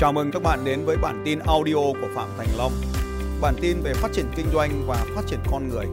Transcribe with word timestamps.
Chào 0.00 0.12
mừng 0.12 0.30
các 0.30 0.42
bạn 0.42 0.64
đến 0.64 0.84
với 0.84 0.96
bản 0.96 1.22
tin 1.24 1.38
audio 1.38 1.74
của 1.74 2.08
Phạm 2.14 2.28
Thành 2.36 2.48
Long. 2.56 2.72
Bản 3.40 3.54
tin 3.60 3.80
về 3.82 3.92
phát 3.94 4.12
triển 4.12 4.26
kinh 4.36 4.46
doanh 4.52 4.84
và 4.86 5.06
phát 5.14 5.22
triển 5.26 5.38
con 5.50 5.68
người. 5.68 5.86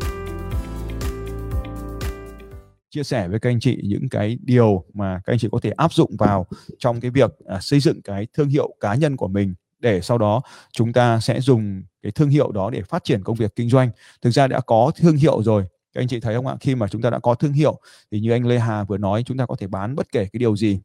Chia 2.89 3.03
sẻ 3.03 3.27
với 3.27 3.39
các 3.39 3.49
anh 3.49 3.59
chị 3.59 3.81
những 3.83 4.09
cái 4.09 4.37
điều 4.41 4.83
mà 4.93 5.21
các 5.25 5.33
anh 5.33 5.39
chị 5.39 5.47
có 5.51 5.59
thể 5.59 5.69
áp 5.69 5.93
dụng 5.93 6.15
vào 6.19 6.45
trong 6.79 6.99
cái 6.99 7.11
việc 7.11 7.31
à, 7.45 7.59
xây 7.61 7.79
dựng 7.79 8.01
cái 8.01 8.27
thương 8.33 8.49
hiệu 8.49 8.75
cá 8.79 8.95
nhân 8.95 9.17
của 9.17 9.27
mình 9.27 9.53
để 9.79 10.01
sau 10.01 10.17
đó 10.17 10.41
chúng 10.71 10.93
ta 10.93 11.19
sẽ 11.19 11.41
dùng 11.41 11.83
cái 12.03 12.11
thương 12.11 12.29
hiệu 12.29 12.51
đó 12.51 12.69
để 12.69 12.81
phát 12.81 13.03
triển 13.03 13.23
công 13.23 13.35
việc 13.35 13.55
kinh 13.55 13.69
doanh. 13.69 13.89
Thực 14.21 14.29
ra 14.31 14.47
đã 14.47 14.59
có 14.59 14.91
thương 14.97 15.15
hiệu 15.15 15.43
rồi. 15.43 15.63
Các 15.93 16.01
anh 16.01 16.07
chị 16.07 16.19
thấy 16.19 16.35
không 16.35 16.47
ạ? 16.47 16.55
Khi 16.59 16.75
mà 16.75 16.87
chúng 16.87 17.01
ta 17.01 17.09
đã 17.09 17.19
có 17.19 17.35
thương 17.35 17.53
hiệu 17.53 17.79
thì 18.11 18.19
như 18.19 18.31
anh 18.31 18.47
Lê 18.47 18.59
Hà 18.59 18.83
vừa 18.83 18.97
nói 18.97 19.23
chúng 19.25 19.37
ta 19.37 19.45
có 19.45 19.55
thể 19.59 19.67
bán 19.67 19.95
bất 19.95 20.11
kể 20.11 20.27
cái 20.33 20.39
điều 20.39 20.55
gì 20.55 20.79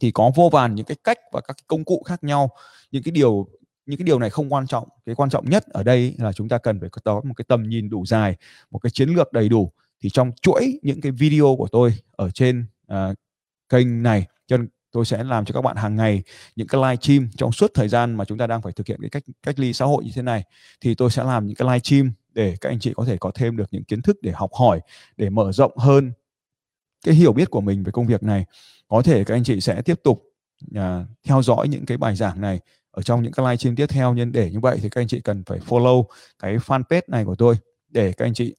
thì 0.00 0.10
có 0.10 0.30
vô 0.34 0.48
vàn 0.52 0.74
những 0.74 0.86
cái 0.86 0.96
cách 1.04 1.18
và 1.32 1.40
các 1.40 1.56
công 1.66 1.84
cụ 1.84 2.02
khác 2.06 2.24
nhau. 2.24 2.50
Những 2.90 3.02
cái 3.02 3.12
điều 3.12 3.48
những 3.86 3.98
cái 3.98 4.04
điều 4.04 4.18
này 4.18 4.30
không 4.30 4.52
quan 4.52 4.66
trọng. 4.66 4.88
Cái 5.06 5.14
quan 5.14 5.30
trọng 5.30 5.50
nhất 5.50 5.64
ở 5.66 5.82
đây 5.82 6.14
là 6.18 6.32
chúng 6.32 6.48
ta 6.48 6.58
cần 6.58 6.80
phải 6.80 6.88
có 7.04 7.20
một 7.24 7.34
cái 7.36 7.44
tầm 7.48 7.62
nhìn 7.62 7.88
đủ 7.90 8.06
dài 8.06 8.36
một 8.70 8.78
cái 8.78 8.90
chiến 8.90 9.08
lược 9.08 9.32
đầy 9.32 9.48
đủ. 9.48 9.72
Thì 10.02 10.10
trong 10.10 10.32
chuỗi 10.42 10.78
những 10.82 11.00
cái 11.00 11.12
video 11.12 11.56
của 11.58 11.68
tôi 11.72 11.94
ở 12.10 12.30
trên 12.30 12.66
uh, 12.92 13.16
kênh 13.68 14.02
này 14.02 14.26
cho 14.46 14.56
tôi 14.92 15.04
sẽ 15.04 15.24
làm 15.24 15.44
cho 15.44 15.52
các 15.54 15.62
bạn 15.62 15.76
hàng 15.76 15.96
ngày 15.96 16.22
những 16.56 16.66
cái 16.66 16.80
live 16.80 16.96
stream 16.96 17.28
trong 17.36 17.52
suốt 17.52 17.70
thời 17.74 17.88
gian 17.88 18.14
mà 18.14 18.24
chúng 18.24 18.38
ta 18.38 18.46
đang 18.46 18.62
phải 18.62 18.72
thực 18.72 18.86
hiện 18.86 18.98
cái 19.00 19.10
cách 19.10 19.22
cách 19.42 19.58
ly 19.58 19.72
xã 19.72 19.84
hội 19.84 20.04
như 20.04 20.10
thế 20.14 20.22
này. 20.22 20.44
Thì 20.80 20.94
tôi 20.94 21.10
sẽ 21.10 21.24
làm 21.24 21.46
những 21.46 21.56
cái 21.56 21.68
live 21.68 21.78
stream 21.78 22.12
để 22.32 22.56
các 22.60 22.68
anh 22.68 22.80
chị 22.80 22.92
có 22.96 23.04
thể 23.04 23.16
có 23.20 23.30
thêm 23.34 23.56
được 23.56 23.68
những 23.70 23.84
kiến 23.84 24.02
thức 24.02 24.16
để 24.22 24.32
học 24.32 24.50
hỏi 24.54 24.80
để 25.16 25.30
mở 25.30 25.52
rộng 25.52 25.76
hơn 25.76 26.12
cái 27.06 27.14
hiểu 27.14 27.32
biết 27.32 27.50
của 27.50 27.60
mình 27.60 27.82
về 27.82 27.92
công 27.92 28.06
việc 28.06 28.22
này 28.22 28.44
có 28.88 29.02
thể 29.02 29.24
các 29.24 29.34
anh 29.34 29.44
chị 29.44 29.60
sẽ 29.60 29.82
tiếp 29.82 30.00
tục 30.04 30.22
uh, 30.78 30.80
theo 31.24 31.42
dõi 31.42 31.68
những 31.68 31.86
cái 31.86 31.98
bài 31.98 32.16
giảng 32.16 32.40
này 32.40 32.60
ở 32.90 33.02
trong 33.02 33.22
những 33.22 33.32
cái 33.32 33.46
live 33.46 33.56
stream 33.56 33.76
tiếp 33.76 33.86
theo. 33.86 34.14
Nhưng 34.14 34.32
để 34.32 34.50
như 34.50 34.60
vậy 34.60 34.78
thì 34.82 34.88
các 34.88 35.00
anh 35.00 35.08
chị 35.08 35.20
cần 35.20 35.42
phải 35.46 35.58
follow 35.58 36.04
cái 36.38 36.56
fanpage 36.56 37.02
này 37.08 37.24
của 37.24 37.34
tôi 37.34 37.54
để 37.88 38.12
các 38.12 38.24
anh 38.24 38.34
chị 38.34 38.54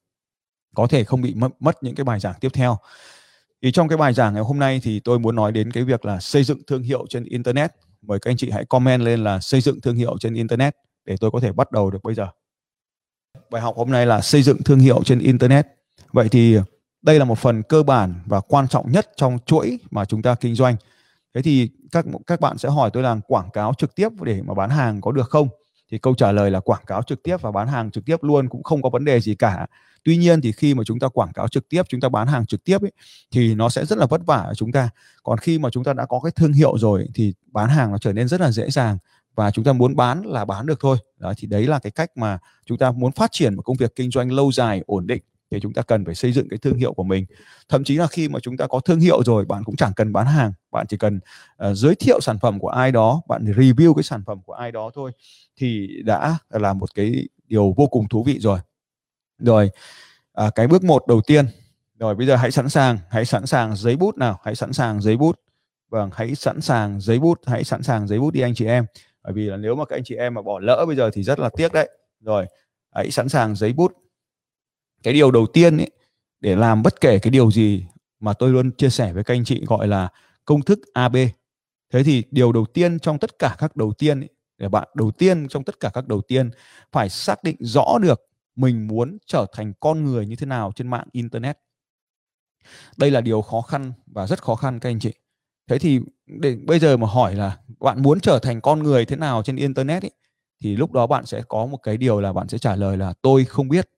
có 0.75 0.87
thể 0.87 1.03
không 1.03 1.21
bị 1.21 1.33
mất, 1.33 1.49
mất 1.59 1.83
những 1.83 1.95
cái 1.95 2.03
bài 2.03 2.19
giảng 2.19 2.35
tiếp 2.39 2.49
theo. 2.53 2.77
Thì 3.61 3.71
trong 3.71 3.87
cái 3.87 3.97
bài 3.97 4.13
giảng 4.13 4.33
ngày 4.33 4.43
hôm 4.43 4.59
nay 4.59 4.79
thì 4.83 4.99
tôi 4.99 5.19
muốn 5.19 5.35
nói 5.35 5.51
đến 5.51 5.71
cái 5.71 5.83
việc 5.83 6.05
là 6.05 6.19
xây 6.19 6.43
dựng 6.43 6.61
thương 6.67 6.83
hiệu 6.83 7.05
trên 7.09 7.23
internet. 7.23 7.71
Mời 8.01 8.19
các 8.19 8.31
anh 8.31 8.37
chị 8.37 8.49
hãy 8.49 8.65
comment 8.65 9.01
lên 9.01 9.23
là 9.23 9.39
xây 9.39 9.61
dựng 9.61 9.81
thương 9.81 9.95
hiệu 9.95 10.17
trên 10.19 10.33
internet 10.33 10.75
để 11.05 11.15
tôi 11.19 11.31
có 11.31 11.39
thể 11.39 11.51
bắt 11.51 11.71
đầu 11.71 11.91
được 11.91 12.03
bây 12.03 12.15
giờ. 12.15 12.27
Bài 13.51 13.61
học 13.61 13.75
hôm 13.77 13.91
nay 13.91 14.05
là 14.05 14.21
xây 14.21 14.43
dựng 14.43 14.63
thương 14.63 14.79
hiệu 14.79 15.03
trên 15.03 15.19
internet. 15.19 15.67
Vậy 16.13 16.29
thì 16.29 16.57
đây 17.01 17.19
là 17.19 17.25
một 17.25 17.37
phần 17.37 17.63
cơ 17.63 17.83
bản 17.83 18.13
và 18.25 18.41
quan 18.41 18.67
trọng 18.67 18.91
nhất 18.91 19.11
trong 19.15 19.37
chuỗi 19.45 19.79
mà 19.91 20.05
chúng 20.05 20.21
ta 20.21 20.35
kinh 20.35 20.55
doanh. 20.55 20.75
Thế 21.33 21.41
thì 21.41 21.69
các 21.91 22.05
các 22.27 22.39
bạn 22.39 22.57
sẽ 22.57 22.69
hỏi 22.69 22.89
tôi 22.93 23.03
là 23.03 23.15
quảng 23.27 23.49
cáo 23.53 23.73
trực 23.77 23.95
tiếp 23.95 24.09
để 24.21 24.41
mà 24.41 24.53
bán 24.53 24.69
hàng 24.69 25.01
có 25.01 25.11
được 25.11 25.29
không? 25.29 25.47
Thì 25.91 25.97
câu 25.97 26.15
trả 26.15 26.31
lời 26.31 26.51
là 26.51 26.59
quảng 26.59 26.85
cáo 26.87 27.03
trực 27.03 27.23
tiếp 27.23 27.37
và 27.41 27.51
bán 27.51 27.67
hàng 27.67 27.91
trực 27.91 28.05
tiếp 28.05 28.17
luôn 28.23 28.49
cũng 28.49 28.63
không 28.63 28.81
có 28.81 28.89
vấn 28.89 29.05
đề 29.05 29.19
gì 29.19 29.35
cả. 29.35 29.67
Tuy 30.03 30.17
nhiên 30.17 30.41
thì 30.41 30.51
khi 30.51 30.73
mà 30.73 30.83
chúng 30.83 30.99
ta 30.99 31.07
quảng 31.07 31.33
cáo 31.33 31.47
trực 31.47 31.69
tiếp 31.69 31.83
chúng 31.89 32.01
ta 32.01 32.09
bán 32.09 32.27
hàng 32.27 32.45
trực 32.45 32.63
tiếp 32.63 32.81
ấy, 32.81 32.91
thì 33.31 33.55
nó 33.55 33.69
sẽ 33.69 33.85
rất 33.85 33.97
là 33.97 34.05
vất 34.05 34.21
vả 34.25 34.37
ở 34.37 34.53
chúng 34.53 34.71
ta. 34.71 34.89
Còn 35.23 35.37
khi 35.37 35.59
mà 35.59 35.69
chúng 35.69 35.83
ta 35.83 35.93
đã 35.93 36.05
có 36.05 36.19
cái 36.23 36.31
thương 36.31 36.53
hiệu 36.53 36.77
rồi 36.77 37.07
thì 37.13 37.33
bán 37.51 37.69
hàng 37.69 37.91
nó 37.91 37.97
trở 37.97 38.13
nên 38.13 38.27
rất 38.27 38.41
là 38.41 38.51
dễ 38.51 38.69
dàng 38.69 38.97
và 39.35 39.51
chúng 39.51 39.65
ta 39.65 39.73
muốn 39.73 39.95
bán 39.95 40.21
là 40.21 40.45
bán 40.45 40.65
được 40.65 40.79
thôi. 40.79 40.97
Đó 41.17 41.33
thì 41.37 41.47
đấy 41.47 41.67
là 41.67 41.79
cái 41.79 41.91
cách 41.91 42.17
mà 42.17 42.39
chúng 42.65 42.77
ta 42.77 42.91
muốn 42.91 43.11
phát 43.11 43.31
triển 43.31 43.55
một 43.55 43.61
công 43.61 43.77
việc 43.77 43.95
kinh 43.95 44.11
doanh 44.11 44.31
lâu 44.31 44.51
dài 44.51 44.83
ổn 44.85 45.07
định 45.07 45.21
thì 45.51 45.59
chúng 45.59 45.73
ta 45.73 45.81
cần 45.81 46.05
phải 46.05 46.15
xây 46.15 46.31
dựng 46.31 46.49
cái 46.49 46.57
thương 46.57 46.77
hiệu 46.77 46.93
của 46.93 47.03
mình. 47.03 47.25
Thậm 47.69 47.83
chí 47.83 47.95
là 47.95 48.07
khi 48.07 48.29
mà 48.29 48.39
chúng 48.39 48.57
ta 48.57 48.67
có 48.67 48.79
thương 48.79 48.99
hiệu 48.99 49.23
rồi 49.23 49.45
bạn 49.45 49.63
cũng 49.63 49.75
chẳng 49.75 49.93
cần 49.95 50.13
bán 50.13 50.27
hàng. 50.27 50.51
Bạn 50.71 50.85
chỉ 50.89 50.97
cần 50.97 51.19
uh, 51.69 51.77
giới 51.77 51.95
thiệu 51.95 52.21
sản 52.21 52.39
phẩm 52.39 52.59
của 52.59 52.69
ai 52.69 52.91
đó 52.91 53.21
bạn 53.27 53.45
review 53.45 53.93
cái 53.93 54.03
sản 54.03 54.23
phẩm 54.25 54.41
của 54.45 54.53
ai 54.53 54.71
đó 54.71 54.91
thôi 54.93 55.11
thì 55.57 55.87
đã 56.05 56.37
là 56.49 56.73
một 56.73 56.95
cái 56.95 57.27
điều 57.47 57.73
vô 57.77 57.87
cùng 57.87 58.07
thú 58.07 58.23
vị 58.23 58.39
rồi. 58.39 58.59
Rồi 59.39 59.69
à, 60.33 60.49
cái 60.55 60.67
bước 60.67 60.83
một 60.83 61.07
đầu 61.07 61.21
tiên. 61.21 61.45
Rồi 61.99 62.15
bây 62.15 62.27
giờ 62.27 62.35
hãy 62.35 62.51
sẵn 62.51 62.69
sàng 62.69 62.97
hãy 63.09 63.25
sẵn 63.25 63.45
sàng 63.45 63.75
giấy 63.75 63.95
bút 63.95 64.17
nào 64.17 64.39
hãy 64.43 64.55
sẵn 64.55 64.73
sàng 64.73 65.01
giấy 65.01 65.17
bút. 65.17 65.39
Vâng 65.89 66.09
hãy 66.13 66.35
sẵn 66.35 66.61
sàng 66.61 67.01
giấy 67.01 67.19
bút 67.19 67.41
hãy 67.45 67.63
sẵn 67.63 67.83
sàng 67.83 68.07
giấy 68.07 68.19
bút 68.19 68.33
đi 68.33 68.41
anh 68.41 68.55
chị 68.55 68.65
em. 68.65 68.85
Bởi 69.23 69.33
vì 69.33 69.45
là 69.45 69.57
nếu 69.57 69.75
mà 69.75 69.85
các 69.85 69.95
anh 69.95 70.03
chị 70.05 70.15
em 70.15 70.33
mà 70.33 70.41
bỏ 70.41 70.59
lỡ 70.59 70.85
bây 70.87 70.95
giờ 70.95 71.09
thì 71.13 71.23
rất 71.23 71.39
là 71.39 71.49
tiếc 71.57 71.73
đấy. 71.73 71.89
Rồi 72.21 72.45
hãy 72.95 73.11
sẵn 73.11 73.29
sàng 73.29 73.55
giấy 73.55 73.73
bút 73.73 73.93
cái 75.07 75.13
điều 75.13 75.31
đầu 75.31 75.47
tiên 75.47 75.77
ấy, 75.77 75.89
để 76.39 76.55
làm 76.55 76.83
bất 76.83 77.01
kể 77.01 77.19
cái 77.19 77.31
điều 77.31 77.51
gì 77.51 77.85
mà 78.19 78.33
tôi 78.33 78.49
luôn 78.49 78.71
chia 78.71 78.89
sẻ 78.89 79.13
với 79.13 79.23
các 79.23 79.33
anh 79.33 79.45
chị 79.45 79.65
gọi 79.65 79.87
là 79.87 80.09
công 80.45 80.61
thức 80.61 80.79
AB. 80.93 81.15
Thế 81.93 82.03
thì 82.03 82.23
điều 82.31 82.51
đầu 82.51 82.65
tiên 82.65 82.99
trong 82.99 83.19
tất 83.19 83.39
cả 83.39 83.55
các 83.59 83.75
đầu 83.75 83.93
tiên 83.93 84.19
ấy, 84.19 84.29
để 84.57 84.69
bạn 84.69 84.87
đầu 84.95 85.11
tiên 85.11 85.47
trong 85.47 85.63
tất 85.63 85.79
cả 85.79 85.89
các 85.93 86.07
đầu 86.07 86.21
tiên 86.21 86.49
phải 86.91 87.09
xác 87.09 87.43
định 87.43 87.55
rõ 87.59 87.97
được 88.01 88.21
mình 88.55 88.87
muốn 88.87 89.17
trở 89.25 89.45
thành 89.53 89.73
con 89.79 90.05
người 90.05 90.25
như 90.25 90.35
thế 90.35 90.45
nào 90.45 90.71
trên 90.75 90.87
mạng 90.87 91.07
internet. 91.11 91.57
Đây 92.97 93.11
là 93.11 93.21
điều 93.21 93.41
khó 93.41 93.61
khăn 93.61 93.93
và 94.05 94.27
rất 94.27 94.43
khó 94.43 94.55
khăn 94.55 94.79
các 94.79 94.89
anh 94.89 94.99
chị. 94.99 95.13
Thế 95.69 95.79
thì 95.79 95.99
để 96.25 96.55
bây 96.55 96.79
giờ 96.79 96.97
mà 96.97 97.07
hỏi 97.07 97.35
là 97.35 97.57
bạn 97.79 98.01
muốn 98.01 98.19
trở 98.19 98.39
thành 98.39 98.61
con 98.61 98.83
người 98.83 99.05
thế 99.05 99.15
nào 99.15 99.43
trên 99.43 99.55
internet 99.55 100.03
ấy, 100.03 100.11
thì 100.61 100.75
lúc 100.75 100.91
đó 100.91 101.07
bạn 101.07 101.25
sẽ 101.25 101.41
có 101.47 101.65
một 101.65 101.77
cái 101.77 101.97
điều 101.97 102.21
là 102.21 102.33
bạn 102.33 102.47
sẽ 102.47 102.57
trả 102.57 102.75
lời 102.75 102.97
là 102.97 103.13
tôi 103.21 103.45
không 103.45 103.69
biết 103.69 103.89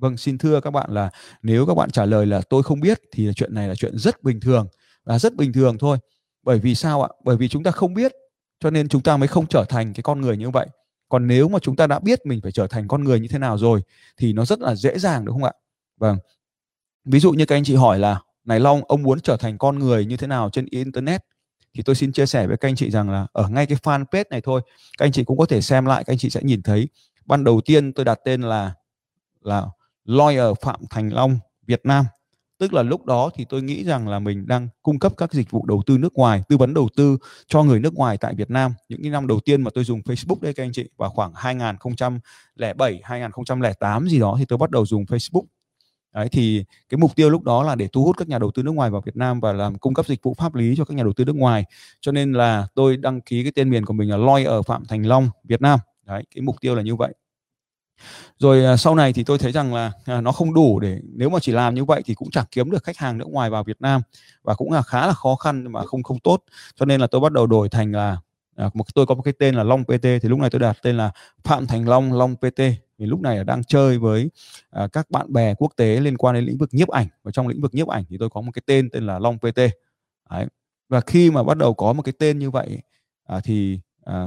Vâng, 0.00 0.16
xin 0.16 0.38
thưa 0.38 0.60
các 0.60 0.70
bạn 0.70 0.90
là 0.90 1.10
nếu 1.42 1.66
các 1.66 1.74
bạn 1.74 1.90
trả 1.90 2.04
lời 2.04 2.26
là 2.26 2.40
tôi 2.50 2.62
không 2.62 2.80
biết 2.80 3.00
thì 3.12 3.30
chuyện 3.36 3.54
này 3.54 3.68
là 3.68 3.74
chuyện 3.74 3.98
rất 3.98 4.22
bình 4.22 4.40
thường 4.40 4.68
và 5.04 5.18
rất 5.18 5.34
bình 5.34 5.52
thường 5.52 5.78
thôi. 5.78 5.98
Bởi 6.42 6.58
vì 6.58 6.74
sao 6.74 7.02
ạ? 7.02 7.08
Bởi 7.24 7.36
vì 7.36 7.48
chúng 7.48 7.62
ta 7.62 7.70
không 7.70 7.94
biết 7.94 8.12
cho 8.60 8.70
nên 8.70 8.88
chúng 8.88 9.02
ta 9.02 9.16
mới 9.16 9.28
không 9.28 9.46
trở 9.46 9.64
thành 9.68 9.94
cái 9.94 10.02
con 10.02 10.20
người 10.20 10.36
như 10.36 10.50
vậy. 10.50 10.66
Còn 11.08 11.26
nếu 11.26 11.48
mà 11.48 11.58
chúng 11.58 11.76
ta 11.76 11.86
đã 11.86 11.98
biết 11.98 12.26
mình 12.26 12.40
phải 12.42 12.52
trở 12.52 12.66
thành 12.66 12.88
con 12.88 13.04
người 13.04 13.20
như 13.20 13.28
thế 13.28 13.38
nào 13.38 13.58
rồi 13.58 13.82
thì 14.16 14.32
nó 14.32 14.44
rất 14.44 14.60
là 14.60 14.74
dễ 14.74 14.98
dàng 14.98 15.24
đúng 15.24 15.34
không 15.34 15.44
ạ? 15.44 15.52
Vâng. 15.96 16.18
Ví 17.04 17.20
dụ 17.20 17.32
như 17.32 17.46
các 17.46 17.56
anh 17.56 17.64
chị 17.64 17.74
hỏi 17.74 17.98
là 17.98 18.20
này 18.44 18.60
Long, 18.60 18.82
ông 18.84 19.02
muốn 19.02 19.20
trở 19.20 19.36
thành 19.36 19.58
con 19.58 19.78
người 19.78 20.06
như 20.06 20.16
thế 20.16 20.26
nào 20.26 20.50
trên 20.50 20.66
internet? 20.70 21.22
Thì 21.74 21.82
tôi 21.82 21.94
xin 21.94 22.12
chia 22.12 22.26
sẻ 22.26 22.46
với 22.46 22.56
các 22.56 22.68
anh 22.68 22.76
chị 22.76 22.90
rằng 22.90 23.10
là 23.10 23.26
ở 23.32 23.48
ngay 23.48 23.66
cái 23.66 23.78
fanpage 23.82 24.24
này 24.30 24.40
thôi, 24.40 24.60
các 24.98 25.06
anh 25.06 25.12
chị 25.12 25.24
cũng 25.24 25.38
có 25.38 25.46
thể 25.46 25.60
xem 25.60 25.86
lại, 25.86 26.04
các 26.04 26.12
anh 26.12 26.18
chị 26.18 26.30
sẽ 26.30 26.40
nhìn 26.42 26.62
thấy 26.62 26.88
ban 27.26 27.44
đầu 27.44 27.60
tiên 27.60 27.92
tôi 27.92 28.04
đặt 28.04 28.18
tên 28.24 28.42
là 28.42 28.74
là 29.42 29.66
lawyer 30.08 30.54
Phạm 30.54 30.80
Thành 30.90 31.12
Long 31.12 31.38
Việt 31.66 31.80
Nam 31.84 32.04
tức 32.58 32.72
là 32.72 32.82
lúc 32.82 33.06
đó 33.06 33.30
thì 33.34 33.44
tôi 33.48 33.62
nghĩ 33.62 33.84
rằng 33.84 34.08
là 34.08 34.18
mình 34.18 34.46
đang 34.46 34.68
cung 34.82 34.98
cấp 34.98 35.12
các 35.16 35.32
dịch 35.32 35.50
vụ 35.50 35.66
đầu 35.66 35.82
tư 35.86 35.98
nước 35.98 36.14
ngoài 36.14 36.42
tư 36.48 36.56
vấn 36.56 36.74
đầu 36.74 36.88
tư 36.96 37.18
cho 37.46 37.62
người 37.62 37.80
nước 37.80 37.94
ngoài 37.94 38.18
tại 38.18 38.34
Việt 38.34 38.50
Nam 38.50 38.74
những 38.88 39.02
cái 39.02 39.10
năm 39.10 39.26
đầu 39.26 39.40
tiên 39.40 39.62
mà 39.62 39.70
tôi 39.74 39.84
dùng 39.84 40.00
Facebook 40.00 40.36
đây, 40.40 40.54
các 40.54 40.62
anh 40.62 40.72
chị 40.72 40.88
Và 40.96 41.08
khoảng 41.08 41.32
2007 41.34 43.00
2008 43.04 44.08
gì 44.08 44.18
đó 44.18 44.36
thì 44.38 44.44
tôi 44.44 44.58
bắt 44.58 44.70
đầu 44.70 44.86
dùng 44.86 45.04
Facebook 45.04 45.44
Đấy 46.14 46.28
thì 46.32 46.64
cái 46.88 46.98
mục 46.98 47.16
tiêu 47.16 47.30
lúc 47.30 47.42
đó 47.42 47.62
là 47.62 47.74
để 47.74 47.88
thu 47.92 48.04
hút 48.04 48.16
các 48.16 48.28
nhà 48.28 48.38
đầu 48.38 48.50
tư 48.50 48.62
nước 48.62 48.72
ngoài 48.72 48.90
vào 48.90 49.00
Việt 49.00 49.16
Nam 49.16 49.40
và 49.40 49.52
làm 49.52 49.78
cung 49.78 49.94
cấp 49.94 50.06
dịch 50.06 50.22
vụ 50.22 50.34
pháp 50.38 50.54
lý 50.54 50.74
cho 50.76 50.84
các 50.84 50.94
nhà 50.94 51.02
đầu 51.02 51.12
tư 51.12 51.24
nước 51.24 51.36
ngoài. 51.36 51.64
Cho 52.00 52.12
nên 52.12 52.32
là 52.32 52.66
tôi 52.74 52.96
đăng 52.96 53.20
ký 53.20 53.42
cái 53.42 53.52
tên 53.54 53.70
miền 53.70 53.84
của 53.84 53.92
mình 53.92 54.10
là 54.10 54.16
lawyer 54.16 54.62
Phạm 54.62 54.84
Thành 54.84 55.06
Long 55.06 55.30
Việt 55.44 55.60
Nam. 55.60 55.78
Đấy, 56.06 56.24
cái 56.34 56.42
mục 56.42 56.56
tiêu 56.60 56.74
là 56.74 56.82
như 56.82 56.96
vậy 56.96 57.14
rồi 58.38 58.64
à, 58.64 58.76
sau 58.76 58.94
này 58.94 59.12
thì 59.12 59.24
tôi 59.24 59.38
thấy 59.38 59.52
rằng 59.52 59.74
là 59.74 59.92
à, 60.04 60.20
nó 60.20 60.32
không 60.32 60.54
đủ 60.54 60.80
để 60.80 60.98
nếu 61.02 61.30
mà 61.30 61.38
chỉ 61.40 61.52
làm 61.52 61.74
như 61.74 61.84
vậy 61.84 62.02
thì 62.04 62.14
cũng 62.14 62.30
chẳng 62.30 62.46
kiếm 62.50 62.70
được 62.70 62.84
khách 62.84 62.96
hàng 62.96 63.18
nước 63.18 63.28
ngoài 63.28 63.50
vào 63.50 63.64
Việt 63.64 63.80
Nam 63.80 64.02
và 64.42 64.54
cũng 64.54 64.72
là 64.72 64.82
khá 64.82 65.06
là 65.06 65.12
khó 65.12 65.34
khăn 65.34 65.72
mà 65.72 65.82
không 65.84 66.02
không 66.02 66.18
tốt. 66.18 66.42
Cho 66.74 66.86
nên 66.86 67.00
là 67.00 67.06
tôi 67.06 67.20
bắt 67.20 67.32
đầu 67.32 67.46
đổi 67.46 67.68
thành 67.68 67.92
là 67.92 68.16
à, 68.56 68.70
một 68.74 68.94
tôi 68.94 69.06
có 69.06 69.14
một 69.14 69.22
cái 69.22 69.34
tên 69.38 69.54
là 69.54 69.62
Long 69.62 69.84
PT 69.84 70.02
thì 70.02 70.20
lúc 70.22 70.38
này 70.38 70.50
tôi 70.50 70.60
đặt 70.60 70.76
tên 70.82 70.96
là 70.96 71.10
Phạm 71.44 71.66
Thành 71.66 71.88
Long 71.88 72.12
Long 72.12 72.36
PT 72.36 72.60
vì 72.98 73.06
lúc 73.06 73.20
này 73.20 73.44
đang 73.44 73.64
chơi 73.64 73.98
với 73.98 74.30
à, 74.70 74.88
các 74.92 75.10
bạn 75.10 75.32
bè 75.32 75.54
quốc 75.54 75.72
tế 75.76 76.00
liên 76.00 76.16
quan 76.16 76.34
đến 76.34 76.44
lĩnh 76.44 76.58
vực 76.58 76.68
nhiếp 76.72 76.88
ảnh 76.88 77.06
và 77.22 77.32
trong 77.32 77.48
lĩnh 77.48 77.60
vực 77.60 77.74
nhiếp 77.74 77.88
ảnh 77.88 78.04
thì 78.08 78.16
tôi 78.20 78.30
có 78.30 78.40
một 78.40 78.52
cái 78.54 78.62
tên 78.66 78.90
tên 78.90 79.06
là 79.06 79.18
Long 79.18 79.38
PT 79.38 79.58
Đấy. 80.30 80.46
và 80.88 81.00
khi 81.00 81.30
mà 81.30 81.42
bắt 81.42 81.58
đầu 81.58 81.74
có 81.74 81.92
một 81.92 82.02
cái 82.02 82.12
tên 82.18 82.38
như 82.38 82.50
vậy 82.50 82.78
à, 83.26 83.40
thì 83.44 83.80
à, 84.04 84.26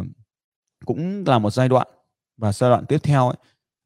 cũng 0.85 1.23
là 1.27 1.39
một 1.39 1.49
giai 1.49 1.69
đoạn 1.69 1.87
và 2.37 2.53
giai 2.53 2.69
đoạn 2.69 2.85
tiếp 2.85 2.97
theo 3.03 3.27
ấy, 3.27 3.37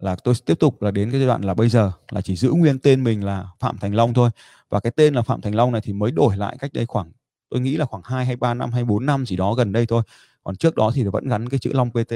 là 0.06 0.16
tôi 0.16 0.36
tiếp 0.46 0.60
tục 0.60 0.82
là 0.82 0.92
đến 0.92 1.12
cái 1.12 1.20
giai 1.20 1.28
đoạn 1.28 1.42
là 1.42 1.54
bây 1.54 1.70
giờ 1.70 1.92
là 2.12 2.22
chỉ 2.22 2.36
giữ 2.36 2.52
nguyên 2.52 2.80
tên 2.80 3.04
mình 3.04 3.26
là 3.26 3.48
Phạm 3.60 3.78
Thành 3.78 3.96
Long 3.96 4.14
thôi. 4.14 4.30
Và 4.70 4.80
cái 4.80 4.92
tên 4.96 5.14
là 5.14 5.22
Phạm 5.22 5.42
Thành 5.42 5.56
Long 5.56 5.72
này 5.72 5.82
thì 5.82 5.94
mới 5.94 6.12
đổi 6.12 6.38
lại 6.38 6.58
cách 6.60 6.74
đây 6.74 6.86
khoảng 6.86 7.12
tôi 7.50 7.60
nghĩ 7.60 7.78
là 7.78 7.86
khoảng 7.86 8.04
2 8.06 8.26
hay 8.26 8.36
3 8.36 8.54
năm 8.54 8.72
hay 8.72 8.84
4 8.84 9.06
năm 9.06 9.26
gì 9.26 9.36
đó 9.36 9.54
gần 9.54 9.72
đây 9.72 9.86
thôi. 9.86 10.04
Còn 10.44 10.56
trước 10.56 10.76
đó 10.76 10.92
thì 10.96 11.04
vẫn 11.04 11.28
gắn 11.28 11.50
cái 11.50 11.60
chữ 11.60 11.72
Long 11.74 11.90
PT 11.92 12.14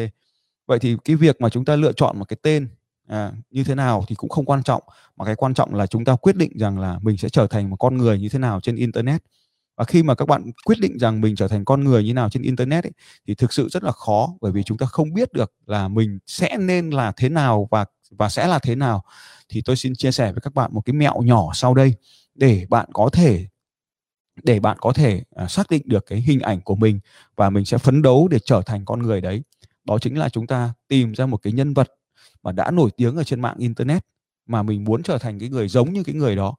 vậy 0.69 0.79
thì 0.79 0.97
cái 1.05 1.15
việc 1.15 1.41
mà 1.41 1.49
chúng 1.49 1.65
ta 1.65 1.75
lựa 1.75 1.91
chọn 1.91 2.19
một 2.19 2.25
cái 2.25 2.37
tên 2.41 2.67
à, 3.07 3.31
như 3.51 3.63
thế 3.63 3.75
nào 3.75 4.05
thì 4.07 4.15
cũng 4.15 4.29
không 4.29 4.45
quan 4.45 4.63
trọng 4.63 4.83
mà 5.17 5.25
cái 5.25 5.35
quan 5.35 5.53
trọng 5.53 5.75
là 5.75 5.87
chúng 5.87 6.05
ta 6.05 6.15
quyết 6.15 6.35
định 6.35 6.51
rằng 6.55 6.79
là 6.79 6.99
mình 7.01 7.17
sẽ 7.17 7.29
trở 7.29 7.47
thành 7.47 7.69
một 7.69 7.75
con 7.75 7.97
người 7.97 8.19
như 8.19 8.29
thế 8.29 8.39
nào 8.39 8.59
trên 8.61 8.75
internet 8.75 9.23
và 9.79 9.85
khi 9.85 10.03
mà 10.03 10.15
các 10.15 10.27
bạn 10.27 10.51
quyết 10.65 10.79
định 10.79 10.97
rằng 10.99 11.21
mình 11.21 11.35
trở 11.35 11.47
thành 11.47 11.65
con 11.65 11.83
người 11.83 12.03
như 12.03 12.13
nào 12.13 12.29
trên 12.29 12.43
internet 12.43 12.83
ấy, 12.83 12.91
thì 13.27 13.35
thực 13.35 13.53
sự 13.53 13.69
rất 13.69 13.83
là 13.83 13.91
khó 13.91 14.33
bởi 14.41 14.51
vì 14.51 14.63
chúng 14.63 14.77
ta 14.77 14.85
không 14.85 15.13
biết 15.13 15.33
được 15.33 15.53
là 15.65 15.87
mình 15.87 16.19
sẽ 16.27 16.57
nên 16.57 16.89
là 16.89 17.11
thế 17.17 17.29
nào 17.29 17.67
và 17.71 17.85
và 18.11 18.29
sẽ 18.29 18.47
là 18.47 18.59
thế 18.59 18.75
nào. 18.75 19.03
Thì 19.49 19.61
tôi 19.61 19.75
xin 19.75 19.95
chia 19.95 20.11
sẻ 20.11 20.31
với 20.31 20.41
các 20.41 20.53
bạn 20.53 20.71
một 20.73 20.81
cái 20.85 20.93
mẹo 20.93 21.21
nhỏ 21.21 21.51
sau 21.53 21.73
đây 21.73 21.93
để 22.35 22.65
bạn 22.69 22.89
có 22.93 23.09
thể 23.13 23.47
để 24.43 24.59
bạn 24.59 24.77
có 24.81 24.93
thể 24.93 25.23
à, 25.35 25.47
xác 25.47 25.69
định 25.69 25.81
được 25.85 26.05
cái 26.05 26.21
hình 26.21 26.39
ảnh 26.39 26.61
của 26.61 26.75
mình 26.75 26.99
và 27.35 27.49
mình 27.49 27.65
sẽ 27.65 27.77
phấn 27.77 28.01
đấu 28.01 28.27
để 28.27 28.39
trở 28.39 28.61
thành 28.65 28.85
con 28.85 29.03
người 29.03 29.21
đấy. 29.21 29.43
Đó 29.85 29.97
chính 29.99 30.17
là 30.17 30.29
chúng 30.29 30.47
ta 30.47 30.73
tìm 30.87 31.13
ra 31.13 31.25
một 31.25 31.37
cái 31.37 31.53
nhân 31.53 31.73
vật 31.73 31.87
mà 32.43 32.51
đã 32.51 32.71
nổi 32.71 32.89
tiếng 32.97 33.15
ở 33.15 33.23
trên 33.23 33.41
mạng 33.41 33.55
internet 33.59 34.05
mà 34.47 34.63
mình 34.63 34.83
muốn 34.83 35.03
trở 35.03 35.17
thành 35.17 35.39
cái 35.39 35.49
người 35.49 35.67
giống 35.67 35.93
như 35.93 36.03
cái 36.03 36.15
người 36.15 36.35
đó 36.35 36.55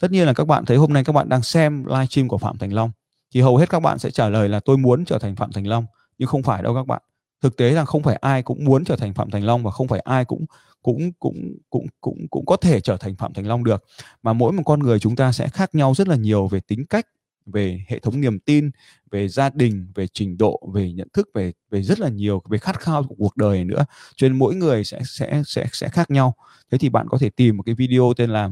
tất 0.00 0.10
nhiên 0.10 0.26
là 0.26 0.32
các 0.32 0.46
bạn 0.46 0.64
thấy 0.64 0.76
hôm 0.76 0.92
nay 0.92 1.04
các 1.04 1.12
bạn 1.12 1.28
đang 1.28 1.42
xem 1.42 1.84
livestream 1.84 2.28
của 2.28 2.38
phạm 2.38 2.58
thành 2.58 2.72
long. 2.72 2.90
Thì 3.34 3.40
hầu 3.40 3.56
hết 3.56 3.70
các 3.70 3.80
bạn 3.80 3.98
sẽ 3.98 4.10
trả 4.10 4.28
lời 4.28 4.48
là 4.48 4.60
tôi 4.60 4.78
muốn 4.78 5.04
trở 5.04 5.18
thành 5.18 5.36
phạm 5.36 5.52
thành 5.52 5.66
long, 5.66 5.86
nhưng 6.18 6.28
không 6.28 6.42
phải 6.42 6.62
đâu 6.62 6.74
các 6.74 6.86
bạn. 6.86 7.02
Thực 7.42 7.56
tế 7.56 7.70
là 7.70 7.84
không 7.84 8.02
phải 8.02 8.16
ai 8.16 8.42
cũng 8.42 8.64
muốn 8.64 8.84
trở 8.84 8.96
thành 8.96 9.14
phạm 9.14 9.30
thành 9.30 9.44
long 9.44 9.62
và 9.62 9.70
không 9.70 9.88
phải 9.88 10.00
ai 10.00 10.24
cũng 10.24 10.46
cũng 10.82 11.12
cũng 11.18 11.54
cũng 11.70 11.86
cũng 12.00 12.28
cũng 12.30 12.46
có 12.46 12.56
thể 12.56 12.80
trở 12.80 12.96
thành 12.96 13.16
phạm 13.16 13.32
thành 13.34 13.46
long 13.46 13.64
được. 13.64 13.84
Mà 14.22 14.32
mỗi 14.32 14.52
một 14.52 14.62
con 14.66 14.80
người 14.80 14.98
chúng 14.98 15.16
ta 15.16 15.32
sẽ 15.32 15.48
khác 15.48 15.74
nhau 15.74 15.94
rất 15.94 16.08
là 16.08 16.16
nhiều 16.16 16.48
về 16.48 16.60
tính 16.60 16.86
cách, 16.86 17.06
về 17.46 17.84
hệ 17.88 17.98
thống 17.98 18.20
niềm 18.20 18.38
tin, 18.40 18.70
về 19.10 19.28
gia 19.28 19.50
đình, 19.50 19.92
về 19.94 20.06
trình 20.12 20.38
độ, 20.38 20.60
về 20.74 20.92
nhận 20.92 21.08
thức, 21.12 21.28
về 21.34 21.52
về 21.70 21.82
rất 21.82 22.00
là 22.00 22.08
nhiều, 22.08 22.42
về 22.48 22.58
khát 22.58 22.80
khao 22.80 23.02
của 23.02 23.14
cuộc 23.18 23.36
đời 23.36 23.64
nữa. 23.64 23.84
Cho 24.16 24.28
nên 24.28 24.38
mỗi 24.38 24.54
người 24.54 24.84
sẽ 24.84 25.00
sẽ 25.04 25.42
sẽ 25.46 25.66
sẽ 25.72 25.88
khác 25.88 26.10
nhau. 26.10 26.34
Thế 26.70 26.78
thì 26.78 26.88
bạn 26.88 27.06
có 27.08 27.18
thể 27.18 27.30
tìm 27.30 27.56
một 27.56 27.62
cái 27.66 27.74
video 27.74 28.12
tên 28.16 28.30
là 28.30 28.50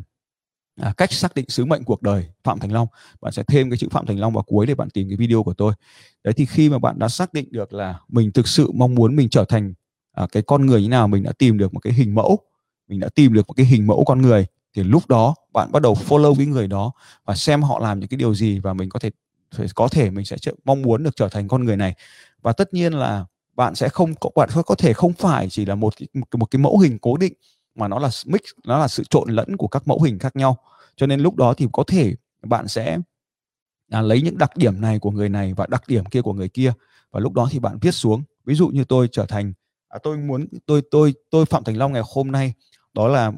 à, 0.81 0.93
cách 0.97 1.13
xác 1.13 1.35
định 1.35 1.49
sứ 1.49 1.65
mệnh 1.65 1.85
cuộc 1.85 2.03
đời 2.03 2.27
phạm 2.45 2.59
thành 2.59 2.73
long. 2.73 2.89
Bạn 3.21 3.33
sẽ 3.33 3.43
thêm 3.43 3.71
cái 3.71 3.79
chữ 3.79 3.89
phạm 3.91 4.07
thành 4.07 4.21
long 4.21 4.33
vào 4.33 4.43
cuối 4.43 4.67
để 4.67 4.75
bạn 4.75 4.91
tìm 4.91 5.09
cái 5.09 5.17
video 5.17 5.43
của 5.43 5.55
tôi. 5.55 5.73
Đấy 6.25 6.35
thì 6.35 6.47
khi 6.47 6.69
mà 6.71 6.79
bạn 6.79 6.99
đã 6.99 7.09
xác 7.09 7.35
định 7.35 7.49
được 7.51 7.73
là 7.73 8.01
mình 8.09 8.33
thực 8.33 8.49
sự 8.49 8.71
mong 8.75 8.95
muốn 8.95 9.17
mình 9.17 9.29
trở 9.29 9.45
thành 9.45 9.75
à, 10.13 10.27
cái 10.33 10.43
con 10.43 10.67
người 10.67 10.83
như 10.83 10.89
nào 10.89 11.09
mình 11.09 11.23
đã 11.23 11.33
tìm 11.39 11.59
được 11.59 11.75
một 11.75 11.81
cái 11.81 11.93
hình 11.93 12.15
mẫu 12.15 12.39
mình 12.89 13.01
đã 13.01 13.09
tìm 13.15 13.33
được 13.33 13.49
một 13.49 13.55
cái 13.57 13.67
hình 13.67 13.87
mẫu 13.87 14.05
con 14.05 14.23
người 14.23 14.47
thì 14.75 14.83
lúc 14.83 15.09
đó 15.09 15.35
bạn 15.53 15.73
bắt 15.73 15.83
đầu 15.83 15.95
follow 15.95 16.35
cái 16.35 16.47
người 16.47 16.67
đó 16.67 16.93
và 17.25 17.35
xem 17.35 17.63
họ 17.63 17.79
làm 17.79 18.01
những 18.01 18.09
cái 18.09 18.19
điều 18.19 18.35
gì 18.35 18.59
và 18.59 18.73
mình 18.73 18.89
có 18.89 18.99
thể 18.99 19.11
có 19.75 19.89
thể 19.89 20.11
mình 20.11 20.25
sẽ 20.25 20.37
mong 20.65 20.83
muốn 20.83 21.03
được 21.03 21.17
trở 21.17 21.29
thành 21.29 21.49
con 21.49 21.65
người 21.65 21.77
này. 21.77 21.95
Và 22.43 22.53
tất 22.53 22.75
nhiên 22.75 22.93
là 22.93 23.25
bạn 23.55 23.75
sẽ 23.75 23.89
không 23.89 24.15
bạn 24.37 24.49
có 24.67 24.75
thể 24.75 24.93
không 24.93 25.13
phải 25.13 25.49
chỉ 25.51 25.65
là 25.65 25.75
một 25.75 25.95
một 26.33 26.47
cái 26.51 26.61
mẫu 26.61 26.79
hình 26.79 26.99
cố 26.99 27.17
định 27.17 27.33
mà 27.79 27.89
nó 27.89 27.99
là 27.99 28.11
mix 28.27 28.41
nó 28.65 28.79
là 28.79 28.89
sự 28.89 29.05
trộn 29.05 29.31
lẫn 29.31 29.57
của 29.57 29.69
các 29.69 29.89
mẫu 29.89 30.03
hình 30.03 30.19
khác 30.19 30.37
nhau. 30.37 30.57
Cho 30.97 31.07
nên 31.07 31.21
lúc 31.21 31.37
đó 31.37 31.55
thì 31.55 31.67
có 31.73 31.85
thể 31.87 32.15
bạn 32.43 32.69
sẽ 32.69 32.99
à, 33.91 34.01
lấy 34.01 34.23
những 34.23 34.39
đặc 34.39 34.57
điểm 34.57 34.81
này 34.81 34.99
của 34.99 35.11
người 35.11 35.29
này 35.29 35.55
và 35.55 35.67
đặc 35.67 35.83
điểm 35.89 36.05
kia 36.05 36.23
của 36.23 36.33
người 36.33 36.49
kia 36.49 36.73
và 37.11 37.21
lúc 37.21 37.33
đó 37.33 37.49
thì 37.51 37.59
bạn 37.59 37.79
viết 37.81 37.95
xuống. 37.95 38.23
Ví 38.45 38.55
dụ 38.55 38.69
như 38.69 38.85
tôi 38.85 39.09
trở 39.13 39.27
thành 39.27 39.53
à, 39.89 39.99
tôi 40.03 40.17
muốn 40.17 40.47
tôi 40.67 40.83
tôi 40.91 41.15
tôi 41.31 41.47
phạm 41.47 41.65
thành 41.65 41.77
long 41.77 41.93
ngày 41.93 42.03
hôm 42.15 42.33
nay 42.33 42.53
đó 42.95 43.09
là 43.09 43.33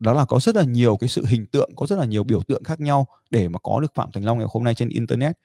đó 0.00 0.12
là 0.12 0.24
có 0.24 0.40
rất 0.40 0.56
là 0.56 0.62
nhiều 0.62 0.96
cái 0.96 1.08
sự 1.08 1.24
hình 1.26 1.46
tượng 1.46 1.70
có 1.76 1.86
rất 1.86 1.98
là 1.98 2.04
nhiều 2.04 2.24
biểu 2.24 2.42
tượng 2.42 2.64
khác 2.64 2.80
nhau 2.80 3.06
để 3.30 3.48
mà 3.48 3.58
có 3.62 3.80
được 3.80 3.94
phạm 3.94 4.12
thành 4.12 4.24
long 4.24 4.38
ngày 4.38 4.46
hôm 4.50 4.64
nay 4.64 4.74
trên 4.74 4.88
internet. 4.88 5.38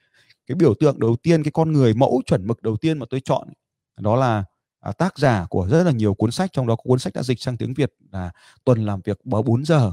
Cái 0.46 0.54
biểu 0.54 0.74
tượng 0.74 1.00
đầu 1.00 1.16
tiên 1.16 1.42
cái 1.42 1.50
con 1.50 1.72
người 1.72 1.94
mẫu 1.94 2.22
chuẩn 2.26 2.46
mực 2.46 2.62
đầu 2.62 2.76
tiên 2.76 2.98
mà 2.98 3.06
tôi 3.10 3.20
chọn 3.20 3.48
đó 4.00 4.16
là 4.16 4.44
à, 4.84 4.92
tác 4.92 5.18
giả 5.18 5.46
của 5.50 5.66
rất 5.70 5.82
là 5.84 5.90
nhiều 5.90 6.14
cuốn 6.14 6.30
sách 6.30 6.52
trong 6.52 6.66
đó 6.66 6.76
có 6.76 6.82
cuốn 6.82 6.98
sách 6.98 7.12
đã 7.12 7.22
dịch 7.22 7.40
sang 7.40 7.56
tiếng 7.56 7.74
Việt 7.74 7.92
là 8.12 8.30
tuần 8.64 8.84
làm 8.84 9.00
việc 9.04 9.24
bó 9.24 9.42
4 9.42 9.64
giờ. 9.64 9.92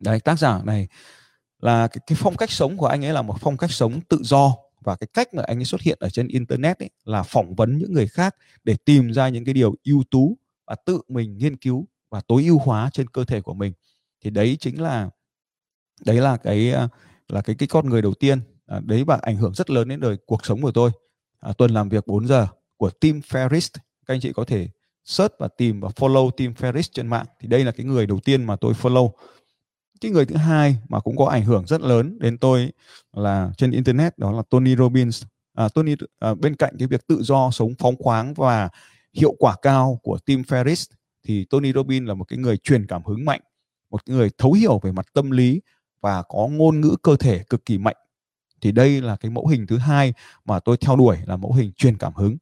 Đấy 0.00 0.20
tác 0.20 0.38
giả 0.38 0.60
này 0.64 0.88
là 1.60 1.88
cái, 1.88 2.02
cái 2.06 2.18
phong 2.20 2.36
cách 2.36 2.50
sống 2.50 2.76
của 2.76 2.86
anh 2.86 3.04
ấy 3.04 3.12
là 3.12 3.22
một 3.22 3.36
phong 3.40 3.56
cách 3.56 3.70
sống 3.70 4.00
tự 4.08 4.18
do 4.22 4.56
và 4.80 4.96
cái 4.96 5.08
cách 5.12 5.34
mà 5.34 5.42
anh 5.42 5.58
ấy 5.58 5.64
xuất 5.64 5.80
hiện 5.80 5.98
ở 6.00 6.10
trên 6.10 6.28
internet 6.28 6.78
ấy 6.78 6.90
là 7.04 7.22
phỏng 7.22 7.54
vấn 7.54 7.78
những 7.78 7.92
người 7.92 8.08
khác 8.08 8.36
để 8.64 8.76
tìm 8.84 9.12
ra 9.12 9.28
những 9.28 9.44
cái 9.44 9.54
điều 9.54 9.74
ưu 9.84 10.02
tú 10.10 10.36
và 10.66 10.74
tự 10.84 11.00
mình 11.08 11.38
nghiên 11.38 11.56
cứu 11.56 11.86
và 12.10 12.20
tối 12.20 12.44
ưu 12.44 12.58
hóa 12.58 12.90
trên 12.92 13.08
cơ 13.08 13.24
thể 13.24 13.40
của 13.40 13.54
mình. 13.54 13.72
Thì 14.24 14.30
đấy 14.30 14.56
chính 14.60 14.82
là 14.82 15.10
đấy 16.04 16.16
là 16.16 16.36
cái 16.36 16.72
à, 16.72 16.88
là 17.28 17.40
cái 17.40 17.56
cái 17.56 17.68
con 17.68 17.88
người 17.88 18.02
đầu 18.02 18.14
tiên. 18.14 18.40
À, 18.66 18.80
đấy 18.84 19.04
và 19.04 19.18
ảnh 19.22 19.36
hưởng 19.36 19.54
rất 19.54 19.70
lớn 19.70 19.88
đến 19.88 20.00
đời 20.00 20.16
cuộc 20.26 20.46
sống 20.46 20.62
của 20.62 20.72
tôi. 20.72 20.90
À, 21.40 21.52
tuần 21.58 21.70
làm 21.70 21.88
việc 21.88 22.06
4 22.06 22.26
giờ 22.26 22.48
của 22.82 22.90
Tim 22.90 23.20
ferris. 23.28 23.68
Các 24.06 24.14
anh 24.14 24.20
chị 24.20 24.32
có 24.32 24.44
thể 24.44 24.68
search 25.04 25.34
và 25.38 25.48
tìm 25.56 25.80
và 25.80 25.88
follow 25.88 26.30
Tim 26.30 26.52
ferris 26.52 26.90
trên 26.92 27.06
mạng. 27.06 27.26
Thì 27.40 27.48
đây 27.48 27.64
là 27.64 27.72
cái 27.72 27.86
người 27.86 28.06
đầu 28.06 28.20
tiên 28.20 28.44
mà 28.44 28.56
tôi 28.56 28.72
follow. 28.72 29.10
Cái 30.00 30.10
người 30.10 30.26
thứ 30.26 30.36
hai 30.36 30.76
mà 30.88 31.00
cũng 31.00 31.16
có 31.16 31.26
ảnh 31.26 31.44
hưởng 31.44 31.66
rất 31.66 31.80
lớn 31.80 32.18
đến 32.18 32.38
tôi 32.38 32.72
là 33.12 33.50
trên 33.56 33.70
internet 33.70 34.18
đó 34.18 34.32
là 34.32 34.42
Tony 34.50 34.76
Robbins. 34.76 35.24
À, 35.54 35.68
Tony 35.68 35.94
à, 36.18 36.34
bên 36.34 36.56
cạnh 36.56 36.74
cái 36.78 36.88
việc 36.88 37.06
tự 37.06 37.22
do 37.22 37.50
sống 37.50 37.74
phóng 37.78 37.96
khoáng 37.98 38.34
và 38.34 38.68
hiệu 39.12 39.34
quả 39.38 39.56
cao 39.62 40.00
của 40.02 40.18
Tim 40.18 40.42
ferris 40.42 40.92
thì 41.24 41.44
Tony 41.44 41.72
Robbins 41.72 42.08
là 42.08 42.14
một 42.14 42.24
cái 42.24 42.38
người 42.38 42.56
truyền 42.56 42.86
cảm 42.86 43.04
hứng 43.04 43.24
mạnh 43.24 43.40
một 43.90 44.00
người 44.06 44.30
thấu 44.38 44.52
hiểu 44.52 44.78
về 44.82 44.92
mặt 44.92 45.06
tâm 45.12 45.30
lý 45.30 45.60
và 46.00 46.22
có 46.22 46.48
ngôn 46.50 46.80
ngữ 46.80 46.96
cơ 47.02 47.16
thể 47.16 47.44
cực 47.50 47.66
kỳ 47.66 47.78
mạnh. 47.78 47.96
Thì 48.60 48.72
đây 48.72 49.00
là 49.00 49.16
cái 49.16 49.30
mẫu 49.30 49.46
hình 49.46 49.66
thứ 49.66 49.78
hai 49.78 50.14
mà 50.44 50.60
tôi 50.60 50.76
theo 50.76 50.96
đuổi 50.96 51.18
là 51.26 51.36
mẫu 51.36 51.52
hình 51.52 51.72
truyền 51.72 51.96
cảm 51.96 52.14
hứng 52.14 52.36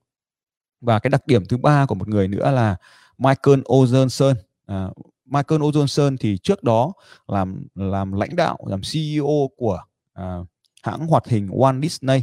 và 0.81 0.99
cái 0.99 1.11
đặc 1.11 1.27
điểm 1.27 1.45
thứ 1.45 1.57
ba 1.57 1.87
của 1.87 1.95
một 1.95 2.09
người 2.09 2.29
nữa 2.29 2.51
là 2.51 2.77
Michael 3.19 3.61
O'Johnson. 3.61 4.35
À, 4.67 4.89
Michael 5.27 5.63
O'Johnson 5.63 6.17
thì 6.21 6.39
trước 6.39 6.63
đó 6.63 6.93
làm 7.29 7.67
làm 7.75 8.13
lãnh 8.13 8.37
đạo 8.37 8.59
làm 8.67 8.81
CEO 8.93 9.51
của 9.57 9.83
à, 10.13 10.39
hãng 10.83 11.07
hoạt 11.07 11.27
hình 11.27 11.49
Walt 11.49 11.83
Disney. 11.83 12.23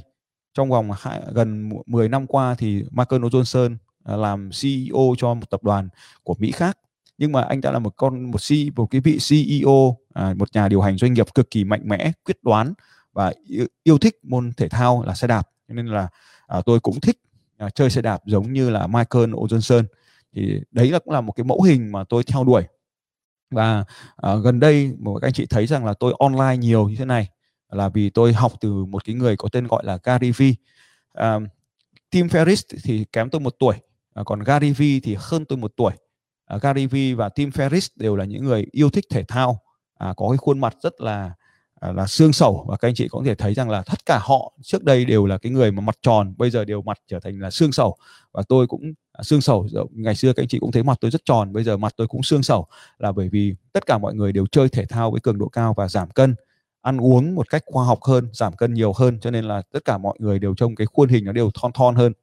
Trong 0.54 0.70
vòng 0.70 0.92
hai, 1.00 1.22
gần 1.34 1.70
10 1.86 2.10
năm 2.10 2.28
qua 2.28 2.56
thì 2.58 2.84
Michael 2.92 3.24
O'Johnson 3.24 3.76
à, 4.04 4.16
làm 4.16 4.50
CEO 4.62 5.16
cho 5.18 5.34
một 5.34 5.50
tập 5.50 5.64
đoàn 5.64 5.90
của 6.24 6.36
Mỹ 6.40 6.52
khác. 6.52 6.78
Nhưng 7.18 7.32
mà 7.32 7.42
anh 7.42 7.62
đã 7.62 7.72
là 7.72 7.80
một 7.80 7.94
con 7.98 8.32
một 8.32 8.40
CEO 8.50 8.72
một 8.76 8.88
cái 8.92 9.02
vị 9.02 9.18
CEO 9.30 9.98
à, 10.14 10.34
một 10.38 10.50
nhà 10.54 10.68
điều 10.68 10.82
hành 10.82 10.98
doanh 10.98 11.14
nghiệp 11.14 11.34
cực 11.36 11.52
kỳ 11.52 11.64
mạnh 11.64 11.82
mẽ 11.86 12.12
quyết 12.26 12.44
đoán 12.44 12.74
và 13.14 13.34
yêu, 13.48 13.66
yêu 13.84 13.98
thích 13.98 14.16
môn 14.24 14.54
thể 14.58 14.70
thao 14.70 15.04
là 15.04 15.16
xe 15.16 15.28
đạp. 15.28 15.50
Nên 15.68 15.88
là 15.88 16.08
à, 16.48 16.62
tôi 16.66 16.80
cũng 16.80 17.00
thích 17.00 17.18
à, 17.58 17.70
chơi 17.70 17.90
xe 17.90 18.02
đạp 18.02 18.22
giống 18.26 18.54
như 18.54 18.70
là 18.70 18.88
Michael 18.88 19.34
Johnson 19.34 19.84
thì 20.36 20.62
đấy 20.72 20.92
là 20.92 21.00
cũng 21.00 21.14
là 21.14 21.22
một 21.22 21.32
cái 21.32 21.44
mẫu 21.44 21.62
hình 21.62 21.92
mà 21.92 22.04
tôi 22.04 22.24
theo 22.24 22.44
đuổi. 22.44 22.64
Và 23.52 23.84
à, 24.16 24.36
gần 24.36 24.60
đây 24.60 24.92
một 25.00 25.20
các 25.20 25.28
anh 25.28 25.34
chị 25.34 25.46
thấy 25.46 25.68
rằng 25.68 25.86
là 25.86 25.94
tôi 25.94 26.14
online 26.20 26.58
nhiều 26.58 26.90
như 26.90 26.96
thế 26.96 27.06
này 27.06 27.30
là 27.70 27.90
vì 27.90 28.10
tôi 28.10 28.34
học 28.34 28.54
từ 28.62 28.86
một 28.86 29.06
cái 29.06 29.16
người 29.16 29.38
có 29.38 29.50
tên 29.52 29.68
gọi 29.68 29.86
là 29.86 29.98
Gary 30.04 30.32
V. 30.32 30.42
à, 31.14 31.40
Tim 32.10 32.28
Ferriss 32.28 32.78
thì 32.84 33.06
kém 33.12 33.30
tôi 33.30 33.42
một 33.42 33.56
tuổi 33.60 33.76
à, 34.14 34.24
còn 34.26 34.40
Gary 34.40 34.72
V 34.72 34.82
thì 35.04 35.16
hơn 35.20 35.46
tôi 35.46 35.58
một 35.58 35.74
tuổi. 35.78 35.94
À, 36.46 36.58
Gary 36.62 36.86
V 36.86 36.96
và 37.18 37.30
Tim 37.30 37.50
Ferriss 37.50 37.90
đều 37.96 38.16
là 38.16 38.26
những 38.26 38.44
người 38.44 38.66
yêu 38.72 38.90
thích 38.90 39.06
thể 39.10 39.24
thao. 39.24 39.60
À, 39.98 40.14
có 40.18 40.30
cái 40.30 40.38
khuôn 40.38 40.60
mặt 40.60 40.76
rất 40.82 41.02
là 41.02 41.32
À, 41.80 41.92
là 41.92 42.08
xương 42.08 42.34
sầu. 42.34 42.66
Và 42.68 42.78
các 42.78 42.88
anh 42.88 42.96
chị 42.96 43.08
có 43.12 43.22
thể 43.26 43.36
thấy 43.36 43.54
rằng 43.54 43.70
là 43.70 43.84
tất 43.84 44.06
cả 44.06 44.20
họ 44.22 44.54
trước 44.62 44.84
đây 44.84 45.06
đều 45.06 45.26
là 45.26 45.38
cái 45.38 45.52
người 45.52 45.72
mà 45.72 45.82
mặt 45.82 45.98
tròn, 46.02 46.34
bây 46.38 46.50
giờ 46.50 46.66
đều 46.66 46.82
mặt 46.82 46.98
trở 47.08 47.20
thành 47.20 47.40
là 47.40 47.52
xương 47.52 47.72
sầu. 47.72 47.96
Và 48.32 48.44
tôi 48.50 48.68
cũng 48.68 48.94
à, 49.12 49.24
xương 49.24 49.42
sầu 49.42 49.68
ngày 49.92 50.16
xưa 50.16 50.34
các 50.34 50.44
anh 50.44 50.48
chị 50.48 50.60
cũng 50.60 50.72
thấy 50.72 50.84
mặt 50.84 50.98
tôi 51.02 51.12
rất 51.12 51.22
tròn, 51.26 51.54
bây 51.54 51.64
giờ 51.64 51.78
mặt 51.78 51.94
tôi 51.98 52.08
cũng 52.08 52.24
xương 52.24 52.44
sầu. 52.44 52.68
Là 53.00 53.12
bởi 53.12 53.30
vì 53.30 53.56
tất 53.74 53.86
cả 53.86 53.98
mọi 53.98 54.14
người 54.14 54.32
đều 54.32 54.46
chơi 54.52 54.70
thể 54.70 54.86
thao 54.86 55.12
với 55.12 55.22
cường 55.22 55.38
độ 55.38 55.48
cao 55.48 55.74
và 55.78 55.88
giảm 55.88 56.10
cân, 56.10 56.36
ăn 56.82 56.98
uống 56.98 57.36
một 57.36 57.50
cách 57.50 57.64
khoa 57.66 57.86
học 57.86 58.04
hơn, 58.04 58.30
giảm 58.34 58.54
cân 58.54 58.74
nhiều 58.74 58.94
hơn, 58.94 59.20
cho 59.20 59.32
nên 59.32 59.46
là 59.46 59.62
tất 59.74 59.86
cả 59.86 59.98
mọi 59.98 60.16
người 60.20 60.40
đều 60.40 60.56
trông 60.56 60.76
cái 60.76 60.88
khuôn 60.88 61.10
hình 61.10 61.26
nó 61.26 61.32
đều 61.32 61.52
thon 61.62 61.72
thon 61.72 61.96
hơn. 61.96 62.14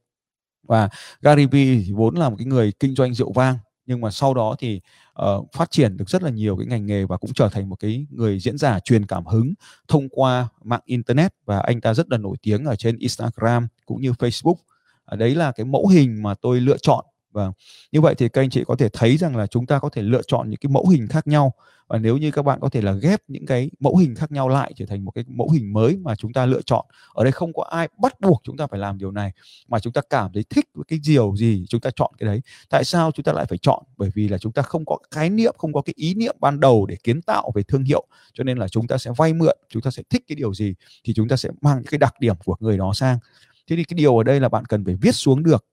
Và 0.68 0.88
Gary 1.22 1.46
Vee 1.46 1.76
vốn 1.94 2.14
là 2.14 2.28
một 2.28 2.36
cái 2.38 2.46
người 2.46 2.72
kinh 2.80 2.94
doanh 2.94 3.14
rượu 3.14 3.32
vang 3.32 3.58
nhưng 3.86 4.00
mà 4.00 4.10
sau 4.10 4.34
đó 4.34 4.56
thì 4.58 4.80
uh, 5.22 5.52
phát 5.52 5.70
triển 5.70 5.96
được 5.96 6.08
rất 6.08 6.22
là 6.22 6.30
nhiều 6.30 6.56
cái 6.56 6.66
ngành 6.66 6.86
nghề 6.86 7.04
và 7.04 7.16
cũng 7.16 7.32
trở 7.34 7.48
thành 7.48 7.68
một 7.68 7.76
cái 7.76 8.06
người 8.10 8.38
diễn 8.38 8.58
giả 8.58 8.80
truyền 8.80 9.06
cảm 9.06 9.26
hứng 9.26 9.54
thông 9.88 10.08
qua 10.08 10.48
mạng 10.64 10.80
internet. 10.84 11.34
Và 11.44 11.58
anh 11.58 11.80
ta 11.80 11.94
rất 11.94 12.10
là 12.10 12.18
nổi 12.18 12.36
tiếng 12.42 12.64
ở 12.64 12.76
trên 12.76 12.98
Instagram 12.98 13.68
cũng 13.86 14.00
như 14.00 14.12
Facebook. 14.12 14.56
Đấy 15.12 15.34
là 15.34 15.52
cái 15.52 15.66
mẫu 15.66 15.86
hình 15.86 16.22
mà 16.22 16.34
tôi 16.34 16.60
lựa 16.60 16.78
chọn. 16.78 17.04
Và 17.32 17.52
như 17.92 18.00
vậy 18.00 18.14
thì 18.14 18.28
các 18.28 18.42
anh 18.42 18.50
chị 18.50 18.64
có 18.66 18.76
thể 18.76 18.88
thấy 18.88 19.16
rằng 19.16 19.36
là 19.36 19.46
chúng 19.46 19.66
ta 19.66 19.78
có 19.78 19.88
thể 19.88 20.02
lựa 20.02 20.22
chọn 20.26 20.50
những 20.50 20.60
cái 20.60 20.70
mẫu 20.70 20.88
hình 20.88 21.08
khác 21.08 21.26
nhau 21.26 21.52
và 21.88 21.98
nếu 21.98 22.16
như 22.16 22.30
các 22.30 22.42
bạn 22.42 22.58
có 22.60 22.68
thể 22.68 22.82
là 22.82 22.92
ghép 22.92 23.22
những 23.28 23.46
cái 23.46 23.70
mẫu 23.80 23.96
hình 23.96 24.14
khác 24.14 24.32
nhau 24.32 24.48
lại 24.48 24.72
trở 24.76 24.86
thành 24.86 25.04
một 25.04 25.10
cái 25.10 25.24
mẫu 25.28 25.50
hình 25.50 25.72
mới 25.72 25.96
mà 25.96 26.14
chúng 26.14 26.32
ta 26.32 26.46
lựa 26.46 26.62
chọn 26.62 26.86
ở 27.14 27.24
đây 27.24 27.32
không 27.32 27.52
có 27.52 27.62
ai 27.62 27.88
bắt 27.98 28.20
buộc 28.20 28.40
chúng 28.44 28.56
ta 28.56 28.66
phải 28.66 28.80
làm 28.80 28.98
điều 28.98 29.10
này 29.10 29.32
mà 29.68 29.78
chúng 29.78 29.92
ta 29.92 30.00
cảm 30.10 30.32
thấy 30.32 30.44
thích 30.50 30.64
với 30.74 30.84
cái 30.88 30.98
điều 31.06 31.36
gì 31.36 31.64
chúng 31.68 31.80
ta 31.80 31.90
chọn 31.96 32.12
cái 32.18 32.26
đấy. 32.26 32.40
Tại 32.70 32.84
sao 32.84 33.10
chúng 33.12 33.24
ta 33.24 33.32
lại 33.32 33.46
phải 33.48 33.58
chọn? 33.58 33.82
Bởi 33.96 34.10
vì 34.14 34.28
là 34.28 34.38
chúng 34.38 34.52
ta 34.52 34.62
không 34.62 34.84
có 34.84 34.98
khái 35.10 35.30
niệm 35.30 35.54
không 35.58 35.72
có 35.72 35.82
cái 35.82 35.94
ý 35.96 36.14
niệm 36.14 36.36
ban 36.40 36.60
đầu 36.60 36.86
để 36.86 36.96
kiến 37.04 37.22
tạo 37.22 37.52
về 37.54 37.62
thương 37.62 37.84
hiệu 37.84 38.06
cho 38.32 38.44
nên 38.44 38.58
là 38.58 38.68
chúng 38.68 38.86
ta 38.86 38.98
sẽ 38.98 39.10
vay 39.16 39.32
mượn 39.32 39.58
chúng 39.68 39.82
ta 39.82 39.90
sẽ 39.90 40.02
thích 40.10 40.24
cái 40.28 40.36
điều 40.36 40.54
gì 40.54 40.74
thì 41.04 41.14
chúng 41.14 41.28
ta 41.28 41.36
sẽ 41.36 41.50
mang 41.60 41.76
những 41.76 41.86
cái 41.86 41.98
đặc 41.98 42.14
điểm 42.20 42.36
của 42.44 42.56
người 42.60 42.78
đó 42.78 42.92
sang. 42.94 43.18
Thế 43.70 43.76
thì 43.76 43.84
cái 43.84 43.94
điều 43.94 44.18
ở 44.18 44.22
đây 44.22 44.40
là 44.40 44.48
bạn 44.48 44.64
cần 44.64 44.84
phải 44.84 44.94
viết 44.94 45.12
xuống 45.12 45.42
được 45.42 45.66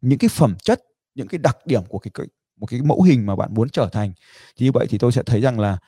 những 0.00 0.18
cái 0.18 0.28
phẩm 0.28 0.54
chất 0.62 0.80
những 1.14 1.28
cái 1.28 1.38
đặc 1.38 1.58
điểm 1.66 1.86
của 1.88 1.98
cái, 1.98 2.26
một 2.60 2.66
cái 2.66 2.82
mẫu 2.82 3.02
hình 3.02 3.26
mà 3.26 3.36
bạn 3.36 3.54
muốn 3.54 3.68
trở 3.68 3.88
thành 3.92 4.12
thì 4.56 4.66
như 4.66 4.72
vậy 4.72 4.86
thì 4.90 4.98
tôi 4.98 5.12
sẽ 5.12 5.22
thấy 5.22 5.40
rằng 5.40 5.60
là 5.60 5.78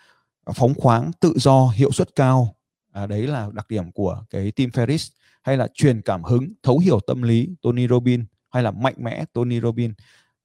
phóng 0.55 0.75
khoáng 0.75 1.11
tự 1.21 1.35
do 1.37 1.69
hiệu 1.69 1.91
suất 1.93 2.09
cao 2.17 2.55
à, 2.93 3.07
đấy 3.07 3.27
là 3.27 3.49
đặc 3.53 3.67
điểm 3.69 3.93
của 3.93 4.25
cái 4.31 4.53
team 4.53 4.71
Ferris. 4.71 5.11
Hay 5.43 5.57
là 5.57 5.69
truyền 5.75 6.03
cảm 6.03 6.23
hứng 6.23 6.53
thấu 6.63 6.79
hiểu 6.79 7.01
tâm 7.07 7.23
lý 7.23 7.49
Tony 7.63 7.89
Robbins 7.89 8.25
hay 8.51 8.63
là 8.63 8.71
mạnh 8.71 8.95
mẽ 8.99 9.25
Tony 9.33 9.61
Robbins. 9.61 9.95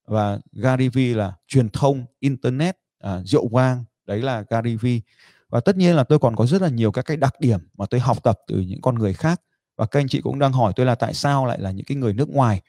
Và 0.06 0.40
Gary 0.52 0.90
Vee 0.90 1.14
là 1.14 1.34
truyền 1.48 1.70
thông 1.70 2.06
internet 2.20 2.78
à, 3.00 3.22
rượu 3.24 3.48
vang 3.48 3.86
đấy 4.06 4.22
là 4.22 4.44
Gary 4.50 4.76
Vee. 4.76 5.00
Và 5.50 5.60
tất 5.60 5.78
nhiên 5.78 5.96
là 5.96 6.04
tôi 6.04 6.20
còn 6.20 6.36
có 6.36 6.46
rất 6.46 6.62
là 6.62 6.70
nhiều 6.70 6.92
các 6.92 7.02
cái 7.02 7.18
đặc 7.18 7.34
điểm 7.40 7.60
mà 7.78 7.86
tôi 7.86 8.00
học 8.00 8.24
tập 8.24 8.40
từ 8.48 8.60
những 8.60 8.82
con 8.82 8.96
người 8.96 9.14
khác. 9.14 9.42
Và 9.78 9.86
các 9.86 10.00
anh 10.00 10.08
chị 10.08 10.22
cũng 10.22 10.40
đang 10.40 10.54
hỏi 10.54 10.74
tôi 10.76 10.86
là 10.86 10.96
tại 10.96 11.14
sao 11.14 11.46
lại 11.46 11.60
là 11.60 11.72
những 11.72 11.86
cái 11.86 11.98
người 11.98 12.14
nước 12.14 12.30
ngoài? 12.30 12.62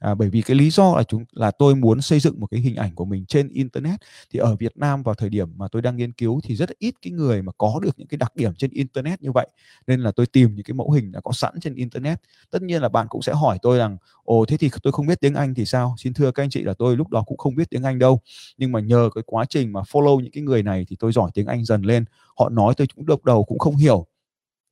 À, 0.00 0.14
bởi 0.14 0.30
vì 0.30 0.42
cái 0.42 0.56
lý 0.56 0.70
do 0.70 0.96
là 0.96 1.02
chúng 1.02 1.24
là 1.32 1.50
tôi 1.50 1.74
muốn 1.74 2.00
xây 2.00 2.20
dựng 2.20 2.40
một 2.40 2.46
cái 2.50 2.60
hình 2.60 2.76
ảnh 2.76 2.94
của 2.94 3.04
mình 3.04 3.24
trên 3.26 3.48
internet. 3.48 4.00
Thì 4.30 4.38
ở 4.38 4.56
Việt 4.56 4.76
Nam 4.76 5.02
vào 5.02 5.14
thời 5.14 5.28
điểm 5.28 5.48
mà 5.56 5.68
tôi 5.68 5.82
đang 5.82 5.96
nghiên 5.96 6.12
cứu 6.12 6.40
thì 6.44 6.56
rất 6.56 6.70
ít 6.78 6.94
cái 7.02 7.12
người 7.12 7.42
mà 7.42 7.52
có 7.58 7.80
được 7.82 7.98
những 7.98 8.08
cái 8.08 8.18
đặc 8.18 8.36
điểm 8.36 8.54
trên 8.54 8.70
internet 8.70 9.22
như 9.22 9.32
vậy. 9.32 9.48
Nên 9.86 10.00
là 10.00 10.12
tôi 10.12 10.26
tìm 10.26 10.54
những 10.54 10.64
cái 10.64 10.74
mẫu 10.74 10.90
hình 10.90 11.12
đã 11.12 11.20
có 11.20 11.32
sẵn 11.32 11.60
trên 11.60 11.74
internet. 11.74 12.20
Tất 12.50 12.62
nhiên 12.62 12.82
là 12.82 12.88
bạn 12.88 13.06
cũng 13.08 13.22
sẽ 13.22 13.32
hỏi 13.32 13.58
tôi 13.62 13.78
rằng 13.78 13.96
ồ 14.24 14.44
thế 14.44 14.56
thì 14.56 14.70
tôi 14.82 14.92
không 14.92 15.06
biết 15.06 15.20
tiếng 15.20 15.34
Anh 15.34 15.54
thì 15.54 15.64
sao? 15.64 15.94
Xin 15.98 16.14
thưa 16.14 16.30
các 16.30 16.42
anh 16.42 16.50
chị 16.50 16.62
là 16.62 16.74
tôi 16.74 16.96
lúc 16.96 17.10
đó 17.10 17.24
cũng 17.26 17.38
không 17.38 17.54
biết 17.54 17.70
tiếng 17.70 17.82
Anh 17.82 17.98
đâu. 17.98 18.20
Nhưng 18.58 18.72
mà 18.72 18.80
nhờ 18.80 19.10
cái 19.14 19.24
quá 19.26 19.44
trình 19.48 19.72
mà 19.72 19.80
follow 19.80 20.20
những 20.20 20.32
cái 20.32 20.42
người 20.42 20.62
này 20.62 20.86
thì 20.88 20.96
tôi 20.98 21.12
giỏi 21.12 21.30
tiếng 21.34 21.46
Anh 21.46 21.64
dần 21.64 21.82
lên. 21.82 22.04
Họ 22.38 22.48
nói 22.48 22.74
tôi 22.76 22.86
cũng 22.96 23.06
độc 23.06 23.24
đầu 23.24 23.44
cũng 23.44 23.58
không 23.58 23.76
hiểu. 23.76 24.06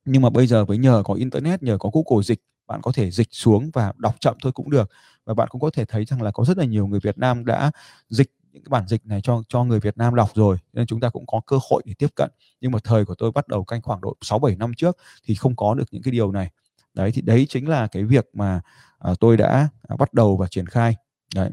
Nhưng 0.04 0.22
mà 0.22 0.30
bây 0.30 0.46
giờ 0.46 0.64
với 0.64 0.78
nhờ 0.78 1.02
có 1.04 1.14
internet 1.14 1.62
nhờ 1.62 1.78
có 1.78 1.90
Google 1.92 2.22
dịch 2.22 2.40
bạn 2.68 2.82
có 2.82 2.92
thể 2.92 3.10
dịch 3.10 3.28
xuống 3.30 3.70
và 3.72 3.92
đọc 3.96 4.16
chậm 4.20 4.36
thôi 4.42 4.52
cũng 4.52 4.70
được. 4.70 4.90
Và 5.24 5.34
bạn 5.34 5.48
cũng 5.50 5.60
có 5.60 5.70
thể 5.70 5.84
thấy 5.84 6.04
rằng 6.04 6.22
là 6.22 6.30
có 6.30 6.44
rất 6.44 6.58
là 6.58 6.64
nhiều 6.64 6.86
người 6.86 7.00
Việt 7.00 7.18
Nam 7.18 7.44
đã 7.44 7.70
dịch 8.08 8.30
những 8.52 8.64
cái 8.64 8.70
bản 8.70 8.88
dịch 8.88 9.06
này 9.06 9.20
cho 9.20 9.42
cho 9.48 9.64
người 9.64 9.80
Việt 9.80 9.96
Nam 9.96 10.14
đọc 10.14 10.30
rồi 10.34 10.56
nên 10.72 10.86
chúng 10.86 11.00
ta 11.00 11.08
cũng 11.08 11.26
có 11.26 11.40
cơ 11.46 11.58
hội 11.70 11.82
để 11.86 11.94
tiếp 11.98 12.08
cận. 12.14 12.30
Nhưng 12.60 12.72
mà 12.72 12.78
thời 12.84 13.04
của 13.04 13.14
tôi 13.14 13.32
bắt 13.32 13.48
đầu 13.48 13.64
canh 13.64 13.82
khoảng 13.82 14.00
độ 14.00 14.16
6 14.20 14.38
7 14.38 14.56
năm 14.56 14.74
trước 14.74 14.96
thì 15.24 15.34
không 15.34 15.56
có 15.56 15.74
được 15.74 15.84
những 15.90 16.02
cái 16.02 16.12
điều 16.12 16.32
này. 16.32 16.50
Đấy 16.94 17.12
thì 17.12 17.22
đấy 17.22 17.46
chính 17.48 17.68
là 17.68 17.86
cái 17.86 18.04
việc 18.04 18.28
mà 18.32 18.60
à, 18.98 19.14
tôi 19.20 19.36
đã 19.36 19.68
à, 19.88 19.96
bắt 19.96 20.14
đầu 20.14 20.36
và 20.36 20.46
triển 20.46 20.66
khai. 20.66 20.96
Đấy. 21.34 21.50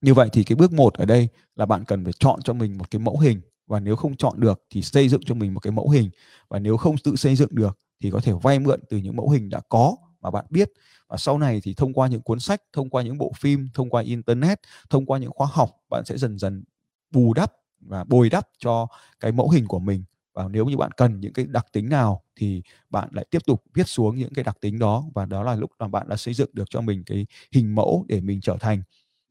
Như 0.00 0.14
vậy 0.14 0.28
thì 0.32 0.44
cái 0.44 0.56
bước 0.56 0.72
một 0.72 0.94
ở 0.94 1.04
đây 1.04 1.28
là 1.56 1.66
bạn 1.66 1.84
cần 1.84 2.04
phải 2.04 2.12
chọn 2.18 2.42
cho 2.42 2.52
mình 2.52 2.78
một 2.78 2.90
cái 2.90 2.98
mẫu 2.98 3.18
hình. 3.18 3.40
Và 3.66 3.80
nếu 3.80 3.96
không 3.96 4.16
chọn 4.16 4.40
được 4.40 4.62
thì 4.70 4.82
xây 4.82 5.08
dựng 5.08 5.22
cho 5.26 5.34
mình 5.34 5.54
một 5.54 5.60
cái 5.60 5.70
mẫu 5.70 5.90
hình. 5.90 6.10
Và 6.48 6.58
nếu 6.58 6.76
không 6.76 6.96
tự 6.98 7.16
xây 7.16 7.36
dựng 7.36 7.54
được 7.54 7.78
thì 8.02 8.10
có 8.10 8.20
thể 8.20 8.32
vay 8.42 8.58
mượn 8.58 8.80
từ 8.88 8.96
những 8.96 9.16
mẫu 9.16 9.30
hình 9.30 9.48
đã 9.48 9.60
có 9.68 9.96
mà 10.24 10.30
bạn 10.30 10.44
biết. 10.50 10.70
Và 11.08 11.16
sau 11.16 11.38
này 11.38 11.60
thì 11.64 11.74
thông 11.74 11.92
qua 11.92 12.08
những 12.08 12.22
cuốn 12.22 12.40
sách 12.40 12.62
thông 12.72 12.90
qua 12.90 13.02
những 13.02 13.18
bộ 13.18 13.32
phim 13.38 13.68
thông 13.74 13.90
qua 13.90 14.02
internet 14.02 14.60
thông 14.90 15.06
qua 15.06 15.18
những 15.18 15.30
khóa 15.30 15.48
học 15.52 15.70
bạn 15.90 16.04
sẽ 16.04 16.18
dần 16.18 16.38
dần 16.38 16.64
bù 17.10 17.34
đắp 17.34 17.52
và 17.80 18.04
bồi 18.04 18.30
đắp 18.30 18.48
cho 18.58 18.86
cái 19.20 19.32
mẫu 19.32 19.50
hình 19.50 19.66
của 19.66 19.78
mình. 19.78 20.04
Và 20.32 20.48
nếu 20.48 20.66
như 20.66 20.76
bạn 20.76 20.90
cần 20.96 21.20
những 21.20 21.32
cái 21.32 21.46
đặc 21.48 21.66
tính 21.72 21.88
nào 21.88 22.22
thì 22.36 22.62
bạn 22.90 23.08
lại 23.12 23.24
tiếp 23.30 23.42
tục 23.46 23.62
viết 23.74 23.88
xuống 23.88 24.16
những 24.16 24.34
cái 24.34 24.44
đặc 24.44 24.56
tính 24.60 24.78
đó. 24.78 25.04
Và 25.14 25.24
đó 25.24 25.42
là 25.42 25.54
lúc 25.54 25.70
mà 25.78 25.88
bạn 25.88 26.08
đã 26.08 26.16
xây 26.16 26.34
dựng 26.34 26.50
được 26.52 26.70
cho 26.70 26.80
mình 26.80 27.02
cái 27.06 27.26
hình 27.52 27.74
mẫu 27.74 28.04
để 28.08 28.20
mình 28.20 28.40
trở 28.40 28.56
thành. 28.60 28.82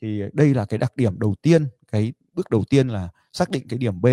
Thì 0.02 0.22
đây 0.34 0.54
là 0.54 0.66
cái 0.66 0.78
đặc 0.78 0.96
điểm 0.96 1.20
đầu 1.20 1.36
tiên 1.42 1.68
cái 1.92 2.14
bước 2.34 2.50
đầu 2.50 2.64
tiên 2.70 2.88
là 2.88 3.10
xác 3.34 3.50
định 3.50 3.68
cái 3.70 3.80
điểm 3.80 4.02
B. 4.02 4.08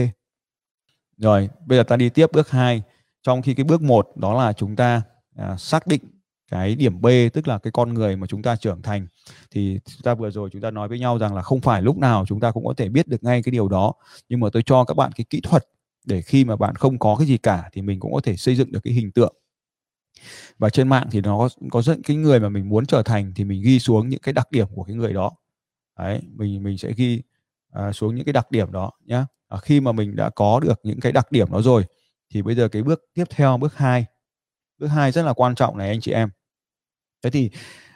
Rồi 1.16 1.49
bây 1.66 1.78
giờ 1.78 1.82
ta 1.82 1.96
đi 1.96 2.08
tiếp 2.08 2.32
bước 2.32 2.50
2 2.50 2.82
trong 3.22 3.42
khi 3.42 3.54
cái 3.54 3.64
bước 3.64 3.82
1 3.82 4.16
đó 4.16 4.44
là 4.44 4.52
chúng 4.52 4.76
ta 4.76 5.02
à, 5.37 5.56
xác 5.56 5.87
định 5.87 6.02
cái 6.50 6.75
điểm 6.75 7.00
B 7.00 7.07
tức 7.33 7.49
là 7.49 7.59
cái 7.59 7.71
con 7.71 7.95
người 7.95 8.16
mà 8.16 8.26
chúng 8.26 8.42
ta 8.42 8.57
trưởng 8.57 8.83
thành. 8.83 9.07
Thì 9.50 9.80
chúng 9.85 10.02
ta 10.02 10.14
vừa 10.14 10.30
rồi 10.30 10.50
chúng 10.52 10.62
ta 10.62 10.71
nói 10.71 10.88
với 10.88 10.99
nhau 10.99 11.19
rằng 11.19 11.35
là 11.35 11.42
không 11.42 11.61
phải 11.61 11.83
lúc 11.83 11.99
nào 11.99 12.26
chúng 12.26 12.40
ta 12.40 12.50
cũng 12.50 12.64
có 12.64 12.75
thể 12.76 12.88
biết 12.88 13.09
được 13.09 13.25
ngay 13.25 13.42
cái 13.42 13.52
điều 13.52 13.69
đó. 13.69 13.92
Nhưng 14.28 14.40
mà 14.40 14.49
tôi 14.52 14.62
cho 14.66 14.85
các 14.85 14.95
bạn 14.95 15.12
cái 15.12 15.25
kỹ 15.30 15.40
thuật 15.40 15.64
để 16.04 16.23
khi 16.23 16.45
mà 16.45 16.57
bạn 16.57 16.75
không 16.75 16.99
có 16.99 17.16
cái 17.19 17.26
gì 17.26 17.38
cả 17.38 17.71
thì 17.73 17.83
mình 17.83 18.00
cũng 18.00 18.12
có 18.12 18.21
thể 18.25 18.37
xây 18.37 18.57
dựng 18.57 18.73
được 18.73 18.80
cái 18.85 18.92
hình 18.92 19.12
tượng. 19.12 19.35
Và 20.59 20.71
trên 20.71 20.88
mạng 20.88 21.09
thì 21.11 21.21
nó 21.21 21.38
có, 21.38 21.49
có 21.71 21.83
rất 21.83 21.99
cái 22.04 22.16
người 22.16 22.40
mà 22.40 22.49
mình 22.49 22.69
muốn 22.69 22.87
trở 22.87 23.02
thành 23.02 23.33
thì 23.37 23.45
mình 23.45 23.62
ghi 23.62 23.78
xuống 23.78 24.09
những 24.09 24.21
cái 24.21 24.33
đặc 24.33 24.50
điểm 24.50 24.66
của 24.75 24.85
cái 24.85 24.97
người 24.97 25.12
đó. 25.12 25.33
Đấy 25.99 26.21
mình 26.37 26.62
mình 26.62 26.78
sẽ 26.78 26.92
ghi 26.97 27.23
uh, 27.88 27.95
xuống 27.97 28.14
những 28.14 28.25
cái 28.25 28.33
đặc 28.33 28.50
điểm 28.50 28.73
đó 28.73 28.90
nhé 29.07 29.25
à, 29.50 29.59
khi 29.59 29.80
mà 29.80 29.92
mình 29.92 30.16
đã 30.16 30.30
có 30.30 30.61
được 30.61 30.80
những 30.83 31.00
cái 31.00 31.12
đặc 31.12 31.33
điểm 31.33 31.52
đó 31.52 31.62
rồi 31.62 31.85
thì 32.30 32.42
bây 32.42 32.54
giờ 32.54 32.69
cái 32.69 32.83
bước 32.83 33.04
tiếp 33.14 33.25
theo 33.30 33.57
bước 33.59 33.76
2 33.76 34.07
bước 34.78 34.87
2 34.87 35.12
rất 35.12 35.23
là 35.23 35.33
quan 35.33 35.54
trọng 35.54 35.78
này 35.78 35.88
anh 35.88 36.00
chị 36.00 36.12
em 36.12 36.28
thế 37.22 37.30
thì 37.30 37.50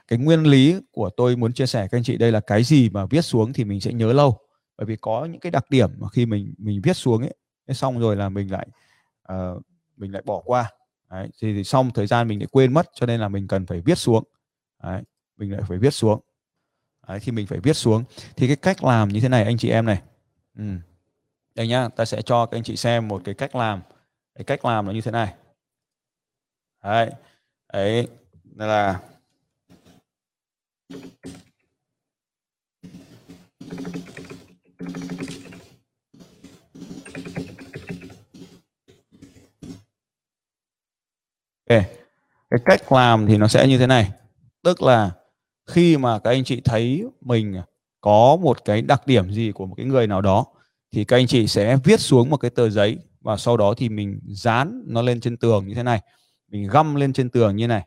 cái 0.08 0.18
nguyên 0.18 0.42
lý 0.42 0.76
của 0.92 1.10
tôi 1.16 1.36
muốn 1.36 1.52
chia 1.52 1.66
sẻ 1.66 1.88
các 1.90 1.98
anh 1.98 2.04
chị 2.04 2.16
đây 2.16 2.32
là 2.32 2.40
cái 2.40 2.64
gì 2.64 2.88
mà 2.90 3.06
viết 3.06 3.22
xuống 3.22 3.52
thì 3.52 3.64
mình 3.64 3.80
sẽ 3.80 3.92
nhớ 3.92 4.12
lâu. 4.12 4.38
Bởi 4.78 4.86
vì 4.86 4.96
có 4.96 5.24
những 5.24 5.40
cái 5.40 5.50
đặc 5.50 5.70
điểm 5.70 5.90
mà 5.98 6.08
khi 6.08 6.26
mình 6.26 6.54
mình 6.58 6.80
viết 6.82 6.96
xuống 6.96 7.22
ấy 7.22 7.34
xong 7.74 7.98
rồi 7.98 8.16
là 8.16 8.28
mình 8.28 8.52
lại 8.52 8.68
uh, 9.32 9.62
mình 9.96 10.12
lại 10.12 10.22
bỏ 10.26 10.42
qua. 10.44 10.70
Đấy, 11.10 11.28
thì, 11.40 11.54
thì 11.54 11.64
xong 11.64 11.90
thời 11.94 12.06
gian 12.06 12.28
mình 12.28 12.38
lại 12.38 12.48
quên 12.52 12.74
mất 12.74 12.86
cho 12.94 13.06
nên 13.06 13.20
là 13.20 13.28
mình 13.28 13.48
cần 13.48 13.66
phải 13.66 13.80
viết 13.80 13.98
xuống. 13.98 14.24
Đấy, 14.82 15.02
mình 15.36 15.52
lại 15.52 15.62
phải 15.68 15.78
viết 15.78 15.90
xuống. 15.90 16.20
Đấy, 17.08 17.20
khi 17.20 17.32
mình 17.32 17.46
phải 17.46 17.60
viết 17.60 17.72
xuống. 17.72 18.04
Thì 18.36 18.46
cái 18.46 18.56
cách 18.56 18.84
làm 18.84 19.08
như 19.08 19.20
thế 19.20 19.28
này 19.28 19.44
anh 19.44 19.58
chị 19.58 19.70
em 19.70 19.86
này. 19.86 20.02
Ừ. 20.58 20.64
đây 21.54 21.68
nhá 21.68 21.88
ta 21.88 22.04
sẽ 22.04 22.22
cho 22.22 22.46
các 22.46 22.58
anh 22.58 22.62
chị 22.62 22.76
xem 22.76 23.08
một 23.08 23.22
cái 23.24 23.34
cách 23.34 23.54
làm. 23.54 23.80
Cái 24.34 24.44
cách 24.44 24.64
làm 24.64 24.86
nó 24.86 24.92
như 24.92 25.00
thế 25.00 25.10
này. 25.10 25.34
Đấy. 26.82 27.10
Đấy 27.72 28.08
là 28.56 29.00
Ok, 30.90 30.98
cái 42.50 42.60
cách 42.64 42.92
làm 42.92 43.26
thì 43.26 43.38
nó 43.38 43.48
sẽ 43.48 43.68
như 43.68 43.78
thế 43.78 43.86
này. 43.86 44.10
Tức 44.62 44.82
là 44.82 45.10
khi 45.66 45.96
mà 45.96 46.18
các 46.18 46.30
anh 46.30 46.44
chị 46.44 46.60
thấy 46.64 47.04
mình 47.20 47.54
có 48.00 48.36
một 48.42 48.64
cái 48.64 48.82
đặc 48.82 49.06
điểm 49.06 49.32
gì 49.32 49.52
của 49.52 49.66
một 49.66 49.74
cái 49.76 49.86
người 49.86 50.06
nào 50.06 50.20
đó 50.20 50.46
thì 50.92 51.04
các 51.04 51.16
anh 51.16 51.26
chị 51.26 51.46
sẽ 51.46 51.76
viết 51.84 52.00
xuống 52.00 52.30
một 52.30 52.36
cái 52.36 52.50
tờ 52.50 52.70
giấy 52.70 52.98
và 53.20 53.36
sau 53.36 53.56
đó 53.56 53.74
thì 53.76 53.88
mình 53.88 54.20
dán 54.24 54.82
nó 54.86 55.02
lên 55.02 55.20
trên 55.20 55.36
tường 55.36 55.68
như 55.68 55.74
thế 55.74 55.82
này. 55.82 56.00
Mình 56.48 56.68
găm 56.68 56.94
lên 56.94 57.12
trên 57.12 57.30
tường 57.30 57.56
như 57.56 57.66
này. 57.66 57.84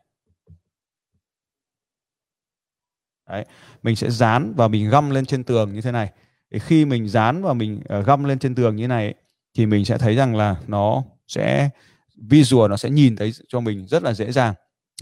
Đấy, 3.29 3.45
mình 3.83 3.95
sẽ 3.95 4.09
dán 4.09 4.53
và 4.55 4.67
mình 4.67 4.89
găm 4.89 5.09
lên 5.09 5.25
trên 5.25 5.43
tường 5.43 5.73
như 5.73 5.81
thế 5.81 5.91
này. 5.91 6.09
Thì 6.51 6.59
khi 6.59 6.85
mình 6.85 7.07
dán 7.07 7.43
và 7.43 7.53
mình 7.53 7.81
ờ, 7.89 8.01
găm 8.01 8.23
lên 8.23 8.39
trên 8.39 8.55
tường 8.55 8.75
như 8.75 8.87
này 8.87 9.13
thì 9.53 9.65
mình 9.65 9.85
sẽ 9.85 9.97
thấy 9.97 10.15
rằng 10.15 10.35
là 10.35 10.55
nó 10.67 11.03
sẽ 11.27 11.69
visual 12.15 12.69
nó 12.69 12.77
sẽ 12.77 12.89
nhìn 12.89 13.15
thấy 13.15 13.31
cho 13.47 13.59
mình 13.59 13.87
rất 13.87 14.03
là 14.03 14.13
dễ 14.13 14.31
dàng. 14.31 14.53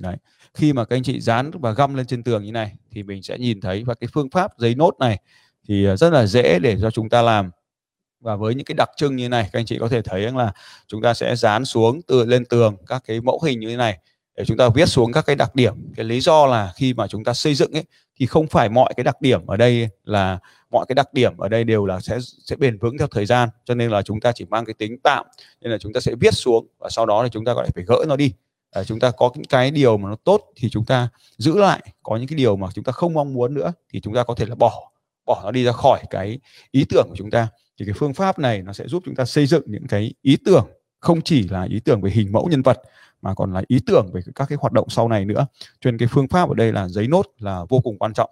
Đấy. 0.02 0.18
Khi 0.54 0.74
mà 0.74 0.86
các 0.86 0.96
anh 0.96 1.04
chị 1.04 1.20
dán 1.20 1.52
và 1.52 1.72
găm 1.72 1.96
lên 1.96 2.06
trên 2.06 2.24
tường 2.24 2.44
như 2.44 2.52
này 2.52 2.74
thì 2.92 3.04
mình 3.04 3.24
sẽ 3.24 3.38
nhìn 3.38 3.62
thấy 3.62 3.84
và 3.84 3.94
cái 3.94 4.08
phương 4.14 4.30
pháp 4.30 4.52
giấy 4.58 4.76
nốt 4.76 4.96
này 5.00 5.20
thì 5.68 5.86
ờ, 5.86 5.96
rất 5.96 6.14
là 6.14 6.26
dễ 6.26 6.60
để 6.60 6.78
cho 6.82 6.92
chúng 6.92 7.10
ta 7.10 7.22
làm 7.22 7.52
và 8.20 8.36
với 8.36 8.56
những 8.56 8.66
cái 8.66 8.76
đặc 8.76 8.90
trưng 8.98 9.16
như 9.16 9.30
này 9.30 9.50
các 9.54 9.60
anh 9.60 9.66
chị 9.66 9.78
có 9.80 9.88
thể 9.88 10.02
thấy 10.02 10.24
rằng 10.24 10.38
là 10.38 10.52
chúng 10.88 11.02
ta 11.02 11.14
sẽ 11.14 11.36
dán 11.36 11.66
xuống 11.66 12.02
từ 12.02 12.26
lên 12.26 12.46
tường 12.46 12.78
các 12.88 13.04
cái 13.08 13.22
mẫu 13.22 13.42
hình 13.46 13.60
như 13.60 13.70
thế 13.70 13.76
này 13.76 13.98
để 14.38 14.46
chúng 14.46 14.58
ta 14.58 14.70
viết 14.76 14.86
xuống 14.86 15.12
các 15.12 15.26
cái 15.26 15.36
đặc 15.36 15.56
điểm 15.56 15.74
cái 15.96 16.06
lý 16.06 16.22
do 16.22 16.46
là 16.46 16.74
khi 16.76 16.94
mà 16.94 17.08
chúng 17.08 17.24
ta 17.24 17.34
xây 17.34 17.56
dựng 17.56 17.72
ấy 17.72 17.84
thì 18.20 18.26
không 18.26 18.48
phải 18.48 18.70
mọi 18.70 18.94
cái 18.98 19.04
đặc 19.04 19.22
điểm 19.22 19.48
ở 19.48 19.58
đây 19.58 19.90
là 20.04 20.40
mọi 20.72 20.86
cái 20.88 20.94
đặc 20.96 21.14
điểm 21.14 21.38
ở 21.38 21.50
đây 21.50 21.64
đều 21.64 21.86
là 21.86 22.00
sẽ 22.00 22.20
sẽ 22.20 22.56
bền 22.56 22.78
vững 22.78 22.98
theo 22.98 23.08
thời 23.08 23.26
gian. 23.26 23.50
Cho 23.66 23.76
nên 23.76 23.92
là 23.92 24.02
chúng 24.02 24.20
ta 24.20 24.32
chỉ 24.32 24.46
mang 24.46 24.66
cái 24.66 24.74
tính 24.74 24.98
tạm 25.04 25.26
nên 25.62 25.72
là 25.72 25.78
chúng 25.78 25.94
ta 25.94 26.00
sẽ 26.00 26.16
viết 26.20 26.34
xuống 26.34 26.68
và 26.80 26.90
sau 26.90 27.06
đó 27.06 27.24
thì 27.24 27.30
chúng 27.32 27.46
ta 27.46 27.54
lại 27.54 27.70
phải 27.76 27.84
gỡ 27.88 28.06
nó 28.08 28.16
đi. 28.16 28.34
À, 28.72 28.84
chúng 28.84 29.00
ta 29.00 29.12
có 29.12 29.32
những 29.36 29.46
cái 29.46 29.72
điều 29.72 29.98
mà 29.98 30.10
nó 30.10 30.16
tốt 30.24 30.42
thì 30.56 30.70
chúng 30.70 30.86
ta 30.86 31.10
giữ 31.38 31.58
lại 31.58 31.84
có 32.04 32.18
những 32.18 32.28
cái 32.28 32.38
điều 32.38 32.56
mà 32.56 32.68
chúng 32.74 32.84
ta 32.84 32.92
không 32.92 33.14
mong 33.14 33.34
muốn 33.34 33.54
nữa 33.54 33.74
thì 33.94 34.00
chúng 34.00 34.14
ta 34.14 34.24
có 34.24 34.36
thể 34.36 34.46
là 34.46 34.56
bỏ 34.56 34.92
bỏ 35.26 35.42
nó 35.44 35.52
đi 35.52 35.64
ra 35.64 35.72
khỏi 35.72 36.00
cái 36.10 36.40
ý 36.72 36.86
tưởng 36.90 37.06
của 37.10 37.16
chúng 37.16 37.32
ta. 37.32 37.48
Thì 37.80 37.86
cái 37.86 37.94
phương 37.98 38.14
pháp 38.14 38.40
này 38.40 38.62
nó 38.62 38.74
sẽ 38.74 38.88
giúp 38.88 39.04
chúng 39.06 39.16
ta 39.16 39.26
xây 39.26 39.46
dựng 39.46 39.64
những 39.66 39.88
cái 39.88 40.14
ý 40.22 40.38
tưởng 40.46 40.68
không 41.00 41.22
chỉ 41.22 41.48
là 41.48 41.64
ý 41.70 41.80
tưởng 41.80 42.02
về 42.02 42.12
hình 42.12 42.32
mẫu 42.32 42.48
nhân 42.52 42.62
vật 42.62 42.82
mà 43.26 43.34
còn 43.34 43.54
là 43.54 43.62
ý 43.68 43.80
tưởng 43.86 44.10
về 44.14 44.22
các 44.36 44.50
cái 44.50 44.58
hoạt 44.62 44.74
động 44.74 44.90
sau 44.90 45.10
này 45.10 45.26
nữa. 45.26 45.48
Cho 45.82 45.92
nên 45.92 45.98
cái 45.98 46.08
phương 46.12 46.28
pháp 46.28 46.50
ở 46.50 46.56
đây 46.56 46.72
là 46.72 46.88
giấy 46.88 47.08
nốt 47.08 47.26
là 47.40 47.66
vô 47.70 47.80
cùng 47.80 47.98
quan 47.98 48.14
trọng. 48.14 48.30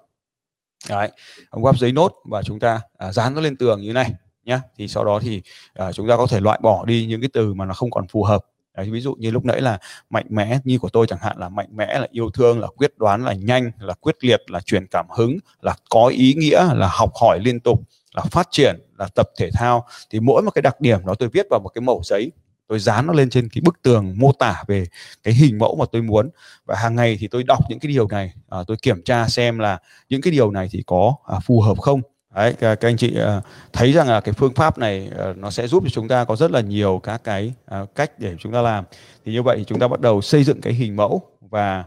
Đấy, 0.90 1.12
ông 1.50 1.78
giấy 1.78 1.92
nốt 1.92 2.14
và 2.26 2.44
chúng 2.44 2.60
ta 2.60 2.82
à, 2.98 3.12
dán 3.12 3.36
nó 3.36 3.42
lên 3.42 3.58
tường 3.58 3.82
như 3.82 3.94
này 3.94 4.12
nhé 4.46 4.60
thì 4.78 4.88
sau 4.88 5.06
đó 5.06 5.20
thì 5.20 5.42
à, 5.74 5.92
chúng 5.92 6.08
ta 6.08 6.18
có 6.18 6.28
thể 6.28 6.40
loại 6.40 6.60
bỏ 6.64 6.86
đi 6.86 7.06
những 7.06 7.22
cái 7.22 7.30
từ 7.34 7.54
mà 7.54 7.66
nó 7.66 7.74
không 7.74 7.92
còn 7.92 8.08
phù 8.08 8.24
hợp. 8.24 8.46
Đấy, 8.78 8.90
ví 8.92 9.02
dụ 9.02 9.16
như 9.16 9.32
lúc 9.32 9.46
nãy 9.46 9.62
là 9.62 9.78
mạnh 10.10 10.26
mẽ 10.30 10.60
như 10.64 10.80
của 10.80 10.90
tôi 10.90 11.08
chẳng 11.08 11.20
hạn 11.22 11.38
là 11.38 11.50
mạnh 11.50 11.70
mẽ 11.72 12.00
là 12.00 12.08
yêu 12.12 12.30
thương 12.30 12.60
là 12.60 12.68
quyết 12.68 12.98
đoán 12.98 13.26
là 13.26 13.34
nhanh 13.34 13.72
là 13.80 13.94
quyết 13.94 14.16
liệt 14.24 14.42
là 14.48 14.60
truyền 14.60 14.88
cảm 14.88 15.06
hứng 15.18 15.38
là 15.62 15.76
có 15.90 16.08
ý 16.08 16.34
nghĩa 16.34 16.68
là 16.74 16.90
học 16.92 17.12
hỏi 17.22 17.40
liên 17.40 17.60
tục 17.60 17.82
là 18.16 18.24
phát 18.32 18.48
triển 18.52 18.76
là 18.98 19.08
tập 19.16 19.30
thể 19.40 19.50
thao. 19.54 19.86
Thì 20.10 20.20
mỗi 20.20 20.42
một 20.42 20.52
cái 20.52 20.62
đặc 20.62 20.82
điểm 20.82 21.06
đó 21.06 21.16
tôi 21.16 21.30
viết 21.30 21.46
vào 21.50 21.60
một 21.64 21.70
cái 21.70 21.82
mẩu 21.82 22.02
giấy 22.04 22.32
tôi 22.74 22.80
dán 22.80 23.08
nó 23.08 23.14
lên 23.14 23.30
trên 23.30 23.50
cái 23.50 23.62
bức 23.62 23.82
tường 23.82 24.14
mô 24.18 24.32
tả 24.32 24.64
về 24.68 24.86
cái 25.24 25.34
hình 25.34 25.58
mẫu 25.58 25.76
mà 25.76 25.86
tôi 25.92 26.02
muốn. 26.02 26.30
Và 26.66 26.76
hàng 26.76 26.96
ngày 26.96 27.18
thì 27.20 27.28
tôi 27.28 27.44
đọc 27.44 27.60
những 27.70 27.80
cái 27.80 27.92
điều 27.92 28.08
này. 28.08 28.34
À, 28.50 28.58
tôi 28.68 28.78
kiểm 28.82 29.02
tra 29.02 29.28
xem 29.28 29.60
là 29.60 29.78
những 30.10 30.22
cái 30.22 30.32
điều 30.32 30.52
này 30.52 30.70
thì 30.72 30.84
có 30.86 31.16
à, 31.28 31.40
phù 31.40 31.62
hợp 31.62 31.80
không. 31.80 32.02
Đấy, 32.36 32.54
các, 32.60 32.76
các 32.76 32.88
anh 32.88 32.98
chị 32.98 33.18
à, 33.20 33.42
thấy 33.74 33.92
rằng 33.92 34.08
là 34.08 34.22
cái 34.22 34.34
phương 34.34 34.54
pháp 34.54 34.78
này 34.78 35.10
à, 35.18 35.34
nó 35.38 35.50
sẽ 35.50 35.68
giúp 35.68 35.84
cho 35.84 35.90
chúng 35.90 36.08
ta 36.08 36.26
có 36.26 36.36
rất 36.36 36.52
là 36.52 36.62
nhiều 36.62 37.00
các 37.04 37.24
cái 37.24 37.54
à, 37.66 37.86
cách 37.96 38.20
để 38.20 38.36
chúng 38.40 38.54
ta 38.54 38.62
làm. 38.62 38.86
Thì 39.26 39.32
như 39.32 39.44
vậy 39.44 39.58
thì 39.58 39.64
chúng 39.64 39.80
ta 39.80 39.88
bắt 39.88 40.02
đầu 40.02 40.22
xây 40.22 40.44
dựng 40.44 40.62
cái 40.62 40.74
hình 40.74 40.96
mẫu 40.96 41.22
và 41.50 41.84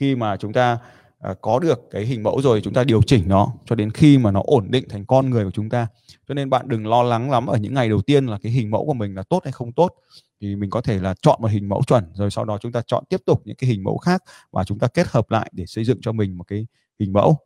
khi 0.00 0.14
mà 0.14 0.36
chúng 0.36 0.52
ta 0.52 0.78
có 1.40 1.58
được 1.58 1.80
cái 1.90 2.04
hình 2.04 2.22
mẫu 2.22 2.42
rồi 2.42 2.60
chúng 2.64 2.74
ta 2.74 2.84
điều 2.84 3.02
chỉnh 3.02 3.24
nó 3.26 3.52
cho 3.66 3.74
đến 3.74 3.90
khi 3.90 4.18
mà 4.18 4.30
nó 4.30 4.42
ổn 4.44 4.66
định 4.70 4.88
thành 4.88 5.04
con 5.04 5.30
người 5.30 5.44
của 5.44 5.50
chúng 5.50 5.68
ta 5.68 5.86
cho 6.30 6.34
nên 6.34 6.50
bạn 6.50 6.68
đừng 6.68 6.86
lo 6.86 7.02
lắng 7.02 7.30
lắm 7.30 7.46
ở 7.46 7.56
những 7.56 7.74
ngày 7.74 7.88
đầu 7.88 8.00
tiên 8.02 8.26
là 8.26 8.38
cái 8.42 8.52
hình 8.52 8.70
mẫu 8.70 8.86
của 8.86 8.94
mình 8.94 9.14
là 9.14 9.22
tốt 9.22 9.40
hay 9.44 9.52
không 9.52 9.72
tốt. 9.72 9.94
Thì 10.40 10.56
mình 10.56 10.70
có 10.70 10.80
thể 10.80 10.98
là 10.98 11.14
chọn 11.22 11.38
một 11.42 11.48
hình 11.48 11.68
mẫu 11.68 11.82
chuẩn 11.86 12.04
rồi 12.14 12.30
sau 12.30 12.44
đó 12.44 12.58
chúng 12.60 12.72
ta 12.72 12.82
chọn 12.86 13.04
tiếp 13.08 13.20
tục 13.26 13.42
những 13.44 13.56
cái 13.56 13.70
hình 13.70 13.84
mẫu 13.84 13.98
khác 13.98 14.22
và 14.50 14.64
chúng 14.64 14.78
ta 14.78 14.88
kết 14.88 15.06
hợp 15.08 15.30
lại 15.30 15.50
để 15.52 15.66
xây 15.66 15.84
dựng 15.84 15.98
cho 16.02 16.12
mình 16.12 16.38
một 16.38 16.44
cái 16.44 16.66
hình 17.00 17.12
mẫu. 17.12 17.38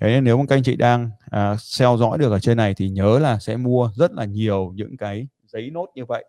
Thế 0.00 0.08
nên 0.08 0.24
nếu 0.24 0.38
mà 0.38 0.44
các 0.48 0.56
anh 0.56 0.62
chị 0.62 0.76
đang 0.76 1.10
à, 1.30 1.56
theo 1.78 1.96
dõi 1.96 2.18
được 2.18 2.32
ở 2.32 2.38
trên 2.38 2.56
này 2.56 2.74
thì 2.74 2.88
nhớ 2.88 3.18
là 3.18 3.38
sẽ 3.38 3.56
mua 3.56 3.90
rất 3.96 4.12
là 4.12 4.24
nhiều 4.24 4.72
những 4.74 4.96
cái 4.96 5.26
giấy 5.46 5.70
nốt 5.70 5.86
như 5.94 6.04
vậy. 6.04 6.24